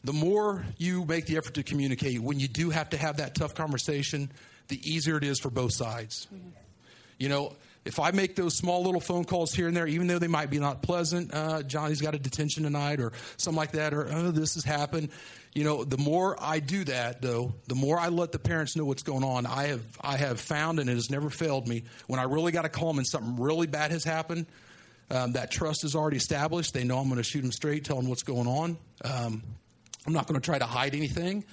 the 0.02 0.12
more 0.12 0.66
you 0.76 1.04
make 1.04 1.26
the 1.26 1.36
effort 1.36 1.54
to 1.54 1.62
communicate. 1.62 2.20
When 2.20 2.40
you 2.40 2.48
do 2.48 2.70
have 2.70 2.90
to 2.90 2.96
have 2.96 3.18
that 3.18 3.36
tough 3.36 3.54
conversation, 3.54 4.32
the 4.68 4.80
easier 4.82 5.16
it 5.16 5.24
is 5.24 5.38
for 5.38 5.50
both 5.50 5.72
sides. 5.72 6.26
Mm-hmm. 6.34 6.48
You 7.18 7.28
know, 7.28 7.52
if 7.84 8.00
I 8.00 8.10
make 8.10 8.36
those 8.36 8.56
small 8.56 8.82
little 8.82 9.00
phone 9.00 9.24
calls 9.24 9.52
here 9.52 9.68
and 9.68 9.76
there, 9.76 9.86
even 9.86 10.06
though 10.06 10.18
they 10.18 10.28
might 10.28 10.50
be 10.50 10.58
not 10.58 10.82
pleasant, 10.82 11.34
uh, 11.34 11.62
Johnny's 11.62 12.00
got 12.00 12.14
a 12.14 12.18
detention 12.18 12.62
tonight 12.62 13.00
or 13.00 13.12
something 13.36 13.58
like 13.58 13.72
that, 13.72 13.92
or 13.92 14.08
oh, 14.10 14.30
this 14.30 14.54
has 14.54 14.64
happened 14.64 15.10
you 15.54 15.62
know, 15.62 15.84
the 15.84 15.98
more 15.98 16.36
I 16.40 16.58
do 16.58 16.82
that, 16.84 17.22
though, 17.22 17.54
the 17.68 17.76
more 17.76 17.98
I 17.98 18.08
let 18.08 18.32
the 18.32 18.40
parents 18.40 18.74
know 18.74 18.84
what's 18.84 19.04
going 19.04 19.22
on. 19.22 19.46
I 19.46 19.68
have 19.68 19.84
I 20.00 20.16
have 20.16 20.40
found, 20.40 20.80
and 20.80 20.90
it 20.90 20.94
has 20.94 21.10
never 21.10 21.30
failed 21.30 21.68
me, 21.68 21.84
when 22.08 22.18
I 22.18 22.24
really 22.24 22.50
got 22.50 22.62
to 22.62 22.68
call 22.68 22.88
them 22.88 22.98
and 22.98 23.06
something 23.06 23.36
really 23.36 23.68
bad 23.68 23.92
has 23.92 24.04
happened. 24.04 24.46
Um, 25.10 25.32
that 25.32 25.50
trust 25.50 25.84
is 25.84 25.94
already 25.94 26.16
established. 26.16 26.74
They 26.74 26.82
know 26.82 26.98
I'm 26.98 27.08
going 27.08 27.18
to 27.18 27.22
shoot 27.22 27.42
them 27.42 27.52
straight, 27.52 27.84
tell 27.84 27.96
them 27.96 28.08
what's 28.08 28.22
going 28.22 28.48
on. 28.48 28.78
Um, 29.04 29.42
I'm 30.06 30.12
not 30.12 30.26
going 30.26 30.40
to 30.40 30.44
try 30.44 30.58
to 30.58 30.64
hide 30.64 30.94
anything, 30.94 31.44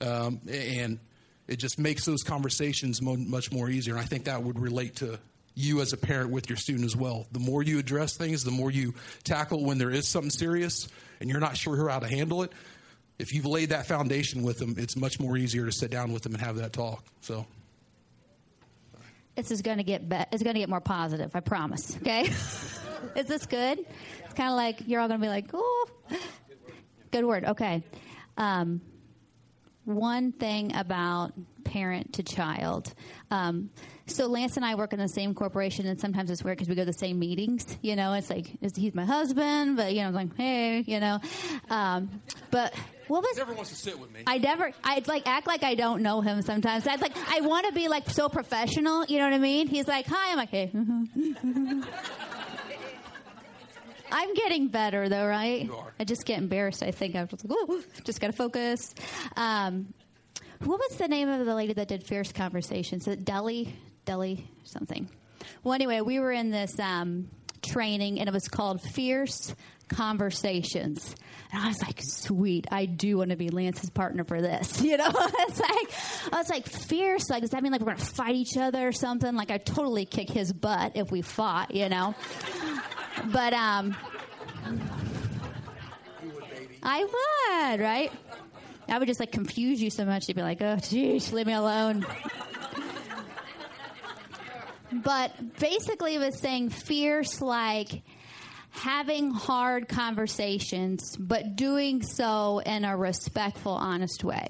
um, 0.00 0.40
and 0.48 0.98
it 1.46 1.56
just 1.56 1.78
makes 1.78 2.06
those 2.06 2.22
conversations 2.22 3.02
mo- 3.02 3.16
much 3.16 3.52
more 3.52 3.68
easier. 3.68 3.94
And 3.94 4.02
I 4.02 4.06
think 4.06 4.24
that 4.24 4.42
would 4.42 4.58
relate 4.58 4.96
to 4.96 5.18
you 5.54 5.80
as 5.80 5.92
a 5.92 5.96
parent 5.96 6.30
with 6.30 6.48
your 6.48 6.56
student 6.56 6.84
as 6.84 6.96
well. 6.96 7.26
The 7.32 7.40
more 7.40 7.62
you 7.62 7.78
address 7.78 8.16
things, 8.16 8.44
the 8.44 8.50
more 8.50 8.70
you 8.70 8.94
tackle 9.24 9.64
when 9.64 9.78
there 9.78 9.90
is 9.90 10.08
something 10.08 10.30
serious 10.30 10.88
and 11.20 11.28
you're 11.28 11.40
not 11.40 11.56
sure 11.56 11.88
how 11.88 11.98
to 11.98 12.08
handle 12.08 12.42
it 12.42 12.52
if 13.22 13.32
you've 13.32 13.46
laid 13.46 13.70
that 13.70 13.86
foundation 13.86 14.42
with 14.42 14.58
them, 14.58 14.74
it's 14.76 14.96
much 14.96 15.20
more 15.20 15.36
easier 15.36 15.64
to 15.64 15.72
sit 15.72 15.90
down 15.90 16.12
with 16.12 16.22
them 16.22 16.34
and 16.34 16.42
have 16.42 16.56
that 16.56 16.72
talk. 16.72 17.04
So 17.20 17.46
this 19.36 19.50
is 19.50 19.62
going 19.62 19.78
to 19.78 19.84
get 19.84 20.08
be- 20.08 20.24
it's 20.32 20.42
going 20.42 20.54
to 20.54 20.60
get 20.60 20.68
more 20.68 20.80
positive. 20.80 21.30
I 21.34 21.40
promise. 21.40 21.96
Okay, 21.98 22.22
is 23.16 23.26
this 23.26 23.46
good? 23.46 23.78
It's 24.24 24.34
kind 24.34 24.50
of 24.50 24.56
like 24.56 24.82
you're 24.86 25.00
all 25.00 25.08
going 25.08 25.20
to 25.20 25.24
be 25.24 25.30
like, 25.30 25.50
"Oh, 25.54 25.88
good 27.12 27.24
word." 27.24 27.44
Okay. 27.44 27.84
Um, 28.36 28.80
one 29.84 30.32
thing 30.32 30.74
about 30.74 31.32
parent 31.64 32.14
to 32.14 32.22
child. 32.22 32.92
Um, 33.30 33.70
so 34.06 34.26
Lance 34.26 34.56
and 34.56 34.64
I 34.64 34.74
work 34.74 34.92
in 34.92 34.98
the 34.98 35.08
same 35.08 35.34
corporation, 35.34 35.86
and 35.86 36.00
sometimes 36.00 36.30
it's 36.30 36.42
weird 36.42 36.58
because 36.58 36.68
we 36.68 36.74
go 36.74 36.82
to 36.82 36.86
the 36.86 36.92
same 36.92 37.18
meetings. 37.18 37.64
You 37.82 37.96
know, 37.96 38.12
it's 38.14 38.30
like 38.30 38.50
he's 38.74 38.94
my 38.94 39.04
husband, 39.04 39.76
but 39.76 39.94
you 39.94 40.02
know, 40.02 40.08
I'm 40.08 40.14
like 40.14 40.36
hey, 40.36 40.84
you 40.86 41.00
know. 41.00 41.20
Um, 41.70 42.22
but 42.50 42.74
what 43.08 43.22
was? 43.22 43.36
Never 43.36 43.52
wants 43.54 43.70
to 43.70 43.76
sit 43.76 43.98
with 43.98 44.10
me. 44.12 44.22
I 44.26 44.38
never. 44.38 44.72
I'd 44.82 45.06
like 45.08 45.26
act 45.26 45.46
like 45.46 45.62
I 45.62 45.74
don't 45.74 46.02
know 46.02 46.20
him 46.20 46.42
sometimes. 46.42 46.86
I'd 46.86 47.00
like. 47.00 47.16
I 47.28 47.40
want 47.40 47.66
to 47.66 47.72
be 47.72 47.88
like 47.88 48.08
so 48.10 48.28
professional. 48.28 49.04
You 49.06 49.18
know 49.18 49.24
what 49.24 49.34
I 49.34 49.38
mean? 49.38 49.66
He's 49.68 49.86
like, 49.88 50.06
hi. 50.06 50.32
I'm 50.32 50.36
like, 50.36 50.50
hey. 50.50 50.70
I'm 54.12 54.34
getting 54.34 54.68
better 54.68 55.08
though, 55.08 55.26
right? 55.26 55.64
You 55.64 55.74
are. 55.74 55.94
I 55.98 56.04
just 56.04 56.24
get 56.26 56.38
embarrassed. 56.38 56.82
I 56.82 56.90
think 56.90 57.16
I'm 57.16 57.26
just 57.28 57.48
like, 57.48 57.58
Ooh, 57.58 57.82
just 58.04 58.20
got 58.20 58.26
to 58.28 58.32
focus. 58.34 58.94
Um, 59.36 59.94
what 60.64 60.78
was 60.78 60.98
the 60.98 61.08
name 61.08 61.28
of 61.28 61.44
the 61.44 61.54
lady 61.54 61.72
that 61.74 61.88
did 61.88 62.04
Fierce 62.04 62.32
Conversations? 62.32 63.04
Deli? 63.04 63.74
Deli 64.04 64.48
something. 64.64 65.08
Well, 65.64 65.74
anyway, 65.74 66.00
we 66.00 66.18
were 66.20 66.32
in 66.32 66.50
this 66.50 66.78
um, 66.78 67.28
training, 67.62 68.20
and 68.20 68.28
it 68.28 68.32
was 68.32 68.48
called 68.48 68.80
Fierce 68.80 69.54
Conversations. 69.88 71.14
And 71.52 71.62
I 71.62 71.68
was 71.68 71.82
like, 71.82 72.00
sweet, 72.02 72.66
I 72.70 72.86
do 72.86 73.18
want 73.18 73.30
to 73.30 73.36
be 73.36 73.50
Lance's 73.50 73.90
partner 73.90 74.24
for 74.24 74.40
this. 74.40 74.80
You 74.92 74.96
know, 74.96 75.10
it's 75.14 75.60
like, 75.60 76.32
I 76.32 76.38
was 76.38 76.48
like, 76.50 76.66
fierce. 76.66 77.30
Like, 77.30 77.42
does 77.42 77.50
that 77.50 77.62
mean 77.62 77.72
like 77.72 77.80
we're 77.80 77.86
going 77.86 77.98
to 77.98 78.04
fight 78.04 78.34
each 78.34 78.56
other 78.56 78.88
or 78.88 78.92
something? 78.92 79.34
Like, 79.34 79.50
I 79.50 79.58
totally 79.58 80.04
kick 80.04 80.28
his 80.28 80.52
butt 80.52 80.92
if 80.96 81.10
we 81.10 81.22
fought, 81.22 81.74
you 81.74 81.88
know? 81.88 82.14
but, 83.32 83.52
um, 83.52 83.96
I 86.82 87.04
would, 87.70 87.80
right? 87.80 88.12
I 88.88 88.98
would 88.98 89.08
just 89.08 89.20
like 89.20 89.32
confuse 89.32 89.80
you 89.82 89.90
so 89.90 90.04
much. 90.04 90.28
You'd 90.28 90.36
be 90.36 90.42
like, 90.42 90.60
oh, 90.60 90.76
geez, 90.76 91.32
leave 91.32 91.46
me 91.46 91.52
alone. 91.52 92.04
but 94.92 95.58
basically, 95.58 96.14
it 96.14 96.18
was 96.18 96.38
saying 96.40 96.70
fierce, 96.70 97.40
like 97.40 98.02
having 98.70 99.30
hard 99.30 99.88
conversations, 99.88 101.16
but 101.18 101.56
doing 101.56 102.02
so 102.02 102.58
in 102.60 102.84
a 102.84 102.96
respectful, 102.96 103.72
honest 103.72 104.24
way. 104.24 104.48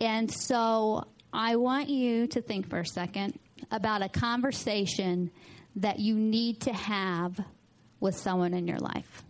And 0.00 0.30
so 0.30 1.06
I 1.32 1.56
want 1.56 1.88
you 1.88 2.26
to 2.28 2.40
think 2.40 2.70
for 2.70 2.80
a 2.80 2.86
second 2.86 3.38
about 3.70 4.02
a 4.02 4.08
conversation 4.08 5.30
that 5.76 5.98
you 5.98 6.14
need 6.14 6.60
to 6.62 6.72
have 6.72 7.40
with 8.00 8.16
someone 8.16 8.54
in 8.54 8.68
your 8.68 8.78
life 8.78 9.24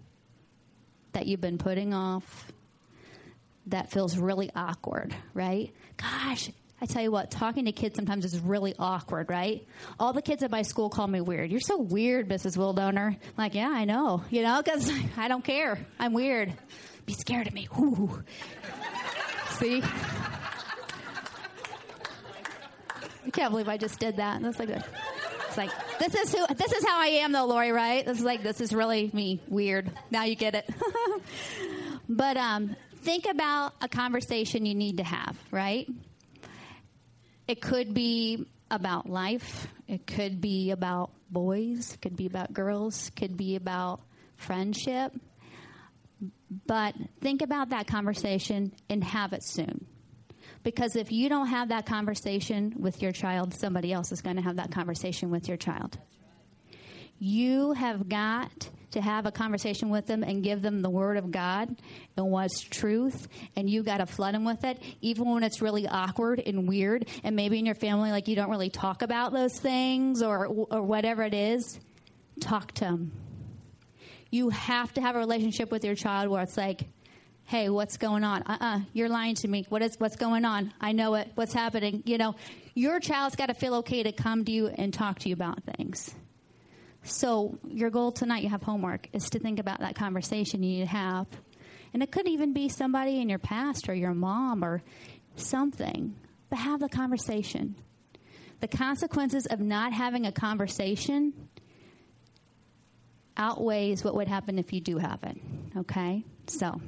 that 1.12 1.26
you've 1.26 1.40
been 1.40 1.58
putting 1.58 1.94
off, 1.94 2.52
that 3.68 3.90
feels 3.90 4.16
really 4.16 4.50
awkward, 4.54 5.14
right? 5.34 5.72
Gosh, 5.96 6.50
I 6.80 6.86
tell 6.86 7.02
you 7.02 7.10
what, 7.10 7.30
talking 7.30 7.64
to 7.64 7.72
kids 7.72 7.96
sometimes 7.96 8.24
is 8.24 8.38
really 8.38 8.74
awkward, 8.78 9.28
right? 9.30 9.66
All 9.98 10.12
the 10.12 10.22
kids 10.22 10.42
at 10.42 10.50
my 10.50 10.62
school 10.62 10.88
call 10.90 11.08
me 11.08 11.20
weird. 11.20 11.50
You're 11.50 11.60
so 11.60 11.78
weird, 11.78 12.28
Mrs. 12.28 12.56
Wildoner. 12.56 13.08
I'm 13.08 13.18
like, 13.36 13.54
yeah, 13.54 13.68
I 13.68 13.84
know, 13.84 14.22
you 14.30 14.42
know, 14.42 14.62
because 14.62 14.90
I 15.16 15.28
don't 15.28 15.44
care. 15.44 15.78
I'm 15.98 16.12
weird. 16.12 16.52
Be 17.06 17.14
scared 17.14 17.48
of 17.48 17.54
me. 17.54 17.68
Ooh. 17.78 18.22
See? 19.58 19.82
I 23.26 23.30
can't 23.32 23.50
believe 23.50 23.68
I 23.68 23.76
just 23.76 23.98
did 23.98 24.16
that. 24.16 24.40
That's 24.40 24.58
like, 24.58 24.70
it's 24.70 25.56
like 25.56 25.70
this 25.98 26.14
is 26.14 26.32
who 26.32 26.46
this 26.54 26.72
is 26.72 26.84
how 26.84 27.00
I 27.00 27.06
am, 27.06 27.32
though, 27.32 27.46
Lori. 27.46 27.72
Right? 27.72 28.06
This 28.06 28.18
is 28.18 28.24
like 28.24 28.42
this 28.42 28.60
is 28.60 28.72
really 28.72 29.10
me. 29.12 29.40
Weird. 29.48 29.90
Now 30.10 30.24
you 30.24 30.34
get 30.34 30.54
it. 30.54 30.70
but 32.08 32.36
um, 32.36 32.76
think 33.02 33.26
about 33.26 33.74
a 33.80 33.88
conversation 33.88 34.66
you 34.66 34.74
need 34.74 34.98
to 34.98 35.04
have. 35.04 35.36
Right? 35.50 35.88
It 37.46 37.60
could 37.60 37.94
be 37.94 38.46
about 38.70 39.08
life. 39.08 39.66
It 39.86 40.06
could 40.06 40.40
be 40.40 40.70
about 40.70 41.10
boys. 41.30 41.94
It 41.94 42.02
could 42.02 42.16
be 42.16 42.26
about 42.26 42.52
girls. 42.52 43.10
Could 43.16 43.36
be 43.36 43.56
about 43.56 44.00
friendship. 44.36 45.12
But 46.66 46.94
think 47.20 47.42
about 47.42 47.70
that 47.70 47.86
conversation 47.86 48.72
and 48.88 49.04
have 49.04 49.32
it 49.32 49.44
soon. 49.44 49.86
Because 50.62 50.96
if 50.96 51.12
you 51.12 51.28
don't 51.28 51.48
have 51.48 51.68
that 51.68 51.86
conversation 51.86 52.74
with 52.78 53.00
your 53.00 53.12
child, 53.12 53.54
somebody 53.54 53.92
else 53.92 54.12
is 54.12 54.22
going 54.22 54.36
to 54.36 54.42
have 54.42 54.56
that 54.56 54.70
conversation 54.70 55.30
with 55.30 55.48
your 55.48 55.56
child. 55.56 55.98
You 57.18 57.72
have 57.72 58.08
got 58.08 58.68
to 58.92 59.00
have 59.00 59.26
a 59.26 59.30
conversation 59.30 59.90
with 59.90 60.06
them 60.06 60.22
and 60.22 60.42
give 60.42 60.62
them 60.62 60.82
the 60.82 60.90
word 60.90 61.16
of 61.16 61.30
God 61.30 61.76
and 62.16 62.30
what's 62.30 62.60
truth, 62.60 63.28
and 63.56 63.68
you 63.68 63.82
got 63.82 63.98
to 63.98 64.06
flood 64.06 64.34
them 64.34 64.44
with 64.44 64.64
it, 64.64 64.82
even 65.00 65.30
when 65.30 65.42
it's 65.42 65.60
really 65.60 65.86
awkward 65.86 66.40
and 66.44 66.68
weird, 66.68 67.06
and 67.22 67.36
maybe 67.36 67.58
in 67.58 67.66
your 67.66 67.74
family, 67.74 68.10
like 68.10 68.28
you 68.28 68.36
don't 68.36 68.50
really 68.50 68.70
talk 68.70 69.02
about 69.02 69.32
those 69.32 69.58
things 69.58 70.22
or, 70.22 70.46
or 70.46 70.82
whatever 70.82 71.22
it 71.22 71.34
is. 71.34 71.78
Talk 72.40 72.72
to 72.72 72.84
them. 72.84 73.12
You 74.30 74.50
have 74.50 74.92
to 74.94 75.00
have 75.00 75.16
a 75.16 75.18
relationship 75.18 75.70
with 75.70 75.84
your 75.84 75.94
child 75.94 76.28
where 76.28 76.42
it's 76.42 76.56
like, 76.56 76.82
hey, 77.44 77.70
what's 77.70 77.96
going 77.96 78.24
on? 78.24 78.42
Uh-uh, 78.42 78.80
you're 78.92 79.08
lying 79.08 79.34
to 79.34 79.48
me. 79.48 79.64
What 79.70 79.80
is 79.80 79.98
what's 79.98 80.16
going 80.16 80.44
on? 80.44 80.72
I 80.80 80.92
know 80.92 81.14
it. 81.14 81.32
What's 81.34 81.54
happening? 81.54 82.02
You 82.04 82.18
know, 82.18 82.34
your 82.74 83.00
child's 83.00 83.36
got 83.36 83.46
to 83.46 83.54
feel 83.54 83.76
okay 83.76 84.02
to 84.02 84.12
come 84.12 84.44
to 84.44 84.52
you 84.52 84.66
and 84.66 84.92
talk 84.92 85.20
to 85.20 85.28
you 85.28 85.34
about 85.34 85.62
things. 85.64 86.14
So 87.10 87.58
your 87.66 87.90
goal 87.90 88.12
tonight, 88.12 88.42
you 88.42 88.48
have 88.50 88.62
homework, 88.62 89.08
is 89.12 89.30
to 89.30 89.38
think 89.38 89.58
about 89.58 89.80
that 89.80 89.94
conversation 89.94 90.62
you 90.62 90.78
need 90.78 90.80
to 90.80 90.90
have. 90.90 91.26
And 91.92 92.02
it 92.02 92.12
could 92.12 92.28
even 92.28 92.52
be 92.52 92.68
somebody 92.68 93.20
in 93.20 93.28
your 93.28 93.38
past 93.38 93.88
or 93.88 93.94
your 93.94 94.14
mom 94.14 94.64
or 94.64 94.82
something. 95.36 96.14
But 96.50 96.58
have 96.58 96.80
the 96.80 96.88
conversation. 96.88 97.76
The 98.60 98.68
consequences 98.68 99.46
of 99.46 99.60
not 99.60 99.92
having 99.92 100.26
a 100.26 100.32
conversation 100.32 101.32
outweighs 103.36 104.02
what 104.02 104.14
would 104.16 104.28
happen 104.28 104.58
if 104.58 104.72
you 104.72 104.80
do 104.80 104.98
have 104.98 105.22
it. 105.22 105.36
Okay? 105.76 106.24
So 106.48 106.80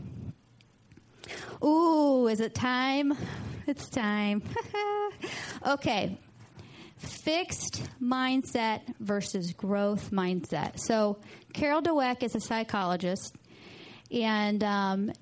Ooh, 1.65 2.27
is 2.29 2.41
it 2.41 2.55
time? 2.55 3.17
It's 3.67 3.89
time. 3.89 4.43
okay. 5.67 6.19
Fixed 7.01 7.83
mindset 8.01 8.83
versus 9.01 9.53
growth 9.53 10.11
mindset. 10.11 10.79
So, 10.79 11.19
Carol 11.53 11.83
Dweck 11.83 12.23
is 12.23 12.35
a 12.35 12.41
psychologist, 12.41 13.35
and 14.13 14.63
um, 14.63 15.13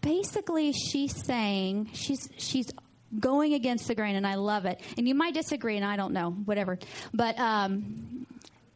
basically, 0.00 0.72
she's 0.72 1.24
saying 1.24 1.90
she's 1.94 2.28
she's 2.36 2.66
going 3.18 3.54
against 3.54 3.88
the 3.88 3.94
grain, 3.94 4.16
and 4.16 4.26
I 4.26 4.34
love 4.34 4.66
it. 4.66 4.80
And 4.96 5.08
you 5.08 5.14
might 5.14 5.34
disagree, 5.34 5.76
and 5.76 5.84
I 5.84 5.96
don't 5.96 6.12
know, 6.12 6.30
whatever. 6.30 6.78
But 7.14 7.38
um, 7.38 8.26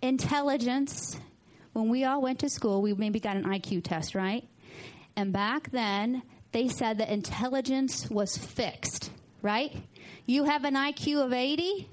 intelligence. 0.02 1.16
When 1.72 1.88
we 1.88 2.04
all 2.04 2.20
went 2.20 2.40
to 2.40 2.50
school, 2.50 2.82
we 2.82 2.92
maybe 2.92 3.18
got 3.18 3.36
an 3.36 3.44
IQ 3.44 3.84
test, 3.84 4.14
right? 4.14 4.46
And 5.16 5.32
back 5.32 5.70
then, 5.70 6.22
they 6.52 6.68
said 6.68 6.98
that 6.98 7.08
intelligence 7.08 8.10
was 8.10 8.36
fixed, 8.36 9.10
right? 9.40 9.74
You 10.26 10.44
have 10.44 10.64
an 10.64 10.74
IQ 10.74 11.24
of 11.24 11.32
80? 11.32 11.88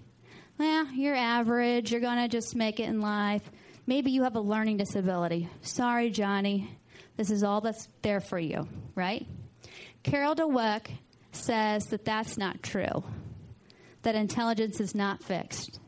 Well, 0.59 0.91
you're 0.91 1.15
average. 1.15 1.93
You're 1.93 2.01
going 2.01 2.17
to 2.17 2.27
just 2.27 2.53
make 2.53 2.81
it 2.81 2.89
in 2.89 2.99
life. 2.99 3.49
Maybe 3.87 4.11
you 4.11 4.23
have 4.23 4.35
a 4.35 4.41
learning 4.41 4.75
disability. 4.75 5.47
Sorry, 5.61 6.09
Johnny. 6.09 6.77
This 7.15 7.31
is 7.31 7.43
all 7.43 7.61
that's 7.61 7.87
there 8.01 8.19
for 8.19 8.37
you, 8.37 8.67
right? 8.93 9.25
Carol 10.03 10.35
Dweck 10.35 10.87
says 11.31 11.85
that 11.87 12.03
that's 12.03 12.37
not 12.37 12.61
true, 12.61 13.05
that 14.01 14.15
intelligence 14.15 14.81
is 14.81 14.93
not 14.93 15.23
fixed. 15.23 15.79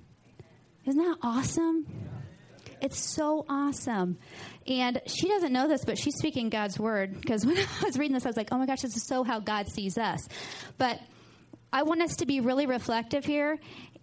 Isn't 0.85 1.03
that 1.03 1.17
awesome? 1.21 1.85
It's 2.81 2.97
so 2.97 3.45
awesome. 3.49 4.19
And 4.67 5.01
she 5.05 5.27
doesn't 5.27 5.51
know 5.51 5.67
this, 5.67 5.83
but 5.83 5.97
she's 5.97 6.15
speaking 6.15 6.49
God's 6.49 6.79
word. 6.79 7.19
Because 7.19 7.45
when 7.45 7.57
I 7.57 7.83
was 7.83 7.97
reading 7.97 8.13
this, 8.13 8.25
I 8.25 8.29
was 8.29 8.37
like, 8.37 8.49
oh 8.53 8.57
my 8.57 8.65
gosh, 8.65 8.81
this 8.81 8.95
is 8.95 9.05
so 9.05 9.25
how 9.25 9.41
God 9.41 9.67
sees 9.67 9.97
us. 9.97 10.21
But 10.77 10.97
I 11.73 11.83
want 11.83 12.01
us 12.01 12.17
to 12.17 12.25
be 12.25 12.41
really 12.41 12.65
reflective 12.65 13.23
here. 13.23 13.57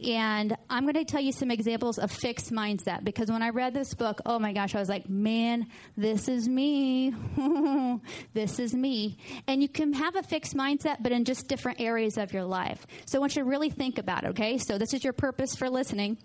And 0.07 0.57
I'm 0.71 0.85
going 0.85 0.95
to 0.95 1.05
tell 1.05 1.21
you 1.21 1.33
some 1.33 1.51
examples 1.51 1.99
of 1.99 2.13
fixed 2.13 2.53
mindset 2.53 3.03
because 3.03 3.31
when 3.31 3.43
I 3.43 3.49
read 3.49 3.75
this 3.75 3.95
book, 3.95 4.21
oh 4.25 4.39
my 4.39 4.53
gosh, 4.53 4.75
I 4.75 4.79
was 4.79 4.89
like, 4.89 5.09
man, 5.09 5.67
this 5.97 6.29
is 6.29 6.49
me. 6.49 7.13
this 8.33 8.61
is 8.61 8.75
me. 8.75 9.19
And 9.49 9.61
you 9.61 9.69
can 9.69 9.93
have 9.95 10.15
a 10.15 10.23
fixed 10.23 10.55
mindset, 10.57 10.99
but 11.01 11.11
in 11.11 11.25
just 11.25 11.49
different 11.49 11.81
areas 11.81 12.17
of 12.17 12.33
your 12.33 12.45
life. 12.45 12.87
So 13.07 13.19
I 13.19 13.21
want 13.21 13.35
you 13.35 13.43
to 13.43 13.49
really 13.49 13.71
think 13.71 13.99
about 13.99 14.23
it, 14.23 14.29
okay? 14.29 14.59
So 14.59 14.79
this 14.79 14.95
is 14.95 15.03
your 15.03 15.13
purpose 15.13 15.57
for 15.57 15.69
listening. 15.69 16.19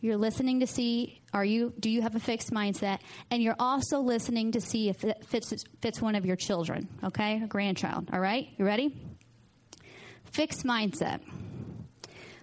You're 0.00 0.16
listening 0.18 0.60
to 0.60 0.66
see 0.66 1.20
are 1.32 1.44
you 1.44 1.72
do 1.80 1.90
you 1.90 2.02
have 2.02 2.14
a 2.14 2.20
fixed 2.20 2.52
mindset 2.52 2.98
and 3.30 3.42
you're 3.42 3.56
also 3.58 4.00
listening 4.00 4.52
to 4.52 4.60
see 4.60 4.90
if 4.90 5.02
it 5.02 5.24
fits 5.24 5.52
fits 5.80 6.00
one 6.00 6.14
of 6.14 6.26
your 6.26 6.36
children, 6.36 6.88
okay? 7.02 7.42
A 7.42 7.46
grandchild, 7.46 8.10
all 8.12 8.20
right? 8.20 8.48
You 8.58 8.66
ready? 8.66 8.94
Fixed 10.30 10.64
mindset. 10.64 11.22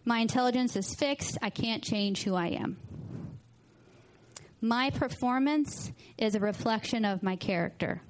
My 0.04 0.20
intelligence 0.20 0.76
is 0.76 0.96
fixed. 0.96 1.38
I 1.42 1.50
can't 1.50 1.84
change 1.84 2.24
who 2.24 2.36
I 2.36 2.48
am. 2.48 2.78
My 4.60 4.90
performance 4.90 5.92
is 6.18 6.36
a 6.36 6.40
reflection 6.40 7.06
of 7.06 7.24
my 7.24 7.36
character. 7.36 8.02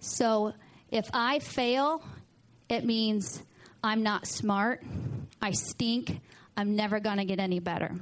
So 0.00 0.52
if 0.90 1.08
I 1.12 1.38
fail, 1.38 2.02
it 2.68 2.84
means 2.84 3.42
I'm 3.82 4.02
not 4.02 4.26
smart. 4.26 4.82
I 5.40 5.52
stink. 5.52 6.20
I'm 6.56 6.76
never 6.76 7.00
going 7.00 7.18
to 7.18 7.24
get 7.24 7.38
any 7.38 7.60
better. 7.60 7.94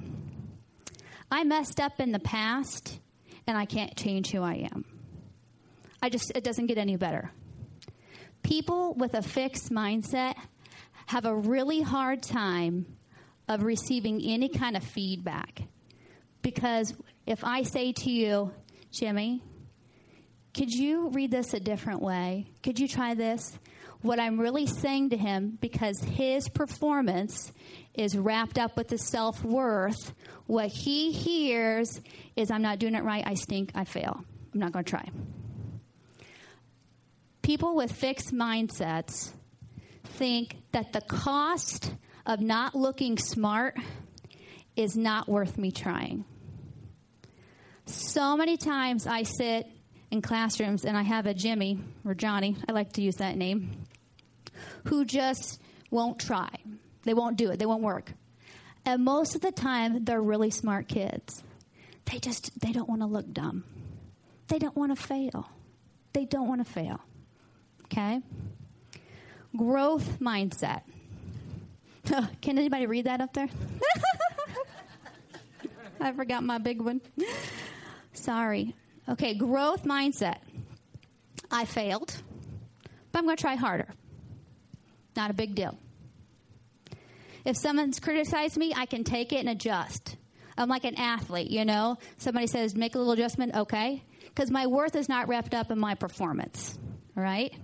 I 1.31 1.45
messed 1.45 1.81
up 1.81 2.01
in 2.01 2.13
the 2.13 2.19
past 2.19 2.99
and 3.47 3.57
I 3.57 3.65
can't 3.67 3.97
change 3.97 4.31
who 4.31 4.43
I 4.43 4.69
am. 4.73 4.85
I 6.03 6.09
just, 6.09 6.33
it 6.35 6.45
doesn't 6.45 6.67
get 6.67 6.79
any 6.79 6.97
better. 6.97 7.31
People 8.43 8.95
with 8.95 9.15
a 9.15 9.23
fixed 9.23 9.71
mindset 9.71 10.35
have 11.07 11.25
a 11.25 11.35
really 11.35 11.81
hard 11.81 12.23
time 12.23 12.96
of 13.49 13.63
receiving 13.63 14.21
any 14.23 14.49
kind 14.49 14.77
of 14.77 14.83
feedback. 14.83 15.63
Because 16.43 16.95
if 17.27 17.45
I 17.45 17.63
say 17.63 17.93
to 17.93 18.11
you, 18.11 18.53
Jimmy, 18.91 19.43
could 20.55 20.73
you 20.73 21.11
read 21.11 21.31
this 21.31 21.53
a 21.55 21.61
different 21.61 22.01
way? 22.01 22.47
Could 22.63 22.79
you 22.79 22.89
try 22.89 23.15
this? 23.15 23.59
What 24.03 24.21
I'm 24.21 24.39
really 24.39 24.67
saying 24.67 25.11
to 25.11 25.17
him, 25.17 25.59
because 25.61 25.99
his 26.01 26.49
performance 26.49 27.53
is 27.95 28.17
wrapped 28.17 28.59
up 28.59 28.77
with 28.77 28.89
his 28.89 29.09
self 29.09 29.43
worth, 29.45 30.15
what 30.47 30.69
he 30.69 31.13
hears 31.13 32.01
is, 32.37 32.51
I'm 32.51 32.63
not 32.63 32.79
doing 32.79 32.95
it 32.95 33.05
right, 33.05 33.25
I 33.27 33.35
stink, 33.35 33.73
I 33.75 33.85
fail. 33.85 34.25
I'm 34.55 34.61
not 34.61 34.73
going 34.73 34.85
to 34.85 34.91
try. 34.91 35.09
People 37.43 37.77
with 37.77 37.93
fixed 37.93 38.33
mindsets 38.33 39.31
think 40.05 40.57
that 40.73 40.93
the 40.93 41.01
cost 41.01 41.93
of 42.27 42.41
not 42.41 42.75
looking 42.75 43.17
smart 43.17 43.77
is 44.75 44.97
not 44.97 45.29
worth 45.29 45.57
me 45.57 45.71
trying. 45.71 46.25
So 47.87 48.37
many 48.37 48.57
times 48.57 49.07
I 49.07 49.23
sit 49.23 49.67
in 50.11 50.21
classrooms 50.21 50.85
and 50.85 50.97
I 50.97 51.03
have 51.03 51.27
a 51.27 51.35
Jimmy 51.35 51.79
or 52.05 52.15
Johnny, 52.15 52.57
I 52.69 52.73
like 52.73 52.93
to 52.95 53.03
use 53.03 53.17
that 53.17 53.37
name, 53.37 53.85
who 54.87 55.05
just 55.05 55.61
won't 55.91 56.19
try. 56.19 56.49
They 57.05 57.15
won't 57.15 57.37
do 57.37 57.51
it, 57.51 57.59
they 57.59 57.67
won't 57.67 57.83
work. 57.83 58.13
And 58.85 59.05
most 59.05 59.35
of 59.35 59.41
the 59.41 59.53
time 59.53 60.05
they're 60.05 60.21
really 60.21 60.51
smart 60.51 60.89
kids. 60.89 61.43
They 62.11 62.19
just 62.19 62.61
they 62.61 62.73
don't 62.73 62.89
want 62.89 63.03
to 63.03 63.07
look 63.07 63.33
dumb. 63.33 63.65
They 64.49 64.59
don't 64.59 64.77
want 64.77 64.97
to 64.97 65.03
fail. 65.03 65.49
They 66.13 66.25
don't 66.25 66.49
want 66.49 66.65
to 66.65 66.73
fail. 66.73 67.01
Okay? 67.85 68.21
Growth 69.57 70.19
mindset. 70.21 70.83
Can 72.41 72.59
anybody 72.59 72.87
read 72.87 73.07
that 73.07 73.21
up 73.21 73.33
there? 73.33 73.49
I 76.01 76.13
forgot 76.13 76.45
my 76.45 76.59
big 76.59 76.81
one. 76.81 77.01
Sorry. 78.13 78.75
Okay, 79.09 79.35
growth 79.35 79.85
mindset. 79.85 80.39
I 81.51 81.65
failed, 81.65 82.15
but 83.13 83.19
I'm 83.19 83.25
going 83.25 83.37
to 83.37 83.41
try 83.41 83.55
harder. 83.55 83.89
Not 85.17 85.31
a 85.31 85.35
big 85.35 85.55
deal. 85.55 85.79
If 87.45 87.57
someone's 87.57 88.01
criticized 88.01 88.57
me, 88.57 88.75
I 88.77 88.87
can 88.87 89.05
take 89.05 89.33
it 89.33 89.37
and 89.37 89.49
adjust. 89.49 90.17
I'm 90.59 90.69
like 90.69 90.85
an 90.85 90.97
athlete, 90.97 91.51
you 91.51 91.65
know? 91.65 91.99
Somebody 92.19 92.47
says, 92.47 92.75
make 92.75 92.95
a 92.95 92.99
little 92.99 93.13
adjustment, 93.13 93.55
okay? 93.55 94.03
Because 94.25 94.51
my 94.51 94.67
worth 94.67 94.97
is 94.97 95.09
not 95.09 95.29
wrapped 95.29 95.55
up 95.55 95.71
in 95.71 95.79
my 95.79 95.95
performance, 95.95 96.79
right? 97.15 97.55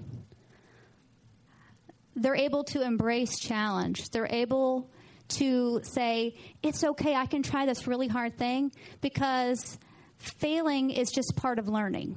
They're 2.15 2.37
able 2.37 2.65
to 2.65 2.83
embrace 2.83 3.39
challenge. 3.39 4.11
They're 4.11 4.29
able 4.31 4.91
to 5.29 5.81
say, 5.83 6.35
it's 6.63 6.85
okay, 6.85 7.15
I 7.15 7.27
can 7.27 7.43
try 7.43 7.67
this 7.67 7.87
really 7.87 8.09
hard 8.09 8.37
thing 8.37 8.73
because 9.01 9.79
failing 10.19 10.91
is 10.91 11.11
just 11.11 11.37
part 11.37 11.59
of 11.59 11.69
learning. 11.69 12.17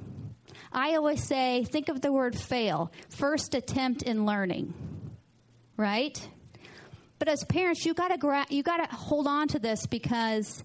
I 0.72 0.96
always 0.96 1.22
say, 1.22 1.64
think 1.64 1.88
of 1.88 2.02
the 2.02 2.12
word 2.12 2.38
fail, 2.38 2.92
first 3.08 3.54
attempt 3.54 4.02
in 4.02 4.26
learning, 4.26 4.74
right? 5.76 6.28
But 7.18 7.28
as 7.28 7.44
parents, 7.44 7.86
you 7.86 7.94
gotta 7.94 8.18
gra- 8.18 8.46
you 8.50 8.62
gotta 8.62 8.94
hold 8.94 9.26
on 9.26 9.48
to 9.48 9.58
this 9.58 9.86
because 9.86 10.62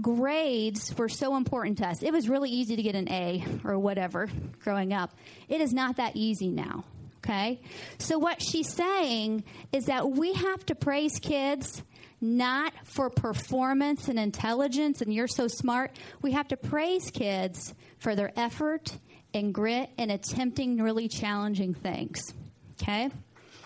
grades 0.00 0.96
were 0.96 1.08
so 1.08 1.36
important 1.36 1.78
to 1.78 1.86
us. 1.86 2.02
It 2.02 2.12
was 2.12 2.28
really 2.28 2.50
easy 2.50 2.76
to 2.76 2.82
get 2.82 2.96
an 2.96 3.08
A 3.08 3.44
or 3.64 3.78
whatever 3.78 4.28
growing 4.64 4.92
up. 4.92 5.14
It 5.48 5.60
is 5.60 5.72
not 5.72 5.96
that 5.96 6.16
easy 6.16 6.48
now. 6.48 6.84
Okay? 7.18 7.60
So, 7.98 8.18
what 8.18 8.42
she's 8.42 8.72
saying 8.72 9.44
is 9.72 9.86
that 9.86 10.10
we 10.10 10.32
have 10.34 10.64
to 10.66 10.74
praise 10.74 11.18
kids 11.18 11.82
not 12.20 12.72
for 12.84 13.10
performance 13.10 14.08
and 14.08 14.18
intelligence 14.18 15.00
and 15.00 15.12
you're 15.12 15.28
so 15.28 15.46
smart. 15.46 15.96
We 16.20 16.32
have 16.32 16.48
to 16.48 16.56
praise 16.56 17.10
kids 17.10 17.74
for 17.98 18.16
their 18.16 18.32
effort 18.36 18.96
and 19.34 19.54
grit 19.54 19.90
in 19.96 20.10
attempting 20.10 20.78
really 20.82 21.08
challenging 21.08 21.74
things. 21.74 22.34
Okay? 22.80 23.10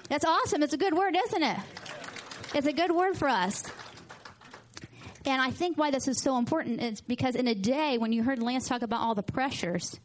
That's 0.09 0.25
awesome. 0.25 0.63
It's 0.63 0.75
a 0.75 0.79
good 0.79 0.95
word, 0.95 1.17
isn't 1.29 1.43
it? 1.43 1.57
It's 2.55 2.67
a 2.67 2.73
good 2.73 2.91
word 2.91 3.17
for 3.17 3.29
us. 3.29 3.65
And 5.25 5.41
I 5.41 5.51
think 5.51 5.79
why 5.79 5.91
this 5.91 6.09
is 6.09 6.21
so 6.21 6.37
important 6.37 6.83
is 6.83 7.01
because 7.01 7.37
in 7.37 7.47
a 7.47 7.55
day 7.55 7.97
when 7.97 8.13
you 8.13 8.23
heard 8.23 8.43
Lance 8.43 8.69
talk 8.69 8.83
about 8.83 9.01
all 9.01 9.15
the 9.15 9.23
pressures, 9.23 9.99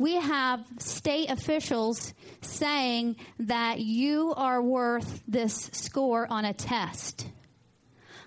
we 0.00 0.14
have 0.14 0.64
state 0.78 1.30
officials 1.30 2.14
saying 2.40 3.16
that 3.38 3.80
you 3.80 4.32
are 4.34 4.62
worth 4.62 5.22
this 5.28 5.68
score 5.74 6.26
on 6.30 6.46
a 6.46 6.54
test. 6.54 7.26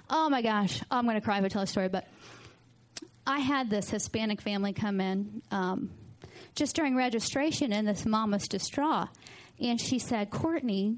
Oh 0.07 0.29
my 0.29 0.43
gosh, 0.43 0.83
oh, 0.91 0.97
I'm 0.97 1.05
going 1.05 1.15
to 1.15 1.21
cry 1.21 1.39
if 1.39 1.43
I 1.43 1.47
tell 1.47 1.63
a 1.63 1.67
story, 1.67 1.89
but 1.89 2.07
I 3.25 3.39
had 3.39 3.71
this 3.71 3.89
Hispanic 3.89 4.39
family 4.39 4.71
come 4.71 5.01
in 5.01 5.41
um, 5.49 5.89
just 6.53 6.75
during 6.75 6.95
registration, 6.95 7.73
and 7.73 7.87
this 7.87 8.05
mom 8.05 8.31
was 8.31 8.47
distraught. 8.47 9.09
And 9.59 9.81
she 9.81 9.97
said, 9.97 10.29
Courtney, 10.29 10.97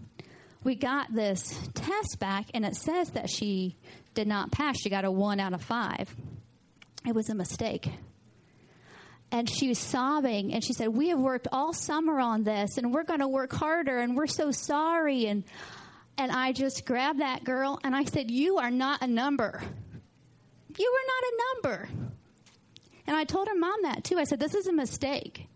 we 0.65 0.76
got 0.76 1.13
this 1.13 1.57
test 1.73 2.19
back, 2.19 2.47
and 2.53 2.65
it 2.65 2.76
says 2.76 3.11
that 3.11 3.30
she 3.30 3.78
did 4.13 4.28
not 4.28 4.51
pass. 4.51 4.76
She 4.82 4.89
got 4.89 5.05
a 5.05 5.11
one 5.11 5.39
out 5.39 5.53
of 5.53 5.61
five. 5.61 6.13
It 7.07 7.15
was 7.15 7.30
a 7.30 7.36
mistake 7.36 7.88
and 9.36 9.49
she 9.49 9.67
was 9.67 9.77
sobbing 9.77 10.53
and 10.53 10.63
she 10.63 10.71
said 10.71 10.88
we 10.88 11.09
have 11.09 11.19
worked 11.19 11.49
all 11.51 11.73
summer 11.73 12.21
on 12.21 12.43
this 12.43 12.77
and 12.77 12.93
we're 12.93 13.03
going 13.03 13.19
to 13.19 13.27
work 13.27 13.51
harder 13.51 13.99
and 13.99 14.15
we're 14.15 14.27
so 14.27 14.49
sorry. 14.49 15.25
And 15.25 15.43
and 16.17 16.31
i 16.31 16.53
just 16.53 16.86
grabbed 16.86 17.19
that 17.19 17.43
girl 17.43 17.77
and 17.83 17.93
i 17.93 18.05
said 18.05 18.31
you 18.31 18.57
are 18.57 18.71
not 18.71 19.01
a 19.01 19.07
number. 19.07 19.61
You 20.77 20.93
are 20.97 21.07
not 21.13 21.23
a 21.27 21.36
number. 21.53 21.89
And 23.07 23.17
i 23.17 23.25
told 23.25 23.49
her 23.49 23.55
mom 23.55 23.81
that 23.83 24.05
too. 24.05 24.17
I 24.17 24.23
said 24.23 24.39
this 24.39 24.55
is 24.55 24.67
a 24.67 24.73
mistake. 24.73 25.49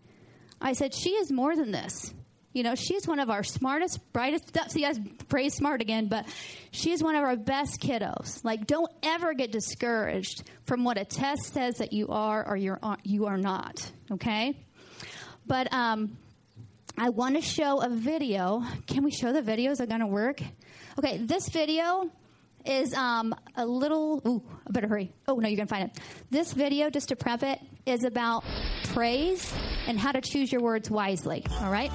I 0.60 0.74
said 0.74 0.94
she 0.94 1.12
is 1.12 1.32
more 1.32 1.56
than 1.56 1.70
this 1.70 2.12
you 2.52 2.64
know, 2.64 2.74
she's 2.74 3.06
one 3.06 3.20
of 3.20 3.30
our 3.30 3.42
smartest, 3.42 4.12
brightest. 4.12 4.56
See, 4.70 4.84
I 4.84 4.94
praise 5.28 5.54
smart 5.54 5.80
again, 5.80 6.08
but 6.08 6.26
she's 6.72 7.02
one 7.02 7.14
of 7.14 7.22
our 7.22 7.36
best 7.36 7.80
kiddos. 7.80 8.44
Like, 8.44 8.66
don't 8.66 8.90
ever 9.02 9.34
get 9.34 9.52
discouraged 9.52 10.42
from 10.64 10.84
what 10.84 10.98
a 10.98 11.04
test 11.04 11.52
says 11.54 11.76
that 11.76 11.92
you 11.92 12.08
are 12.08 12.46
or 12.46 12.56
you're 12.56 12.80
you 13.04 13.26
are 13.26 13.38
not. 13.38 13.90
Okay, 14.10 14.56
but 15.46 15.72
um, 15.72 16.16
I 16.98 17.10
want 17.10 17.36
to 17.36 17.42
show 17.42 17.80
a 17.80 17.88
video. 17.88 18.64
Can 18.86 19.04
we 19.04 19.12
show 19.12 19.32
the 19.32 19.42
videos? 19.42 19.80
Are 19.80 19.86
going 19.86 20.00
to 20.00 20.06
work? 20.06 20.40
Okay, 20.98 21.18
this 21.18 21.48
video 21.50 22.10
is 22.66 22.92
um, 22.94 23.32
a 23.54 23.64
little. 23.64 24.20
Ooh, 24.26 24.42
I 24.66 24.72
better 24.72 24.88
hurry. 24.88 25.12
Oh 25.28 25.36
no, 25.36 25.48
you 25.48 25.56
can 25.56 25.68
find 25.68 25.84
it. 25.84 25.98
This 26.30 26.52
video, 26.52 26.90
just 26.90 27.10
to 27.10 27.16
prep 27.16 27.44
it, 27.44 27.60
is 27.86 28.02
about 28.02 28.44
praise 28.92 29.52
and 29.86 30.00
how 30.00 30.10
to 30.10 30.20
choose 30.20 30.50
your 30.50 30.62
words 30.62 30.90
wisely. 30.90 31.44
All 31.60 31.70
right. 31.70 31.92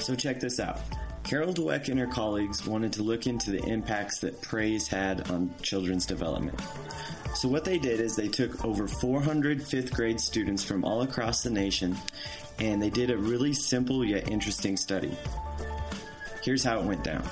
So 0.00 0.14
check 0.14 0.40
this 0.40 0.58
out. 0.58 0.80
Carol 1.22 1.52
Dweck 1.52 1.88
and 1.88 2.00
her 2.00 2.06
colleagues 2.06 2.66
wanted 2.66 2.92
to 2.94 3.02
look 3.02 3.26
into 3.26 3.50
the 3.50 3.62
impacts 3.64 4.18
that 4.20 4.40
praise 4.40 4.88
had 4.88 5.30
on 5.30 5.54
children's 5.62 6.06
development. 6.06 6.58
So 7.34 7.48
what 7.48 7.64
they 7.64 7.78
did 7.78 8.00
is 8.00 8.16
they 8.16 8.28
took 8.28 8.64
over 8.64 8.88
400 8.88 9.62
fifth 9.62 9.92
grade 9.92 10.20
students 10.20 10.64
from 10.64 10.84
all 10.84 11.02
across 11.02 11.42
the 11.42 11.50
nation 11.50 11.96
and 12.58 12.82
they 12.82 12.90
did 12.90 13.10
a 13.10 13.16
really 13.16 13.52
simple 13.52 14.04
yet 14.04 14.28
interesting 14.30 14.76
study. 14.76 15.16
Here's 16.42 16.64
how 16.64 16.80
it 16.80 16.84
went 16.84 17.04
down. 17.04 17.24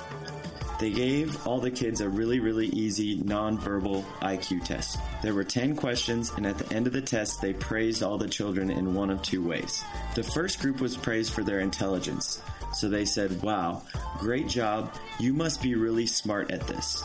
They 0.79 0.91
gave 0.91 1.45
all 1.45 1.59
the 1.59 1.71
kids 1.71 1.99
a 1.99 2.07
really, 2.07 2.39
really 2.39 2.67
easy 2.67 3.19
nonverbal 3.19 4.01
IQ 4.21 4.63
test. 4.63 4.97
There 5.21 5.33
were 5.33 5.43
10 5.43 5.75
questions, 5.75 6.31
and 6.37 6.47
at 6.47 6.57
the 6.57 6.73
end 6.73 6.87
of 6.87 6.93
the 6.93 7.01
test, 7.01 7.41
they 7.41 7.51
praised 7.51 8.01
all 8.01 8.17
the 8.17 8.29
children 8.29 8.71
in 8.71 8.93
one 8.93 9.09
of 9.09 9.21
two 9.21 9.45
ways. 9.45 9.83
The 10.15 10.23
first 10.23 10.61
group 10.61 10.79
was 10.79 10.95
praised 10.95 11.33
for 11.33 11.43
their 11.43 11.59
intelligence. 11.59 12.41
So 12.73 12.89
they 12.89 13.05
said, 13.05 13.41
Wow, 13.41 13.83
great 14.17 14.47
job. 14.47 14.93
You 15.19 15.33
must 15.33 15.61
be 15.61 15.75
really 15.75 16.05
smart 16.05 16.51
at 16.51 16.67
this. 16.67 17.03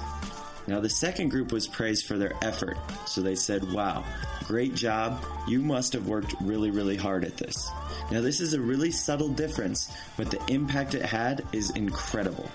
Now, 0.67 0.81
the 0.81 0.89
second 0.89 1.29
group 1.29 1.53
was 1.53 1.67
praised 1.67 2.07
for 2.07 2.17
their 2.17 2.33
effort. 2.43 2.79
So 3.07 3.21
they 3.21 3.35
said, 3.35 3.71
Wow, 3.73 4.05
great 4.47 4.75
job. 4.75 5.23
You 5.47 5.61
must 5.61 5.93
have 5.93 6.07
worked 6.07 6.35
really, 6.41 6.71
really 6.71 6.97
hard 6.97 7.25
at 7.25 7.37
this. 7.37 7.71
Now, 8.11 8.21
this 8.21 8.41
is 8.41 8.55
a 8.55 8.61
really 8.61 8.91
subtle 8.91 9.29
difference, 9.29 9.91
but 10.17 10.31
the 10.31 10.43
impact 10.53 10.95
it 10.95 11.03
had 11.03 11.45
is 11.53 11.71
incredible. 11.71 12.51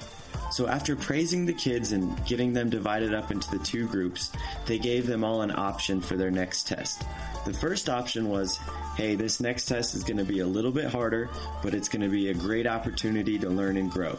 So, 0.52 0.68
after 0.68 0.96
praising 0.96 1.46
the 1.46 1.54
kids 1.54 1.92
and 1.92 2.26
getting 2.26 2.54
them 2.54 2.70
divided 2.70 3.14
up 3.14 3.32
into 3.32 3.50
the 3.52 3.64
two 3.64 3.88
groups, 3.88 4.32
they 4.66 4.80
gave 4.80 5.06
them 5.06 5.24
all 5.24 5.42
an 5.42 5.52
option 5.52 6.02
for 6.02 6.18
their 6.18 6.32
next 6.32 6.68
test. 6.68 7.04
The 7.46 7.54
first 7.54 7.90
option 7.90 8.30
was 8.30 8.60
hey, 8.96 9.16
this 9.16 9.40
next 9.40 9.66
test 9.66 9.96
is 9.96 10.04
going 10.04 10.18
to 10.18 10.26
be 10.26 10.40
a 10.40 10.46
little 10.46 10.72
bit 10.72 10.92
harder, 10.92 11.30
but 11.64 11.74
it's 11.74 11.88
going 11.88 12.02
to 12.02 12.10
be 12.10 12.30
a 12.30 12.34
great 12.34 12.68
opportunity 12.68 13.40
to 13.40 13.50
learn 13.50 13.78
and 13.78 13.90
grow. 13.90 14.18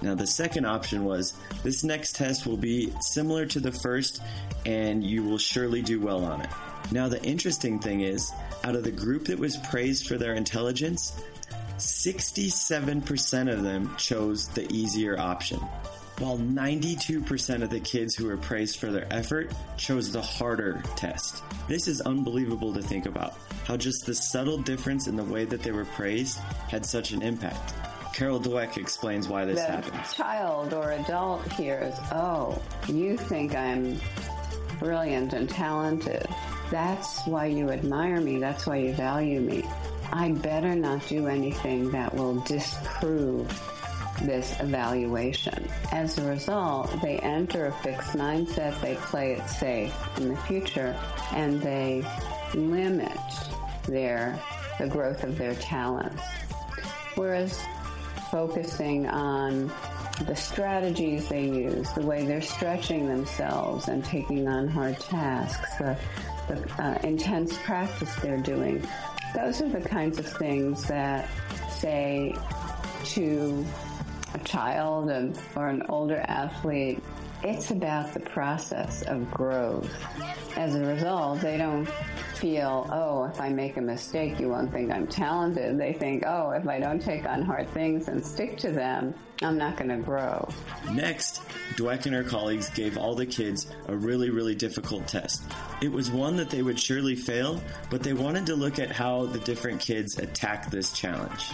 Now, 0.00 0.14
the 0.14 0.26
second 0.26 0.64
option 0.64 1.04
was 1.04 1.34
this 1.62 1.84
next 1.84 2.16
test 2.16 2.46
will 2.46 2.56
be 2.56 2.92
similar 3.00 3.44
to 3.46 3.60
the 3.60 3.72
first, 3.72 4.22
and 4.64 5.04
you 5.04 5.22
will 5.22 5.38
surely 5.38 5.82
do 5.82 6.00
well 6.00 6.24
on 6.24 6.40
it. 6.42 6.50
Now, 6.92 7.08
the 7.08 7.22
interesting 7.22 7.78
thing 7.78 8.02
is, 8.02 8.30
out 8.64 8.74
of 8.74 8.84
the 8.84 8.90
group 8.90 9.26
that 9.26 9.38
was 9.38 9.56
praised 9.58 10.06
for 10.06 10.16
their 10.16 10.34
intelligence, 10.34 11.20
67% 11.78 13.52
of 13.52 13.62
them 13.62 13.94
chose 13.96 14.48
the 14.48 14.70
easier 14.72 15.18
option, 15.18 15.58
while 16.18 16.38
92% 16.38 17.62
of 17.62 17.70
the 17.70 17.80
kids 17.80 18.14
who 18.14 18.26
were 18.26 18.36
praised 18.36 18.78
for 18.78 18.90
their 18.90 19.06
effort 19.12 19.52
chose 19.76 20.10
the 20.10 20.22
harder 20.22 20.82
test. 20.96 21.42
This 21.68 21.86
is 21.86 22.00
unbelievable 22.00 22.72
to 22.74 22.82
think 22.82 23.06
about, 23.06 23.34
how 23.64 23.76
just 23.76 24.06
the 24.06 24.14
subtle 24.14 24.58
difference 24.58 25.06
in 25.06 25.16
the 25.16 25.24
way 25.24 25.44
that 25.44 25.62
they 25.62 25.72
were 25.72 25.84
praised 25.84 26.38
had 26.68 26.86
such 26.86 27.12
an 27.12 27.22
impact. 27.22 27.74
Carol 28.14 28.40
Dweck 28.40 28.78
explains 28.78 29.28
why 29.28 29.44
this 29.44 29.60
the 29.60 29.66
happens. 29.66 30.14
child 30.14 30.72
or 30.72 30.92
adult 30.92 31.52
hears, 31.52 31.94
oh, 32.12 32.58
you 32.88 33.18
think 33.18 33.54
I'm 33.54 34.00
brilliant 34.78 35.34
and 35.34 35.50
talented. 35.50 36.26
That's 36.70 37.20
why 37.26 37.46
you 37.46 37.70
admire 37.70 38.20
me. 38.20 38.38
That's 38.38 38.66
why 38.66 38.76
you 38.76 38.94
value 38.94 39.40
me. 39.40 39.64
I 40.12 40.32
better 40.32 40.74
not 40.74 41.06
do 41.08 41.26
anything 41.26 41.90
that 41.90 42.14
will 42.14 42.40
disprove 42.40 43.48
this 44.22 44.58
evaluation. 44.60 45.68
As 45.92 46.18
a 46.18 46.28
result, 46.28 47.00
they 47.02 47.18
enter 47.18 47.66
a 47.66 47.72
fixed 47.72 48.12
mindset, 48.12 48.80
they 48.80 48.94
play 48.96 49.32
it 49.34 49.48
safe 49.48 49.94
in 50.16 50.28
the 50.28 50.36
future, 50.42 50.96
and 51.32 51.60
they 51.60 52.04
limit 52.54 53.18
their 53.86 54.40
the 54.78 54.86
growth 54.86 55.24
of 55.24 55.38
their 55.38 55.54
talents. 55.54 56.22
Whereas 57.14 57.58
focusing 58.30 59.06
on 59.06 59.72
the 60.26 60.36
strategies 60.36 61.28
they 61.28 61.46
use, 61.46 61.90
the 61.92 62.02
way 62.02 62.26
they're 62.26 62.42
stretching 62.42 63.06
themselves 63.06 63.88
and 63.88 64.04
taking 64.04 64.48
on 64.48 64.68
hard 64.68 64.98
tasks, 64.98 65.76
the, 65.78 65.96
the 66.48 66.82
uh, 66.82 66.98
intense 67.02 67.56
practice 67.58 68.14
they're 68.16 68.36
doing. 68.38 68.86
Those 69.36 69.60
are 69.60 69.68
the 69.68 69.86
kinds 69.86 70.18
of 70.18 70.26
things 70.26 70.88
that 70.88 71.28
say 71.70 72.34
to 73.04 73.66
a 74.32 74.38
child 74.38 75.10
or 75.54 75.68
an 75.68 75.82
older 75.90 76.24
athlete, 76.26 77.02
it's 77.42 77.70
about 77.70 78.12
the 78.14 78.20
process 78.20 79.02
of 79.02 79.30
growth. 79.30 79.90
As 80.56 80.74
a 80.74 80.80
result, 80.80 81.40
they 81.40 81.56
don't 81.56 81.88
feel, 82.34 82.88
oh, 82.92 83.24
if 83.24 83.40
I 83.40 83.48
make 83.48 83.76
a 83.76 83.80
mistake, 83.80 84.38
you 84.40 84.48
won't 84.48 84.72
think 84.72 84.90
I'm 84.90 85.06
talented. 85.06 85.78
They 85.78 85.92
think, 85.92 86.24
oh, 86.26 86.50
if 86.50 86.66
I 86.66 86.80
don't 86.80 87.00
take 87.00 87.26
on 87.26 87.42
hard 87.42 87.68
things 87.70 88.08
and 88.08 88.24
stick 88.24 88.56
to 88.58 88.70
them, 88.70 89.14
I'm 89.42 89.58
not 89.58 89.76
going 89.76 89.90
to 89.90 89.98
grow. 89.98 90.48
Next, 90.90 91.42
Dweck 91.76 92.06
and 92.06 92.14
her 92.14 92.24
colleagues 92.24 92.70
gave 92.70 92.96
all 92.96 93.14
the 93.14 93.26
kids 93.26 93.66
a 93.86 93.96
really, 93.96 94.30
really 94.30 94.54
difficult 94.54 95.06
test. 95.06 95.42
It 95.82 95.92
was 95.92 96.10
one 96.10 96.36
that 96.36 96.48
they 96.48 96.62
would 96.62 96.80
surely 96.80 97.16
fail, 97.16 97.60
but 97.90 98.02
they 98.02 98.14
wanted 98.14 98.46
to 98.46 98.56
look 98.56 98.78
at 98.78 98.90
how 98.90 99.26
the 99.26 99.38
different 99.40 99.80
kids 99.80 100.18
attack 100.18 100.70
this 100.70 100.92
challenge. 100.92 101.52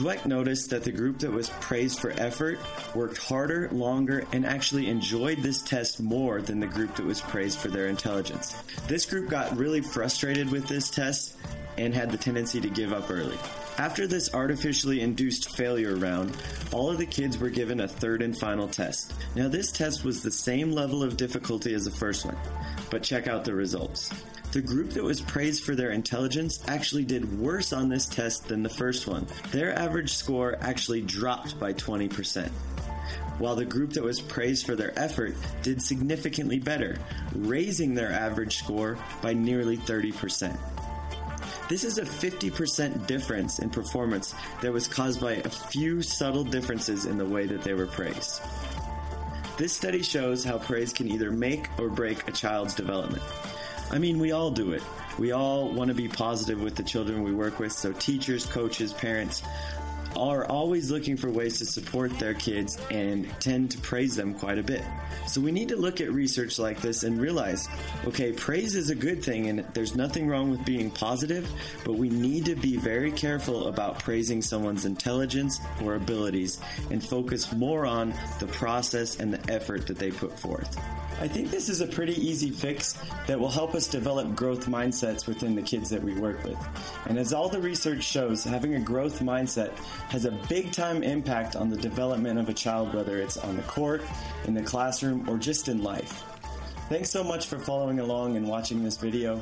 Dweck 0.00 0.24
noticed 0.24 0.70
that 0.70 0.82
the 0.82 0.92
group 0.92 1.18
that 1.18 1.30
was 1.30 1.50
praised 1.60 2.00
for 2.00 2.10
effort 2.12 2.58
worked 2.94 3.18
harder, 3.18 3.68
longer, 3.70 4.24
and 4.32 4.46
actually 4.46 4.88
enjoyed 4.88 5.42
this 5.42 5.60
test 5.60 6.00
more 6.00 6.40
than 6.40 6.58
the 6.58 6.66
group 6.66 6.96
that 6.96 7.04
was 7.04 7.20
praised 7.20 7.58
for 7.58 7.68
their 7.68 7.86
intelligence. 7.86 8.56
This 8.88 9.04
group 9.04 9.28
got 9.28 9.54
really 9.58 9.82
frustrated 9.82 10.50
with 10.50 10.66
this 10.66 10.88
test 10.88 11.36
and 11.76 11.92
had 11.92 12.10
the 12.10 12.16
tendency 12.16 12.62
to 12.62 12.70
give 12.70 12.94
up 12.94 13.10
early. 13.10 13.36
After 13.76 14.06
this 14.06 14.32
artificially 14.32 15.02
induced 15.02 15.54
failure 15.54 15.96
round, 15.96 16.34
all 16.72 16.90
of 16.90 16.96
the 16.96 17.04
kids 17.04 17.36
were 17.36 17.50
given 17.50 17.80
a 17.80 17.88
third 17.88 18.22
and 18.22 18.34
final 18.34 18.68
test. 18.68 19.12
Now, 19.34 19.48
this 19.48 19.70
test 19.70 20.02
was 20.02 20.22
the 20.22 20.30
same 20.30 20.72
level 20.72 21.02
of 21.02 21.18
difficulty 21.18 21.74
as 21.74 21.84
the 21.84 21.90
first 21.90 22.24
one, 22.24 22.38
but 22.90 23.02
check 23.02 23.28
out 23.28 23.44
the 23.44 23.54
results. 23.54 24.10
The 24.52 24.60
group 24.60 24.90
that 24.90 25.04
was 25.04 25.20
praised 25.20 25.62
for 25.62 25.76
their 25.76 25.92
intelligence 25.92 26.60
actually 26.66 27.04
did 27.04 27.38
worse 27.38 27.72
on 27.72 27.88
this 27.88 28.06
test 28.06 28.48
than 28.48 28.64
the 28.64 28.68
first 28.68 29.06
one. 29.06 29.28
Their 29.52 29.78
average 29.78 30.14
score 30.14 30.56
actually 30.60 31.02
dropped 31.02 31.60
by 31.60 31.72
20%. 31.72 32.48
While 33.38 33.54
the 33.54 33.64
group 33.64 33.92
that 33.92 34.02
was 34.02 34.20
praised 34.20 34.66
for 34.66 34.74
their 34.74 34.92
effort 34.98 35.36
did 35.62 35.80
significantly 35.80 36.58
better, 36.58 36.98
raising 37.32 37.94
their 37.94 38.10
average 38.10 38.56
score 38.56 38.98
by 39.22 39.34
nearly 39.34 39.76
30%. 39.76 40.58
This 41.68 41.84
is 41.84 41.98
a 41.98 42.02
50% 42.02 43.06
difference 43.06 43.60
in 43.60 43.70
performance 43.70 44.34
that 44.62 44.72
was 44.72 44.88
caused 44.88 45.20
by 45.20 45.34
a 45.34 45.48
few 45.48 46.02
subtle 46.02 46.42
differences 46.42 47.06
in 47.06 47.16
the 47.16 47.24
way 47.24 47.46
that 47.46 47.62
they 47.62 47.74
were 47.74 47.86
praised. 47.86 48.42
This 49.56 49.72
study 49.72 50.02
shows 50.02 50.42
how 50.42 50.58
praise 50.58 50.92
can 50.92 51.08
either 51.08 51.30
make 51.30 51.68
or 51.78 51.88
break 51.88 52.26
a 52.26 52.32
child's 52.32 52.74
development. 52.74 53.22
I 53.90 53.98
mean, 53.98 54.18
we 54.18 54.32
all 54.32 54.50
do 54.50 54.72
it. 54.72 54.82
We 55.18 55.32
all 55.32 55.68
want 55.68 55.88
to 55.88 55.94
be 55.94 56.08
positive 56.08 56.60
with 56.60 56.76
the 56.76 56.82
children 56.82 57.22
we 57.22 57.34
work 57.34 57.58
with, 57.58 57.72
so 57.72 57.92
teachers, 57.92 58.46
coaches, 58.46 58.92
parents 58.92 59.42
are 60.16 60.44
always 60.46 60.90
looking 60.90 61.16
for 61.16 61.30
ways 61.30 61.58
to 61.58 61.66
support 61.66 62.18
their 62.18 62.34
kids 62.34 62.78
and 62.90 63.28
tend 63.40 63.70
to 63.70 63.78
praise 63.78 64.16
them 64.16 64.34
quite 64.34 64.58
a 64.58 64.62
bit. 64.62 64.82
So 65.26 65.40
we 65.40 65.52
need 65.52 65.68
to 65.68 65.76
look 65.76 66.00
at 66.00 66.12
research 66.12 66.58
like 66.58 66.80
this 66.80 67.02
and 67.02 67.20
realize, 67.20 67.68
okay, 68.06 68.32
praise 68.32 68.74
is 68.74 68.90
a 68.90 68.94
good 68.94 69.22
thing 69.22 69.48
and 69.48 69.64
there's 69.74 69.94
nothing 69.94 70.28
wrong 70.28 70.50
with 70.50 70.64
being 70.64 70.90
positive, 70.90 71.48
but 71.84 71.94
we 71.94 72.08
need 72.08 72.46
to 72.46 72.54
be 72.54 72.76
very 72.76 73.12
careful 73.12 73.68
about 73.68 73.98
praising 73.98 74.42
someone's 74.42 74.84
intelligence 74.84 75.60
or 75.82 75.94
abilities 75.94 76.60
and 76.90 77.04
focus 77.04 77.52
more 77.52 77.86
on 77.86 78.14
the 78.40 78.46
process 78.48 79.20
and 79.20 79.32
the 79.32 79.52
effort 79.52 79.86
that 79.86 79.98
they 79.98 80.10
put 80.10 80.38
forth. 80.38 80.78
I 81.20 81.28
think 81.28 81.50
this 81.50 81.68
is 81.68 81.82
a 81.82 81.86
pretty 81.86 82.14
easy 82.14 82.50
fix 82.50 82.94
that 83.26 83.38
will 83.38 83.50
help 83.50 83.74
us 83.74 83.86
develop 83.86 84.34
growth 84.34 84.66
mindsets 84.66 85.26
within 85.26 85.54
the 85.54 85.60
kids 85.60 85.90
that 85.90 86.02
we 86.02 86.14
work 86.14 86.42
with. 86.44 86.56
And 87.06 87.18
as 87.18 87.34
all 87.34 87.50
the 87.50 87.60
research 87.60 88.02
shows, 88.04 88.42
having 88.42 88.74
a 88.74 88.80
growth 88.80 89.20
mindset 89.20 89.76
has 90.10 90.24
a 90.24 90.32
big 90.48 90.72
time 90.72 91.02
impact 91.04 91.54
on 91.54 91.70
the 91.70 91.76
development 91.76 92.38
of 92.38 92.48
a 92.48 92.52
child, 92.52 92.92
whether 92.92 93.18
it's 93.18 93.36
on 93.36 93.56
the 93.56 93.62
court, 93.62 94.02
in 94.46 94.54
the 94.54 94.62
classroom, 94.62 95.28
or 95.28 95.38
just 95.38 95.68
in 95.68 95.82
life. 95.82 96.24
Thanks 96.88 97.10
so 97.10 97.22
much 97.22 97.46
for 97.46 97.60
following 97.60 98.00
along 98.00 98.36
and 98.36 98.48
watching 98.48 98.82
this 98.82 98.96
video. 98.96 99.36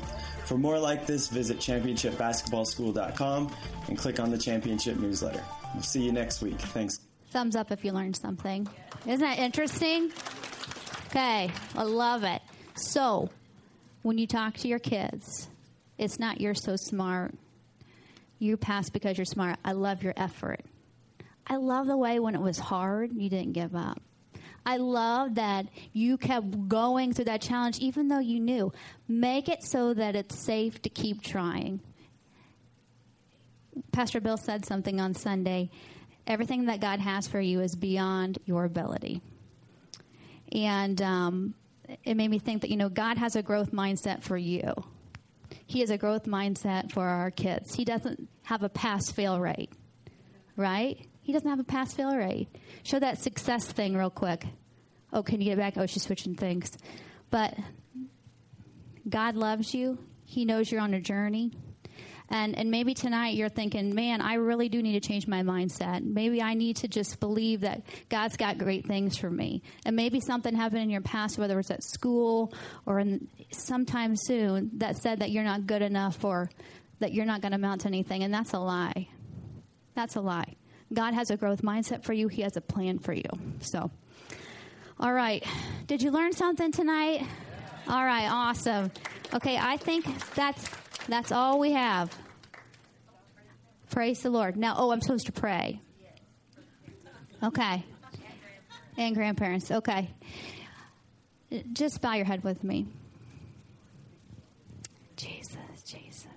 For 0.45 0.55
more 0.57 0.77
like 0.77 1.07
this, 1.07 1.27
visit 1.27 1.57
championshipbasketballschool.com 1.57 3.55
and 3.87 3.97
click 3.97 4.19
on 4.19 4.29
the 4.29 4.37
championship 4.37 4.97
newsletter. 4.97 5.43
We'll 5.73 5.81
see 5.81 6.03
you 6.03 6.11
next 6.11 6.43
week. 6.43 6.59
Thanks. 6.59 6.99
Thumbs 7.31 7.55
up 7.55 7.71
if 7.71 7.83
you 7.83 7.91
learned 7.91 8.15
something. 8.15 8.67
Isn't 9.07 9.21
that 9.21 9.39
interesting? 9.39 10.11
Okay, 11.07 11.49
I 11.75 11.83
love 11.83 12.23
it. 12.23 12.43
So, 12.75 13.29
when 14.03 14.19
you 14.19 14.27
talk 14.27 14.53
to 14.57 14.67
your 14.67 14.79
kids, 14.79 15.49
it's 15.97 16.19
not 16.19 16.39
you're 16.39 16.53
so 16.53 16.75
smart. 16.75 17.33
You 18.39 18.57
pass 18.57 18.89
because 18.89 19.17
you're 19.17 19.25
smart. 19.25 19.59
I 19.63 19.73
love 19.73 20.01
your 20.01 20.13
effort. 20.17 20.61
I 21.45 21.57
love 21.57 21.87
the 21.87 21.97
way 21.97 22.19
when 22.19 22.35
it 22.35 22.41
was 22.41 22.59
hard, 22.59 23.11
you 23.13 23.29
didn't 23.29 23.53
give 23.53 23.75
up. 23.75 24.01
I 24.65 24.77
love 24.77 25.35
that 25.35 25.65
you 25.93 26.17
kept 26.17 26.67
going 26.67 27.13
through 27.13 27.25
that 27.25 27.41
challenge 27.41 27.79
even 27.79 28.07
though 28.07 28.19
you 28.19 28.39
knew. 28.39 28.71
Make 29.07 29.49
it 29.49 29.63
so 29.63 29.93
that 29.93 30.15
it's 30.15 30.37
safe 30.37 30.81
to 30.83 30.89
keep 30.89 31.21
trying. 31.21 31.81
Pastor 33.91 34.21
Bill 34.21 34.37
said 34.37 34.65
something 34.65 34.99
on 34.99 35.13
Sunday. 35.13 35.69
Everything 36.27 36.65
that 36.65 36.79
God 36.79 36.99
has 36.99 37.27
for 37.27 37.39
you 37.39 37.61
is 37.61 37.75
beyond 37.75 38.37
your 38.45 38.65
ability. 38.65 39.21
And 40.51 41.01
um, 41.01 41.55
it 42.03 42.15
made 42.15 42.29
me 42.29 42.39
think 42.39 42.61
that, 42.61 42.69
you 42.69 42.77
know, 42.77 42.89
God 42.89 43.17
has 43.17 43.35
a 43.35 43.41
growth 43.41 43.71
mindset 43.71 44.21
for 44.21 44.37
you. 44.37 44.73
He 45.69 45.81
has 45.81 45.91
a 45.91 45.99
growth 45.99 46.23
mindset 46.23 46.91
for 46.91 47.07
our 47.07 47.29
kids. 47.29 47.75
He 47.75 47.85
doesn't 47.85 48.27
have 48.41 48.63
a 48.63 48.69
pass 48.69 49.11
fail 49.11 49.39
rate, 49.39 49.71
right? 50.55 50.97
He 51.21 51.31
doesn't 51.31 51.47
have 51.47 51.59
a 51.59 51.63
pass 51.63 51.93
fail 51.93 52.17
rate. 52.17 52.47
Show 52.81 52.97
that 52.97 53.19
success 53.19 53.71
thing 53.71 53.95
real 53.95 54.09
quick. 54.09 54.47
Oh, 55.13 55.21
can 55.21 55.39
you 55.39 55.45
get 55.45 55.59
back? 55.59 55.77
Oh, 55.77 55.85
she's 55.85 56.01
switching 56.01 56.33
things. 56.33 56.75
But 57.29 57.55
God 59.07 59.35
loves 59.35 59.75
you, 59.75 59.99
He 60.25 60.43
knows 60.43 60.71
you're 60.71 60.81
on 60.81 60.95
a 60.95 60.99
journey. 60.99 61.51
And, 62.29 62.57
and 62.57 62.69
maybe 62.69 62.93
tonight 62.93 63.35
you're 63.35 63.49
thinking, 63.49 63.93
man, 63.95 64.21
I 64.21 64.35
really 64.35 64.69
do 64.69 64.81
need 64.81 65.01
to 65.01 65.07
change 65.07 65.27
my 65.27 65.41
mindset. 65.41 66.03
Maybe 66.03 66.41
I 66.41 66.53
need 66.53 66.77
to 66.77 66.87
just 66.87 67.19
believe 67.19 67.61
that 67.61 67.81
God's 68.09 68.37
got 68.37 68.57
great 68.57 68.85
things 68.85 69.17
for 69.17 69.29
me. 69.29 69.63
And 69.85 69.95
maybe 69.95 70.19
something 70.19 70.55
happened 70.55 70.83
in 70.83 70.89
your 70.89 71.01
past, 71.01 71.39
whether 71.39 71.59
it's 71.59 71.71
at 71.71 71.83
school 71.83 72.53
or 72.85 72.99
in 72.99 73.27
sometime 73.51 74.15
soon, 74.15 74.69
that 74.77 74.97
said 74.97 75.19
that 75.19 75.31
you're 75.31 75.43
not 75.43 75.65
good 75.65 75.81
enough 75.81 76.23
or 76.23 76.51
that 76.99 77.13
you're 77.13 77.25
not 77.25 77.41
going 77.41 77.51
to 77.51 77.57
amount 77.57 77.81
to 77.81 77.87
anything. 77.87 78.23
And 78.23 78.33
that's 78.33 78.53
a 78.53 78.59
lie. 78.59 79.07
That's 79.95 80.15
a 80.15 80.21
lie. 80.21 80.55
God 80.93 81.13
has 81.13 81.31
a 81.31 81.37
growth 81.37 81.61
mindset 81.61 82.03
for 82.03 82.13
you, 82.13 82.27
He 82.27 82.41
has 82.43 82.57
a 82.57 82.61
plan 82.61 82.99
for 82.99 83.13
you. 83.13 83.29
So, 83.61 83.91
all 84.99 85.13
right. 85.13 85.45
Did 85.87 86.01
you 86.01 86.11
learn 86.11 86.33
something 86.33 86.71
tonight? 86.71 87.25
All 87.87 88.03
right, 88.03 88.27
awesome. 88.29 88.91
Okay, 89.33 89.57
I 89.57 89.77
think 89.77 90.05
that's 90.33 90.67
that's 91.07 91.31
all 91.31 91.59
we 91.59 91.71
have. 91.71 92.15
Praise 93.91 94.21
the 94.21 94.29
Lord. 94.29 94.55
Now, 94.55 94.75
oh, 94.77 94.91
I'm 94.91 95.01
supposed 95.01 95.25
to 95.27 95.31
pray. 95.31 95.81
Okay. 97.43 97.83
And 98.97 99.15
grandparents. 99.15 99.71
Okay. 99.71 100.09
Just 101.73 102.01
bow 102.01 102.13
your 102.13 102.25
head 102.25 102.43
with 102.43 102.63
me. 102.63 102.85
Jesus, 105.15 105.57
Jesus. 105.85 106.27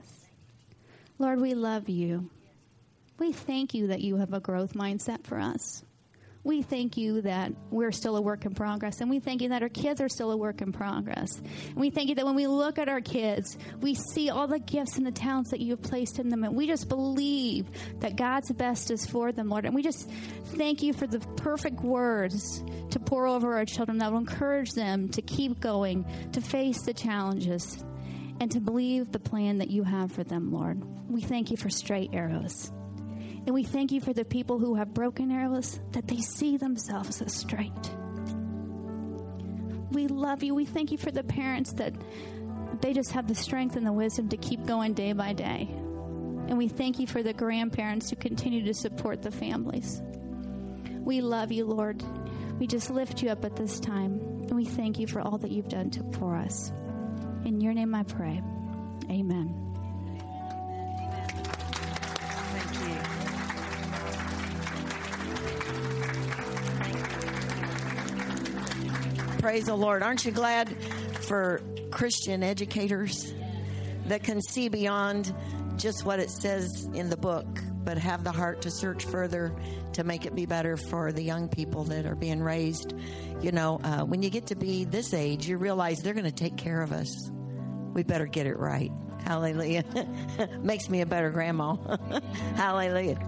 Lord, 1.18 1.40
we 1.40 1.54
love 1.54 1.88
you. 1.88 2.30
We 3.18 3.32
thank 3.32 3.74
you 3.74 3.88
that 3.88 4.00
you 4.00 4.16
have 4.16 4.32
a 4.32 4.40
growth 4.40 4.72
mindset 4.74 5.24
for 5.24 5.38
us. 5.38 5.82
We 6.44 6.62
thank 6.62 6.96
you 6.96 7.20
that 7.22 7.52
we're 7.70 7.92
still 7.92 8.16
a 8.16 8.20
work 8.20 8.44
in 8.44 8.54
progress, 8.54 9.00
and 9.00 9.08
we 9.08 9.20
thank 9.20 9.42
you 9.42 9.50
that 9.50 9.62
our 9.62 9.68
kids 9.68 10.00
are 10.00 10.08
still 10.08 10.32
a 10.32 10.36
work 10.36 10.60
in 10.60 10.72
progress. 10.72 11.38
And 11.38 11.76
we 11.76 11.90
thank 11.90 12.08
you 12.08 12.16
that 12.16 12.24
when 12.24 12.34
we 12.34 12.48
look 12.48 12.80
at 12.80 12.88
our 12.88 13.00
kids, 13.00 13.56
we 13.80 13.94
see 13.94 14.28
all 14.28 14.48
the 14.48 14.58
gifts 14.58 14.96
and 14.96 15.06
the 15.06 15.12
talents 15.12 15.50
that 15.50 15.60
you 15.60 15.70
have 15.70 15.82
placed 15.82 16.18
in 16.18 16.30
them, 16.30 16.42
and 16.42 16.56
we 16.56 16.66
just 16.66 16.88
believe 16.88 17.68
that 18.00 18.16
God's 18.16 18.50
best 18.50 18.90
is 18.90 19.06
for 19.06 19.30
them, 19.30 19.48
Lord. 19.50 19.66
And 19.66 19.74
we 19.74 19.82
just 19.82 20.10
thank 20.56 20.82
you 20.82 20.92
for 20.92 21.06
the 21.06 21.20
perfect 21.36 21.80
words 21.80 22.64
to 22.90 22.98
pour 22.98 23.28
over 23.28 23.54
our 23.56 23.64
children 23.64 23.98
that 23.98 24.10
will 24.10 24.18
encourage 24.18 24.72
them 24.72 25.10
to 25.10 25.22
keep 25.22 25.60
going, 25.60 26.04
to 26.32 26.40
face 26.40 26.82
the 26.82 26.92
challenges, 26.92 27.84
and 28.40 28.50
to 28.50 28.58
believe 28.58 29.12
the 29.12 29.20
plan 29.20 29.58
that 29.58 29.70
you 29.70 29.84
have 29.84 30.10
for 30.10 30.24
them, 30.24 30.52
Lord. 30.52 30.82
We 31.08 31.20
thank 31.20 31.52
you 31.52 31.56
for 31.56 31.70
straight 31.70 32.10
arrows. 32.12 32.72
And 33.44 33.54
we 33.54 33.64
thank 33.64 33.90
you 33.90 34.00
for 34.00 34.12
the 34.12 34.24
people 34.24 34.58
who 34.58 34.76
have 34.76 34.94
broken 34.94 35.30
arrows, 35.32 35.80
that 35.92 36.06
they 36.06 36.18
see 36.18 36.56
themselves 36.56 37.20
as 37.20 37.34
straight. 37.34 37.72
We 39.90 40.06
love 40.06 40.42
you. 40.42 40.54
We 40.54 40.64
thank 40.64 40.90
you 40.90 40.98
for 40.98 41.10
the 41.10 41.24
parents 41.24 41.72
that 41.74 41.92
they 42.80 42.92
just 42.92 43.12
have 43.12 43.28
the 43.28 43.34
strength 43.34 43.76
and 43.76 43.86
the 43.86 43.92
wisdom 43.92 44.28
to 44.28 44.36
keep 44.36 44.64
going 44.64 44.94
day 44.94 45.12
by 45.12 45.32
day. 45.32 45.68
And 46.48 46.56
we 46.56 46.68
thank 46.68 46.98
you 46.98 47.06
for 47.06 47.22
the 47.22 47.32
grandparents 47.32 48.10
who 48.10 48.16
continue 48.16 48.64
to 48.64 48.74
support 48.74 49.22
the 49.22 49.30
families. 49.30 50.02
We 51.00 51.20
love 51.20 51.52
you, 51.52 51.64
Lord. 51.64 52.02
We 52.58 52.66
just 52.66 52.90
lift 52.90 53.22
you 53.22 53.30
up 53.30 53.44
at 53.44 53.56
this 53.56 53.80
time. 53.80 54.20
And 54.42 54.54
we 54.54 54.64
thank 54.64 54.98
you 54.98 55.06
for 55.06 55.20
all 55.20 55.38
that 55.38 55.50
you've 55.50 55.68
done 55.68 55.90
to, 55.90 56.04
for 56.18 56.36
us. 56.36 56.72
In 57.44 57.60
your 57.60 57.74
name 57.74 57.94
I 57.94 58.02
pray. 58.04 58.42
Amen. 59.10 59.71
Praise 69.42 69.64
the 69.64 69.74
Lord. 69.74 70.04
Aren't 70.04 70.24
you 70.24 70.30
glad 70.30 70.68
for 71.24 71.60
Christian 71.90 72.44
educators 72.44 73.34
that 74.06 74.22
can 74.22 74.40
see 74.40 74.68
beyond 74.68 75.34
just 75.76 76.04
what 76.04 76.20
it 76.20 76.30
says 76.30 76.88
in 76.94 77.10
the 77.10 77.16
book, 77.16 77.44
but 77.82 77.98
have 77.98 78.22
the 78.22 78.30
heart 78.30 78.62
to 78.62 78.70
search 78.70 79.04
further 79.04 79.52
to 79.94 80.04
make 80.04 80.26
it 80.26 80.36
be 80.36 80.46
better 80.46 80.76
for 80.76 81.10
the 81.10 81.22
young 81.22 81.48
people 81.48 81.82
that 81.84 82.06
are 82.06 82.14
being 82.14 82.40
raised? 82.40 82.94
You 83.40 83.50
know, 83.50 83.80
uh, 83.82 84.04
when 84.04 84.22
you 84.22 84.30
get 84.30 84.46
to 84.46 84.54
be 84.54 84.84
this 84.84 85.12
age, 85.12 85.48
you 85.48 85.56
realize 85.56 85.98
they're 85.98 86.14
going 86.14 86.24
to 86.24 86.30
take 86.30 86.56
care 86.56 86.80
of 86.80 86.92
us. 86.92 87.12
We 87.94 88.04
better 88.04 88.26
get 88.26 88.46
it 88.46 88.60
right. 88.60 88.92
Hallelujah. 89.24 89.84
Makes 90.60 90.88
me 90.88 91.00
a 91.00 91.06
better 91.06 91.30
grandma. 91.30 91.74
Hallelujah. 92.54 93.18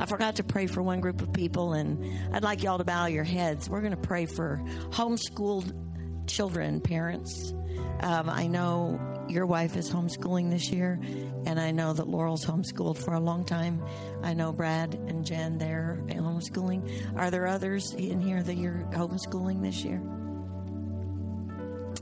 I 0.00 0.06
forgot 0.06 0.36
to 0.36 0.42
pray 0.42 0.66
for 0.66 0.82
one 0.82 1.00
group 1.00 1.20
of 1.20 1.30
people, 1.34 1.74
and 1.74 2.02
I'd 2.34 2.42
like 2.42 2.62
y'all 2.62 2.78
to 2.78 2.84
bow 2.84 3.04
your 3.04 3.22
heads. 3.22 3.68
We're 3.68 3.82
going 3.82 3.90
to 3.90 3.98
pray 3.98 4.24
for 4.24 4.58
homeschooled 4.88 6.26
children, 6.26 6.80
parents. 6.80 7.52
Um, 8.00 8.30
I 8.30 8.46
know 8.46 8.98
your 9.28 9.44
wife 9.44 9.76
is 9.76 9.90
homeschooling 9.90 10.50
this 10.50 10.70
year, 10.70 10.98
and 11.44 11.60
I 11.60 11.70
know 11.70 11.92
that 11.92 12.08
Laurel's 12.08 12.46
homeschooled 12.46 12.96
for 12.96 13.12
a 13.12 13.20
long 13.20 13.44
time. 13.44 13.84
I 14.22 14.32
know 14.32 14.54
Brad 14.54 14.94
and 14.94 15.22
Jen, 15.22 15.58
they're 15.58 16.02
homeschooling. 16.08 17.18
Are 17.18 17.30
there 17.30 17.46
others 17.46 17.92
in 17.92 18.22
here 18.22 18.42
that 18.42 18.56
you're 18.56 18.88
homeschooling 18.92 19.62
this 19.62 19.84
year? 19.84 20.00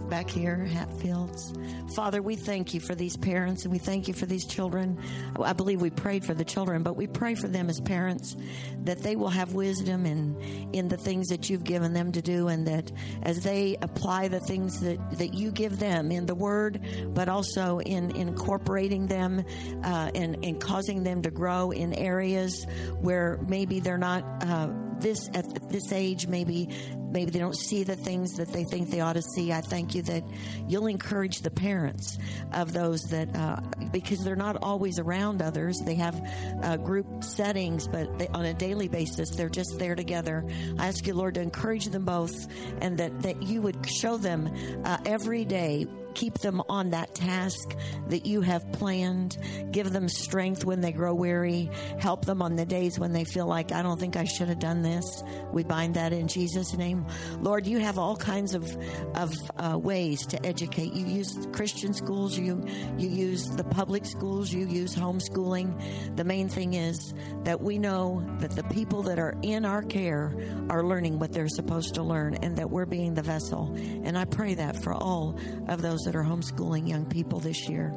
Back 0.09 0.31
here, 0.31 0.57
Hatfields. 0.57 1.53
Father, 1.95 2.23
we 2.23 2.35
thank 2.37 2.73
you 2.73 2.81
for 2.81 2.95
these 2.95 3.17
parents 3.17 3.65
and 3.65 3.73
we 3.73 3.79
thank 3.79 4.09
you 4.09 4.15
for 4.15 4.27
these 4.27 4.47
children. 4.47 4.99
I 5.43 5.53
believe 5.53 5.81
we 5.81 5.91
prayed 5.91 6.25
for 6.25 6.35
the 6.35 6.45
children, 6.45 6.83
but 6.83 6.97
we 6.97 7.07
pray 7.07 7.35
for 7.35 7.49
them 7.49 7.69
as 7.69 7.81
parents 7.81 8.37
that 8.85 9.03
they 9.03 9.17
will 9.17 9.29
have 9.29 9.53
wisdom 9.53 10.07
in, 10.07 10.71
in 10.73 10.89
the 10.89 10.97
things 10.97 11.29
that 11.29 11.51
you've 11.51 11.65
given 11.65 11.93
them 11.93 12.13
to 12.13 12.23
do 12.23 12.49
and 12.49 12.67
that 12.67 12.91
as 13.23 13.43
they 13.43 13.77
apply 13.83 14.29
the 14.29 14.41
things 14.41 14.81
that, 14.81 15.19
that 15.19 15.35
you 15.35 15.51
give 15.51 15.79
them 15.79 16.11
in 16.11 16.27
the 16.27 16.35
word, 16.35 16.81
but 17.09 17.29
also 17.29 17.81
in, 17.81 18.11
incorporating 18.17 19.07
them 19.07 19.45
uh, 19.85 20.11
and, 20.15 20.45
and 20.45 20.61
causing 20.61 21.03
them 21.03 21.23
to 21.23 21.31
grow 21.31 21.71
in 21.71 21.93
areas 21.93 22.67
where 23.01 23.39
maybe 23.47 23.81
they're 23.81 23.99
not. 23.99 24.25
Uh, 24.43 24.69
this 25.01 25.28
at 25.34 25.70
this 25.70 25.92
age 25.92 26.26
maybe 26.26 26.68
maybe 27.11 27.30
they 27.30 27.38
don't 27.38 27.57
see 27.57 27.84
the 27.84 27.96
things 27.96 28.32
that 28.34 28.53
they 28.53 28.64
think 28.64 28.90
they 28.90 29.01
ought 29.01 29.14
to 29.14 29.22
see. 29.22 29.53
I 29.53 29.61
thank 29.61 29.94
you 29.94 30.03
that 30.03 30.24
you'll 30.66 30.86
encourage 30.86 31.40
the 31.40 31.51
parents 31.51 32.18
of 32.53 32.72
those 32.72 33.01
that, 33.11 33.34
uh, 33.34 33.61
because 33.92 34.18
they're 34.20 34.36
not 34.36 34.57
always 34.62 34.99
around 34.99 35.42
others. 35.42 35.80
They 35.84 35.94
have 35.94 36.20
uh, 36.62 36.76
group 36.76 37.24
settings, 37.24 37.88
but 37.88 38.18
they, 38.18 38.28
on 38.28 38.44
a 38.44 38.55
daily 38.55 38.88
basis, 38.88 39.34
they're 39.34 39.49
just 39.49 39.78
there 39.78 39.94
together. 39.94 40.44
I 40.78 40.88
ask 40.88 41.07
you, 41.07 41.14
Lord, 41.14 41.34
to 41.34 41.40
encourage 41.40 41.86
them 41.86 42.05
both 42.05 42.34
and 42.80 42.99
that, 42.99 43.22
that 43.22 43.42
you 43.42 43.62
would 43.62 43.88
show 43.88 44.16
them 44.16 44.53
uh, 44.84 44.99
every 45.07 45.44
day 45.44 45.86
keep 46.15 46.39
them 46.39 46.63
on 46.69 46.91
that 46.91 47.15
task 47.15 47.77
that 48.09 48.27
you 48.27 48.41
have 48.41 48.71
planned. 48.73 49.39
Give 49.71 49.91
them 49.93 50.09
strength 50.09 50.65
when 50.65 50.81
they 50.81 50.93
grow 50.93 51.15
weary. 51.15 51.71
Help 51.99 52.25
them 52.25 52.43
on 52.43 52.57
the 52.57 52.67
days 52.67 52.99
when 52.99 53.13
they 53.13 53.25
feel 53.25 53.47
like, 53.47 53.73
I 53.73 53.83
don't 53.83 53.99
think 53.99 54.17
I 54.17 54.25
should 54.25 54.49
have 54.49 54.59
done 54.59 54.83
this. 54.83 55.23
We 55.53 55.65
bind 55.65 55.95
that 55.95 56.13
in 56.13 56.29
Jesus' 56.29 56.75
name. 56.75 57.07
Lord, 57.41 57.67
you 57.67 57.79
have 57.79 57.99
all 57.99 58.17
kinds 58.17 58.55
of, 58.55 58.77
of 59.15 59.35
uh, 59.57 59.79
ways 59.79 60.27
to 60.27 60.45
educate. 60.45 60.93
You 60.93 61.07
use 61.07 61.47
Christian 61.53 61.95
schools, 61.95 62.37
you, 62.39 62.65
you 62.97 63.09
use 63.09 63.45
the 63.45 63.65
public 63.65 64.07
schools, 64.07 64.53
you 64.53 64.67
use 64.67 64.95
homeschooling. 64.95 66.17
The 66.17 66.25
main 66.25 66.49
thing 66.49 66.75
is 66.75 67.15
that 67.45 67.61
we 67.61 67.79
know 67.79 68.25
that 68.39 68.51
the 68.51 68.65
people 68.65 69.03
that 69.05 69.19
are 69.19 69.37
in 69.43 69.65
our 69.65 69.83
care 69.83 70.35
are 70.71 70.85
learning 70.85 71.19
what 71.19 71.33
they're 71.33 71.49
supposed 71.49 71.95
to 71.95 72.03
learn 72.03 72.35
and 72.37 72.57
that 72.57 72.71
we're 72.71 72.87
being 72.87 73.15
the 73.15 73.23
vessel. 73.23 73.73
And 74.05 74.17
I 74.17 74.25
pray 74.25 74.55
that 74.55 74.83
for 74.83 74.93
all 74.93 75.39
of 75.69 75.83
those 75.83 76.07
that 76.09 76.17
are 76.17 76.25
homeschooling 76.25 76.89
young 76.89 77.05
people 77.05 77.39
this 77.39 77.69
year. 77.69 77.93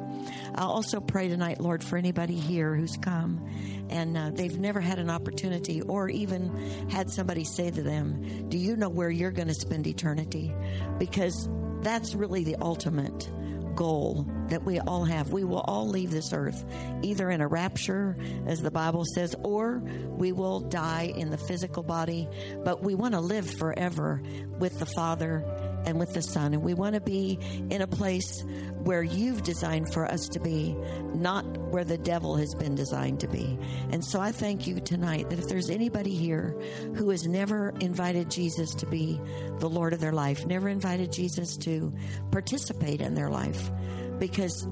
I'll 0.54 0.68
also 0.68 1.00
pray 1.00 1.28
tonight, 1.28 1.62
Lord, 1.62 1.82
for 1.82 1.96
anybody 1.96 2.34
here 2.34 2.74
who's 2.74 2.98
come 2.98 3.48
and 3.88 4.18
uh, 4.18 4.30
they've 4.34 4.58
never 4.58 4.82
had 4.82 4.98
an 4.98 5.08
opportunity 5.08 5.80
or 5.80 6.10
even 6.10 6.90
had 6.90 7.10
somebody 7.10 7.44
say 7.44 7.70
to 7.70 7.82
them, 7.82 8.50
Do 8.50 8.58
you 8.58 8.76
know 8.76 8.90
where 8.90 9.08
you're 9.08 9.30
going 9.30 9.48
to 9.48 9.54
spend 9.54 9.86
eternity? 9.86 10.54
Because 10.98 11.48
that's 11.80 12.14
really 12.14 12.44
the 12.44 12.56
ultimate 12.56 13.30
goal 13.74 14.26
that 14.48 14.62
we 14.62 14.78
all 14.78 15.04
have. 15.04 15.32
We 15.32 15.44
will 15.44 15.60
all 15.60 15.88
leave 15.88 16.10
this 16.10 16.34
earth 16.34 16.66
either 17.02 17.30
in 17.30 17.40
a 17.40 17.48
rapture, 17.48 18.18
as 18.46 18.60
the 18.60 18.70
Bible 18.70 19.06
says, 19.14 19.34
or 19.42 19.78
we 20.10 20.32
will 20.32 20.60
die 20.60 21.14
in 21.16 21.30
the 21.30 21.38
physical 21.38 21.82
body, 21.82 22.28
but 22.62 22.82
we 22.82 22.94
want 22.94 23.14
to 23.14 23.20
live 23.20 23.48
forever 23.48 24.22
with 24.58 24.78
the 24.78 24.86
Father 24.86 25.46
and 25.84 25.98
with 25.98 26.12
the 26.14 26.22
Son. 26.22 26.54
And 26.54 26.62
we 26.62 26.74
want 26.74 26.94
to 26.94 27.00
be 27.00 27.38
in 27.70 27.82
a 27.82 27.86
place 27.86 28.44
where 28.82 29.02
you've 29.02 29.42
designed 29.42 29.92
for 29.92 30.04
us 30.04 30.28
to 30.28 30.40
be, 30.40 30.76
not 31.14 31.44
where 31.70 31.84
the 31.84 31.98
devil 31.98 32.36
has 32.36 32.54
been 32.54 32.74
designed 32.74 33.20
to 33.20 33.28
be. 33.28 33.58
And 33.90 34.04
so 34.04 34.20
I 34.20 34.32
thank 34.32 34.66
you 34.66 34.80
tonight 34.80 35.30
that 35.30 35.38
if 35.38 35.48
there's 35.48 35.70
anybody 35.70 36.14
here 36.14 36.56
who 36.94 37.10
has 37.10 37.26
never 37.26 37.74
invited 37.80 38.30
Jesus 38.30 38.74
to 38.76 38.86
be 38.86 39.20
the 39.58 39.70
Lord 39.70 39.92
of 39.92 40.00
their 40.00 40.12
life, 40.12 40.46
never 40.46 40.68
invited 40.68 41.12
Jesus 41.12 41.56
to 41.58 41.92
participate 42.30 43.00
in 43.00 43.14
their 43.14 43.30
life, 43.30 43.70
because, 44.18 44.66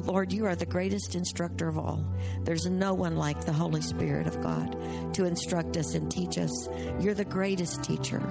Lord, 0.00 0.32
you 0.32 0.46
are 0.46 0.56
the 0.56 0.66
greatest 0.66 1.14
instructor 1.14 1.68
of 1.68 1.78
all. 1.78 2.04
There's 2.42 2.66
no 2.66 2.94
one 2.94 3.16
like 3.16 3.44
the 3.44 3.52
Holy 3.52 3.82
Spirit 3.82 4.26
of 4.26 4.40
God 4.42 4.76
to 5.14 5.24
instruct 5.24 5.76
us 5.76 5.94
and 5.94 6.10
teach 6.10 6.38
us. 6.38 6.68
You're 7.00 7.14
the 7.14 7.24
greatest 7.24 7.84
teacher. 7.84 8.22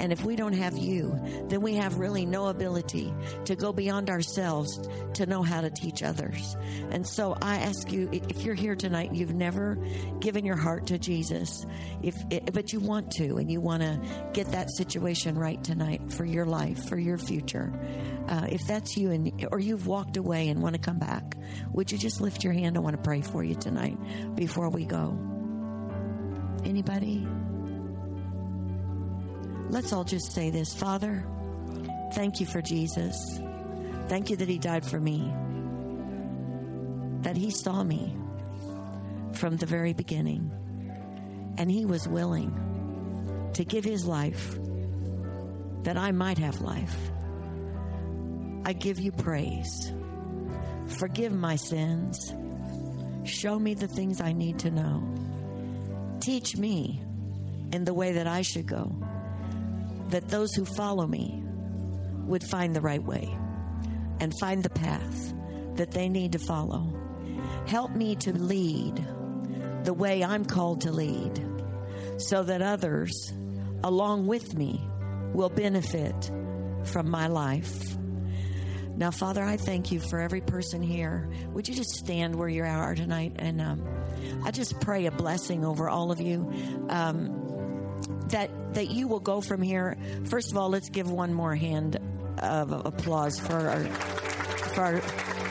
And 0.00 0.10
if 0.10 0.24
we 0.24 0.36
don't 0.36 0.54
have 0.54 0.76
you, 0.76 1.20
then 1.48 1.60
we 1.60 1.74
have 1.74 1.98
really 1.98 2.24
no 2.24 2.46
ability 2.46 3.12
to 3.44 3.54
go 3.54 3.72
beyond 3.72 4.10
ourselves 4.10 4.80
to 5.14 5.26
know 5.26 5.42
how 5.42 5.60
to 5.60 5.70
teach 5.70 6.02
others. 6.02 6.56
And 6.90 7.06
so 7.06 7.36
I 7.40 7.56
ask 7.58 7.92
you, 7.92 8.08
if 8.10 8.42
you're 8.42 8.54
here 8.54 8.74
tonight, 8.74 9.14
you've 9.14 9.34
never 9.34 9.76
given 10.18 10.44
your 10.44 10.56
heart 10.56 10.86
to 10.86 10.98
Jesus, 10.98 11.64
if 12.02 12.16
but 12.52 12.72
you 12.72 12.80
want 12.80 13.12
to, 13.12 13.36
and 13.36 13.52
you 13.52 13.60
want 13.60 13.82
to 13.82 14.00
get 14.32 14.50
that 14.52 14.70
situation 14.70 15.38
right 15.38 15.62
tonight 15.62 16.12
for 16.12 16.24
your 16.24 16.46
life, 16.46 16.88
for 16.88 16.98
your 16.98 17.18
future. 17.18 17.72
Uh, 18.28 18.46
if 18.48 18.66
that's 18.66 18.96
you, 18.96 19.10
and 19.10 19.46
or 19.52 19.60
you've 19.60 19.86
walked 19.86 20.16
away 20.16 20.48
and 20.48 20.62
want 20.62 20.74
to 20.74 20.80
come 20.80 20.98
back, 21.02 21.36
would 21.72 21.90
you 21.90 21.98
just 21.98 22.20
lift 22.20 22.44
your 22.44 22.52
hand? 22.52 22.76
I 22.76 22.80
want 22.80 22.96
to 22.96 23.02
pray 23.02 23.22
for 23.22 23.42
you 23.42 23.54
tonight 23.56 23.98
before 24.36 24.68
we 24.68 24.84
go. 24.84 25.18
Anybody? 26.64 27.26
Let's 29.68 29.92
all 29.92 30.04
just 30.04 30.32
say 30.32 30.50
this 30.50 30.74
Father, 30.74 31.26
thank 32.14 32.40
you 32.40 32.46
for 32.46 32.62
Jesus. 32.62 33.40
Thank 34.08 34.30
you 34.30 34.36
that 34.36 34.48
He 34.48 34.58
died 34.58 34.84
for 34.84 35.00
me, 35.00 35.32
that 37.22 37.36
He 37.36 37.50
saw 37.50 37.82
me 37.82 38.16
from 39.32 39.56
the 39.56 39.66
very 39.66 39.94
beginning, 39.94 40.52
and 41.58 41.70
He 41.70 41.84
was 41.84 42.06
willing 42.06 43.50
to 43.54 43.64
give 43.64 43.84
His 43.84 44.06
life 44.06 44.56
that 45.82 45.96
I 45.96 46.12
might 46.12 46.38
have 46.38 46.60
life. 46.60 46.96
I 48.64 48.72
give 48.72 49.00
you 49.00 49.10
praise. 49.10 49.92
Forgive 50.98 51.32
my 51.32 51.56
sins. 51.56 52.34
Show 53.24 53.58
me 53.58 53.74
the 53.74 53.88
things 53.88 54.20
I 54.20 54.32
need 54.32 54.58
to 54.60 54.70
know. 54.70 55.02
Teach 56.20 56.56
me 56.56 57.02
in 57.72 57.84
the 57.84 57.94
way 57.94 58.12
that 58.12 58.26
I 58.26 58.42
should 58.42 58.66
go 58.66 58.94
that 60.10 60.28
those 60.28 60.52
who 60.52 60.64
follow 60.64 61.06
me 61.06 61.42
would 62.26 62.44
find 62.44 62.76
the 62.76 62.80
right 62.80 63.02
way 63.02 63.34
and 64.20 64.32
find 64.38 64.62
the 64.62 64.70
path 64.70 65.34
that 65.76 65.90
they 65.90 66.08
need 66.08 66.32
to 66.32 66.38
follow. 66.38 66.92
Help 67.66 67.92
me 67.92 68.14
to 68.16 68.32
lead 68.32 69.04
the 69.84 69.94
way 69.94 70.22
I'm 70.22 70.44
called 70.44 70.82
to 70.82 70.92
lead 70.92 71.44
so 72.18 72.42
that 72.42 72.62
others 72.62 73.32
along 73.82 74.26
with 74.26 74.54
me 74.54 74.80
will 75.32 75.48
benefit 75.48 76.30
from 76.84 77.10
my 77.10 77.26
life. 77.26 77.96
Now, 78.96 79.10
Father, 79.10 79.42
I 79.42 79.56
thank 79.56 79.90
you 79.90 80.00
for 80.00 80.20
every 80.20 80.40
person 80.40 80.82
here. 80.82 81.30
Would 81.52 81.68
you 81.68 81.74
just 81.74 81.90
stand 81.90 82.34
where 82.34 82.48
you 82.48 82.64
are 82.64 82.94
tonight? 82.94 83.32
And 83.36 83.60
um, 83.60 83.88
I 84.44 84.50
just 84.50 84.80
pray 84.80 85.06
a 85.06 85.10
blessing 85.10 85.64
over 85.64 85.88
all 85.88 86.12
of 86.12 86.20
you. 86.20 86.50
Um, 86.88 87.38
that 88.28 88.74
that 88.74 88.90
you 88.90 89.08
will 89.08 89.20
go 89.20 89.40
from 89.40 89.62
here. 89.62 89.96
First 90.24 90.50
of 90.50 90.56
all, 90.56 90.70
let's 90.70 90.88
give 90.88 91.10
one 91.10 91.32
more 91.32 91.54
hand 91.54 91.98
of 92.38 92.72
applause 92.72 93.38
for 93.38 93.68
our 93.68 93.84
for 93.84 94.82
our 94.82 94.98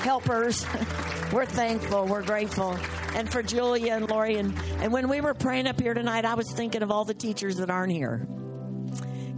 helpers. 0.01 0.65
we're 1.31 1.45
thankful. 1.45 2.05
We're 2.05 2.23
grateful. 2.23 2.77
And 3.15 3.31
for 3.31 3.43
Julia 3.43 3.93
and 3.93 4.09
Lori. 4.09 4.35
And, 4.35 4.57
and 4.79 4.91
when 4.91 5.09
we 5.09 5.21
were 5.21 5.33
praying 5.33 5.67
up 5.67 5.79
here 5.79 5.93
tonight, 5.93 6.25
I 6.25 6.33
was 6.33 6.51
thinking 6.51 6.81
of 6.81 6.91
all 6.91 7.05
the 7.05 7.13
teachers 7.13 7.57
that 7.57 7.69
aren't 7.69 7.91
here. 7.91 8.27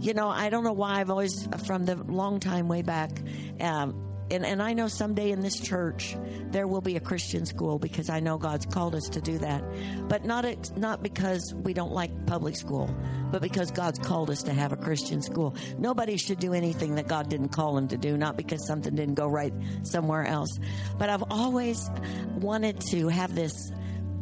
You 0.04 0.12
know, 0.12 0.28
I 0.28 0.50
don't 0.50 0.64
know 0.64 0.74
why 0.74 1.00
I've 1.00 1.08
always, 1.08 1.48
from 1.66 1.86
the 1.86 1.96
long 1.96 2.38
time 2.38 2.68
way 2.68 2.82
back, 2.82 3.10
um, 3.58 4.04
and, 4.30 4.44
and 4.44 4.62
I 4.62 4.74
know 4.74 4.86
someday 4.86 5.30
in 5.30 5.40
this 5.40 5.58
church 5.58 6.14
there 6.50 6.68
will 6.68 6.82
be 6.82 6.96
a 6.96 7.00
Christian 7.00 7.46
school 7.46 7.78
because 7.78 8.10
I 8.10 8.20
know 8.20 8.36
God's 8.36 8.66
called 8.66 8.94
us 8.94 9.08
to 9.12 9.22
do 9.22 9.38
that. 9.38 9.64
But 10.06 10.26
not 10.26 10.44
not 10.76 11.02
because 11.02 11.54
we 11.56 11.72
don't 11.72 11.92
like 11.92 12.26
public 12.26 12.54
school, 12.54 12.94
but 13.30 13.40
because 13.40 13.70
God's 13.70 13.98
called 13.98 14.28
us 14.28 14.42
to 14.42 14.52
have 14.52 14.72
a 14.72 14.76
Christian 14.76 15.22
school. 15.22 15.56
Nobody 15.78 16.18
should 16.18 16.38
do 16.38 16.52
anything 16.52 16.96
that 16.96 17.08
God 17.08 17.30
didn't 17.30 17.48
call 17.48 17.74
them 17.74 17.88
to 17.88 17.96
do, 17.96 18.18
not 18.18 18.36
because 18.36 18.66
something 18.66 18.94
didn't 18.94 19.14
go 19.14 19.26
right 19.26 19.54
somewhere 19.84 20.26
else. 20.26 20.58
But 20.98 21.08
I've 21.08 21.24
always 21.30 21.88
wanted 22.34 22.78
to 22.90 23.08
have 23.08 23.34
this 23.34 23.72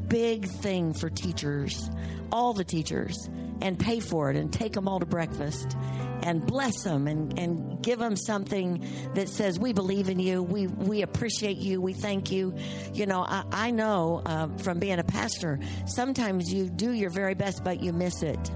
big 0.07 0.47
thing 0.47 0.95
for 0.95 1.11
teachers, 1.11 1.91
all 2.31 2.53
the 2.53 2.65
teachers, 2.65 3.29
and 3.63 3.79
pay 3.79 4.01
for 4.01 4.31
it 4.31 4.37
and 4.37 4.53
take 4.53 4.73
them 4.73 4.89
all 4.89 5.01
to 5.01 5.07
breakfast 5.07 5.77
and 6.23 6.47
bless 6.47 6.83
them 6.83 7.07
and, 7.09 7.39
and 7.39 7.83
give 7.83 7.99
them 7.99 8.17
something 8.17 8.87
that 9.15 9.29
says, 9.29 9.59
We 9.59 9.73
believe 9.73 10.09
in 10.09 10.19
you. 10.19 10.43
We, 10.43 10.67
we 10.67 11.03
appreciate 11.03 11.59
you. 11.59 11.81
We 11.81 11.93
thank 11.93 12.31
you. 12.31 12.55
You 12.93 13.07
know, 13.07 13.23
I, 13.23 13.45
I 13.51 13.71
know 13.71 14.23
uh, 14.25 14.49
from 14.59 14.79
being 14.79 14.99
a 14.99 15.05
pastor, 15.05 15.59
sometimes 15.87 16.53
you 16.53 16.69
do 16.69 16.93
your 16.93 17.11
very 17.11 17.35
best, 17.35 17.65
but 17.65 17.83
you 17.83 17.93
miss 17.93 18.23
it. 18.23 18.51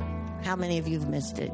How 0.47 0.55
many 0.55 0.78
of 0.78 0.86
you 0.86 1.01
have 1.01 1.09
missed 1.09 1.40
it? 1.40 1.53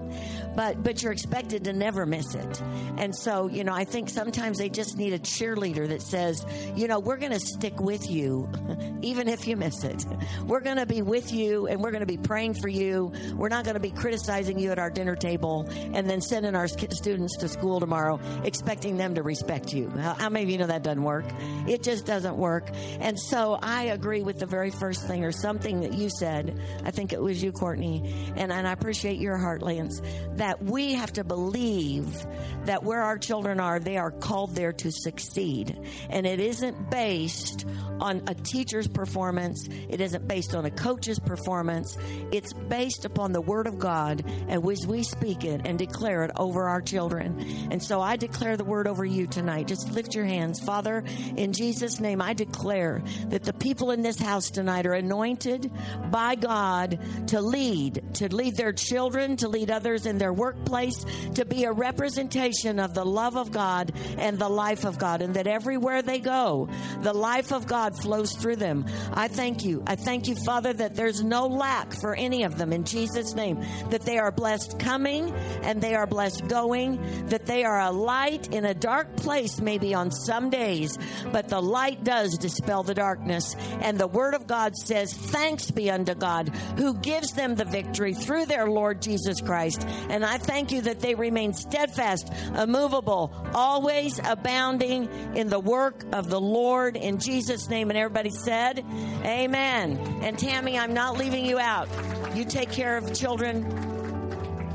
But 0.55 0.83
but 0.83 1.03
you're 1.03 1.13
expected 1.13 1.65
to 1.65 1.73
never 1.73 2.05
miss 2.05 2.35
it. 2.35 2.63
And 2.99 3.17
so, 3.17 3.49
you 3.49 3.65
know, 3.65 3.73
I 3.73 3.85
think 3.85 4.11
sometimes 4.11 4.59
they 4.59 4.69
just 4.69 4.99
need 4.99 5.15
a 5.15 5.19
cheerleader 5.19 5.89
that 5.89 6.03
says, 6.03 6.45
you 6.77 6.89
know, 6.89 7.01
we're 7.01 7.17
going 7.17 7.33
to 7.33 7.41
stick 7.41 7.81
with 7.81 8.11
you 8.11 8.51
even 9.03 9.29
if 9.29 9.47
you 9.47 9.57
miss 9.57 9.83
it. 9.85 10.05
We're 10.47 10.61
going 10.61 10.77
to 10.77 10.87
be 10.87 11.01
with 11.01 11.33
you 11.33 11.67
and 11.69 11.81
we're 11.81 11.91
going 11.91 12.01
to 12.01 12.07
be 12.07 12.19
praying 12.19 12.55
for 12.55 12.69
you. 12.69 13.13
We're 13.35 13.49
not 13.49 13.65
going 13.65 13.75
to 13.75 13.81
be 13.81 13.91
criticizing 13.91 14.59
you 14.59 14.71
at 14.73 14.79
our 14.79 14.91
dinner 14.91 15.17
table 15.17 15.67
and 15.71 16.09
then 16.09 16.21
sending 16.21 16.55
our 16.55 16.69
students 16.69 17.39
to 17.39 17.49
school 17.49 17.81
tomorrow 17.81 18.21
expecting 18.45 18.97
them 18.97 19.15
to 19.15 19.23
respect 19.23 19.73
you. 19.73 19.89
How, 19.89 20.15
how 20.15 20.29
many 20.29 20.45
of 20.45 20.51
you 20.51 20.59
know 20.59 20.67
that 20.67 20.83
doesn't 20.83 21.03
work? 21.03 21.25
It 21.67 21.83
just 21.83 22.05
doesn't 22.05 22.37
work. 22.37 22.69
And 23.01 23.19
so 23.19 23.59
I 23.63 23.85
agree 23.85 24.23
with 24.23 24.39
the 24.39 24.47
very 24.47 24.71
first 24.71 25.07
thing 25.07 25.25
or 25.25 25.33
something 25.33 25.81
that 25.81 25.95
you 25.95 26.11
said. 26.11 26.61
I 26.85 26.91
think 26.91 27.13
it 27.13 27.23
was 27.23 27.43
you, 27.43 27.53
Courtney. 27.53 28.33
And, 28.37 28.53
and 28.53 28.69
I 28.69 28.75
appreciate 28.83 29.19
your 29.19 29.37
heart, 29.37 29.63
Lance, 29.63 30.03
that 30.35 30.61
we 30.61 30.95
have 30.95 31.13
to 31.13 31.23
believe 31.23 32.27
that 32.65 32.83
where 32.83 33.01
our 33.01 33.17
children 33.17 33.61
are, 33.61 33.79
they 33.79 33.97
are 33.97 34.11
called 34.11 34.57
there 34.57 34.73
to 34.73 34.91
succeed. 34.91 35.79
And 36.11 36.27
it 36.27 36.41
isn't 36.41 36.91
based 36.91 37.65
on 38.01 38.25
a 38.27 38.35
teacher's 38.35 38.89
performance, 38.89 39.69
it 39.89 40.01
isn't 40.01 40.27
based 40.27 40.57
on 40.57 40.65
a 40.65 40.71
coach's 40.71 41.21
performance. 41.21 41.97
It's 42.33 42.53
based 42.53 43.05
upon 43.05 43.31
the 43.31 43.41
Word 43.41 43.69
of 43.69 43.79
God 43.79 44.25
and 44.49 44.69
as 44.69 44.87
we 44.87 45.05
speak 45.05 45.45
it 45.45 45.61
and 45.65 45.79
declare 45.79 46.25
it 46.25 46.33
over 46.37 46.65
our 46.65 46.81
children. 46.81 47.39
And 47.71 47.81
so 47.81 48.01
I 48.01 48.17
declare 48.17 48.57
the 48.57 48.65
Word 48.65 48.89
over 48.89 49.05
you 49.05 49.29
tonight. 49.29 49.69
Just 49.69 49.93
lift 49.93 50.17
your 50.17 50.25
hands. 50.25 50.59
Father, 50.59 51.05
in 51.37 51.53
Jesus' 51.53 52.01
name, 52.01 52.21
I 52.21 52.33
declare 52.33 53.05
that 53.29 53.45
the 53.45 53.53
people 53.53 53.93
in 53.93 54.03
this 54.03 54.19
house 54.19 54.51
tonight 54.51 54.87
are 54.87 54.95
anointed 54.95 55.71
by 56.11 56.35
God 56.35 56.99
to 57.29 57.41
lead, 57.41 58.03
to 58.15 58.35
lead 58.35 58.57
their 58.57 58.72
children, 58.73 59.37
to 59.39 59.49
lead 59.49 59.71
others 59.71 60.07
in 60.07 60.19
their 60.19 60.33
workplace, 60.33 61.05
to 61.35 61.45
be 61.45 61.65
a 61.65 61.73
representation 61.73 62.79
of 62.79 62.95
the 62.95 63.05
love 63.05 63.37
of 63.37 63.53
God 63.53 63.93
and 64.19 64.39
the 64.39 64.49
life 64.49 64.85
of 64.85 64.99
God, 64.99 65.23
and 65.23 65.35
that 65.35 65.47
everywhere 65.47 66.03
they 66.03 66.19
go, 66.19 66.69
the 67.01 67.13
life 67.13 67.53
of 67.53 67.67
God 67.67 67.97
flows 68.01 68.33
through 68.33 68.57
them. 68.57 68.87
I 69.13 69.29
thank 69.29 69.65
you. 69.65 69.83
I 69.87 69.97
thank 69.97 70.29
you, 70.29 70.37
Father, 70.45 70.73
that 70.73 70.95
there's 70.95 71.23
no 71.23 71.47
lack 71.47 71.93
for 72.01 72.15
any 72.15 72.45
of 72.45 72.59
them 72.59 72.73
in 72.73 72.85
Jesus' 72.85 73.35
name, 73.35 73.65
that 73.91 74.03
they 74.03 74.19
are 74.19 74.33
blessed 74.33 74.79
coming 74.79 75.33
and 75.63 75.81
they 75.81 75.95
are 75.95 76.07
blessed 76.07 76.49
going, 76.49 77.27
that 77.27 77.47
they 77.47 77.65
are 77.65 77.81
a 77.81 77.91
light 77.91 78.53
in 78.53 78.65
a 78.65 78.75
dark 78.75 79.17
place, 79.17 79.61
maybe 79.61 79.95
on 79.95 80.11
some 80.11 80.51
days, 80.51 80.99
but 81.31 81.49
the 81.49 81.61
light 81.61 82.05
does 82.05 82.37
dispel 82.39 82.83
the 82.83 82.95
darkness. 82.95 83.55
And 83.81 83.99
the 83.99 84.07
Word 84.07 84.35
of 84.35 84.47
God 84.47 84.77
says, 84.77 85.13
Thanks 85.13 85.71
be 85.71 85.91
unto 85.91 86.15
God 86.15 86.49
who 86.77 86.95
gives 86.95 87.33
them 87.33 87.55
the 87.55 87.65
victory 87.65 88.15
through 88.15 88.47
Lord 88.61 89.03
Jesus 89.03 89.41
Christ. 89.41 89.87
And 90.09 90.25
I 90.25 90.39
thank 90.39 90.73
you 90.73 90.83
that 90.83 91.01
they 91.01 91.15
remain 91.15 91.53
steadfast, 91.53 92.33
immovable, 92.57 93.35
always 93.55 94.21
abounding 94.25 95.09
in 95.35 95.49
the 95.49 95.61
work 95.61 96.05
of 96.13 96.29
the 96.29 96.41
Lord 96.41 96.97
in 96.97 97.19
Jesus' 97.19 97.69
name. 97.69 97.91
And 97.91 97.99
everybody 97.99 98.31
said, 98.31 98.85
Amen. 99.25 99.99
And 100.23 100.39
Tammy, 100.39 100.79
I'm 100.79 100.95
not 100.95 101.17
leaving 101.17 101.45
you 101.45 101.59
out. 101.59 101.89
You 102.35 102.45
take 102.45 102.71
care 102.71 102.97
of 102.97 103.13
children 103.15 103.65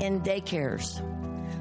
in 0.00 0.20
daycares. 0.20 1.04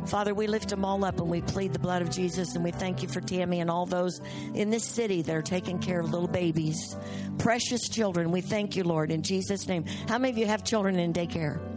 Father, 0.07 0.33
we 0.33 0.47
lift 0.47 0.69
them 0.69 0.85
all 0.85 1.03
up 1.03 1.19
and 1.19 1.29
we 1.29 1.41
plead 1.41 1.73
the 1.73 1.79
blood 1.79 2.01
of 2.01 2.09
Jesus 2.09 2.55
and 2.55 2.63
we 2.63 2.71
thank 2.71 3.01
you 3.01 3.09
for 3.09 3.19
Tammy 3.19 3.59
and 3.59 3.69
all 3.69 3.85
those 3.85 4.21
in 4.53 4.69
this 4.69 4.85
city 4.85 5.21
that 5.21 5.35
are 5.35 5.41
taking 5.41 5.79
care 5.79 5.99
of 5.99 6.11
little 6.11 6.29
babies, 6.29 6.95
precious 7.37 7.89
children. 7.89 8.31
We 8.31 8.39
thank 8.39 8.77
you, 8.77 8.85
Lord, 8.85 9.11
in 9.11 9.21
Jesus' 9.21 9.67
name. 9.67 9.85
How 10.07 10.17
many 10.17 10.31
of 10.31 10.37
you 10.37 10.45
have 10.45 10.63
children 10.63 10.97
in 10.97 11.11
daycare? 11.11 11.76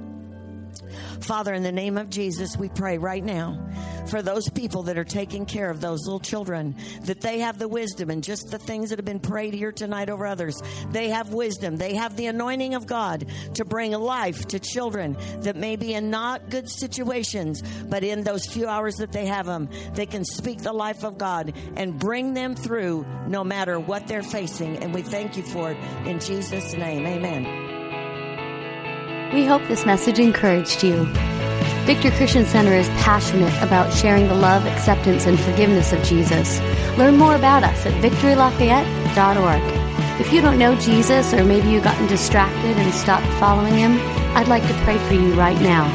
Father, 1.21 1.55
in 1.55 1.63
the 1.63 1.73
name 1.73 1.99
of 1.99 2.11
Jesus, 2.11 2.57
we 2.57 2.69
pray 2.69 2.99
right 2.99 3.25
now 3.25 3.59
for 4.09 4.23
those 4.23 4.49
people 4.49 4.85
that 4.85 4.99
are 4.99 5.05
taking 5.05 5.47
care 5.47 5.71
of 5.71 5.81
those 5.81 6.05
little 6.05 6.21
children, 6.21 6.77
that 7.03 7.21
they 7.21 7.41
have 7.41 7.59
the 7.59 7.69
wisdom 7.69 8.11
and 8.11 8.25
just 8.25 8.51
the 8.51 8.59
things 8.59 8.91
that 8.91 8.99
have 8.99 9.07
been 9.07 9.21
prayed 9.21 9.55
here 9.55 9.73
tonight 9.73 10.11
over 10.11 10.27
others. 10.27 10.61
They 10.91 11.11
have 11.11 11.33
wisdom. 11.33 11.77
They 11.77 11.95
have 11.95 12.17
the 12.17 12.27
anointing 12.27 12.75
of 12.75 12.87
God 12.87 13.27
to 13.55 13.65
bring 13.65 13.93
life 13.93 14.49
to 14.49 14.59
children 14.59 15.17
that 15.41 15.57
may 15.57 15.77
be 15.77 15.95
in 15.95 16.11
not 16.11 16.51
good 16.51 16.69
situations, 16.69 17.63
but 17.63 18.03
in 18.03 18.23
those 18.23 18.47
few 18.47 18.67
hours 18.67 18.97
that 18.97 19.13
they 19.13 19.27
have 19.27 19.47
them, 19.47 19.69
they 19.95 20.07
can 20.07 20.25
speak 20.25 20.63
the 20.63 20.73
life 20.73 21.05
of 21.05 21.19
God 21.19 21.53
and 21.77 21.99
bring 21.99 22.35
them 22.35 22.55
through 22.55 23.07
no 23.27 23.45
matter 23.45 23.79
what 23.79 24.07
they're 24.07 24.23
facing. 24.23 24.79
And 24.79 24.95
we 24.95 25.03
thank 25.03 25.37
you 25.37 25.43
for 25.43 25.73
it 25.73 25.79
in 26.07 26.21
Jesus' 26.21 26.75
name. 26.75 27.07
Amen. 27.07 27.70
We 29.33 29.47
hope 29.47 29.63
this 29.69 29.87
message 29.87 30.19
encouraged 30.19 30.83
you. 30.83 31.05
Victory 31.87 32.11
Christian 32.11 32.45
Center 32.45 32.73
is 32.73 32.89
passionate 32.89 33.55
about 33.63 33.93
sharing 33.93 34.27
the 34.27 34.35
love, 34.35 34.67
acceptance, 34.67 35.25
and 35.25 35.39
forgiveness 35.39 35.93
of 35.93 36.03
Jesus. 36.03 36.59
Learn 36.99 37.17
more 37.17 37.37
about 37.37 37.63
us 37.63 37.87
at 37.87 37.93
victorylafayette.org. 38.03 40.21
If 40.21 40.33
you 40.33 40.41
don't 40.41 40.59
know 40.59 40.75
Jesus, 40.75 41.33
or 41.33 41.45
maybe 41.45 41.69
you've 41.69 41.85
gotten 41.85 42.09
distracted 42.09 42.77
and 42.77 42.93
stopped 42.93 43.27
following 43.39 43.75
him, 43.75 43.93
I'd 44.37 44.49
like 44.49 44.67
to 44.67 44.75
pray 44.83 44.99
for 45.07 45.15
you 45.15 45.33
right 45.35 45.61
now. 45.61 45.87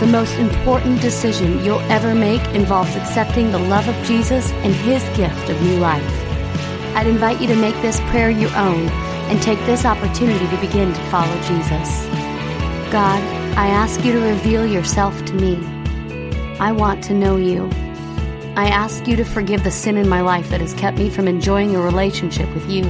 The 0.00 0.06
most 0.06 0.34
important 0.34 1.00
decision 1.00 1.64
you'll 1.64 1.80
ever 1.90 2.14
make 2.14 2.46
involves 2.48 2.94
accepting 2.96 3.50
the 3.50 3.58
love 3.58 3.88
of 3.88 4.06
Jesus 4.06 4.50
and 4.50 4.74
his 4.74 5.02
gift 5.16 5.48
of 5.48 5.62
new 5.62 5.78
life. 5.78 6.04
I'd 6.94 7.06
invite 7.06 7.40
you 7.40 7.48
to 7.48 7.56
make 7.56 7.80
this 7.80 7.98
prayer 8.10 8.28
your 8.28 8.54
own 8.54 8.88
and 9.30 9.40
take 9.40 9.58
this 9.60 9.86
opportunity 9.86 10.46
to 10.46 10.60
begin 10.60 10.92
to 10.92 11.10
follow 11.10 11.40
Jesus. 11.42 12.23
God, 12.94 13.20
I 13.58 13.66
ask 13.66 14.04
you 14.04 14.12
to 14.12 14.20
reveal 14.20 14.64
yourself 14.64 15.24
to 15.24 15.34
me. 15.34 15.56
I 16.60 16.70
want 16.70 17.02
to 17.02 17.12
know 17.12 17.36
you. 17.36 17.68
I 18.54 18.68
ask 18.68 19.08
you 19.08 19.16
to 19.16 19.24
forgive 19.24 19.64
the 19.64 19.72
sin 19.72 19.96
in 19.96 20.08
my 20.08 20.20
life 20.20 20.48
that 20.50 20.60
has 20.60 20.74
kept 20.74 20.96
me 20.96 21.10
from 21.10 21.26
enjoying 21.26 21.74
a 21.74 21.80
relationship 21.80 22.48
with 22.54 22.70
you. 22.70 22.84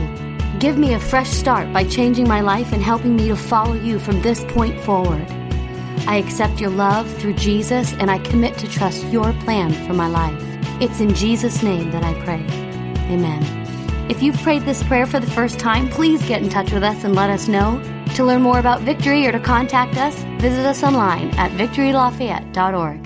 Give 0.58 0.76
me 0.76 0.92
a 0.92 1.00
fresh 1.00 1.30
start 1.30 1.72
by 1.72 1.84
changing 1.84 2.28
my 2.28 2.42
life 2.42 2.70
and 2.74 2.82
helping 2.82 3.16
me 3.16 3.28
to 3.28 3.34
follow 3.34 3.72
you 3.72 3.98
from 3.98 4.20
this 4.20 4.44
point 4.44 4.78
forward. 4.82 5.26
I 6.06 6.16
accept 6.16 6.60
your 6.60 6.68
love 6.68 7.10
through 7.14 7.36
Jesus 7.36 7.94
and 7.94 8.10
I 8.10 8.18
commit 8.18 8.58
to 8.58 8.68
trust 8.68 9.06
your 9.06 9.32
plan 9.44 9.72
for 9.86 9.94
my 9.94 10.08
life. 10.08 10.38
It's 10.82 11.00
in 11.00 11.14
Jesus' 11.14 11.62
name 11.62 11.92
that 11.92 12.04
I 12.04 12.12
pray. 12.24 12.44
Amen. 13.10 13.42
If 14.10 14.22
you've 14.22 14.36
prayed 14.42 14.64
this 14.64 14.82
prayer 14.82 15.06
for 15.06 15.18
the 15.18 15.30
first 15.30 15.58
time, 15.58 15.88
please 15.88 16.22
get 16.28 16.42
in 16.42 16.50
touch 16.50 16.72
with 16.72 16.82
us 16.82 17.04
and 17.04 17.14
let 17.14 17.30
us 17.30 17.48
know. 17.48 17.80
To 18.14 18.24
learn 18.24 18.42
more 18.42 18.60
about 18.60 18.82
Victory 18.82 19.26
or 19.26 19.32
to 19.32 19.40
contact 19.40 19.96
us, 19.96 20.14
visit 20.40 20.64
us 20.64 20.84
online 20.84 21.30
at 21.30 21.50
victorylafayette.org. 21.52 23.03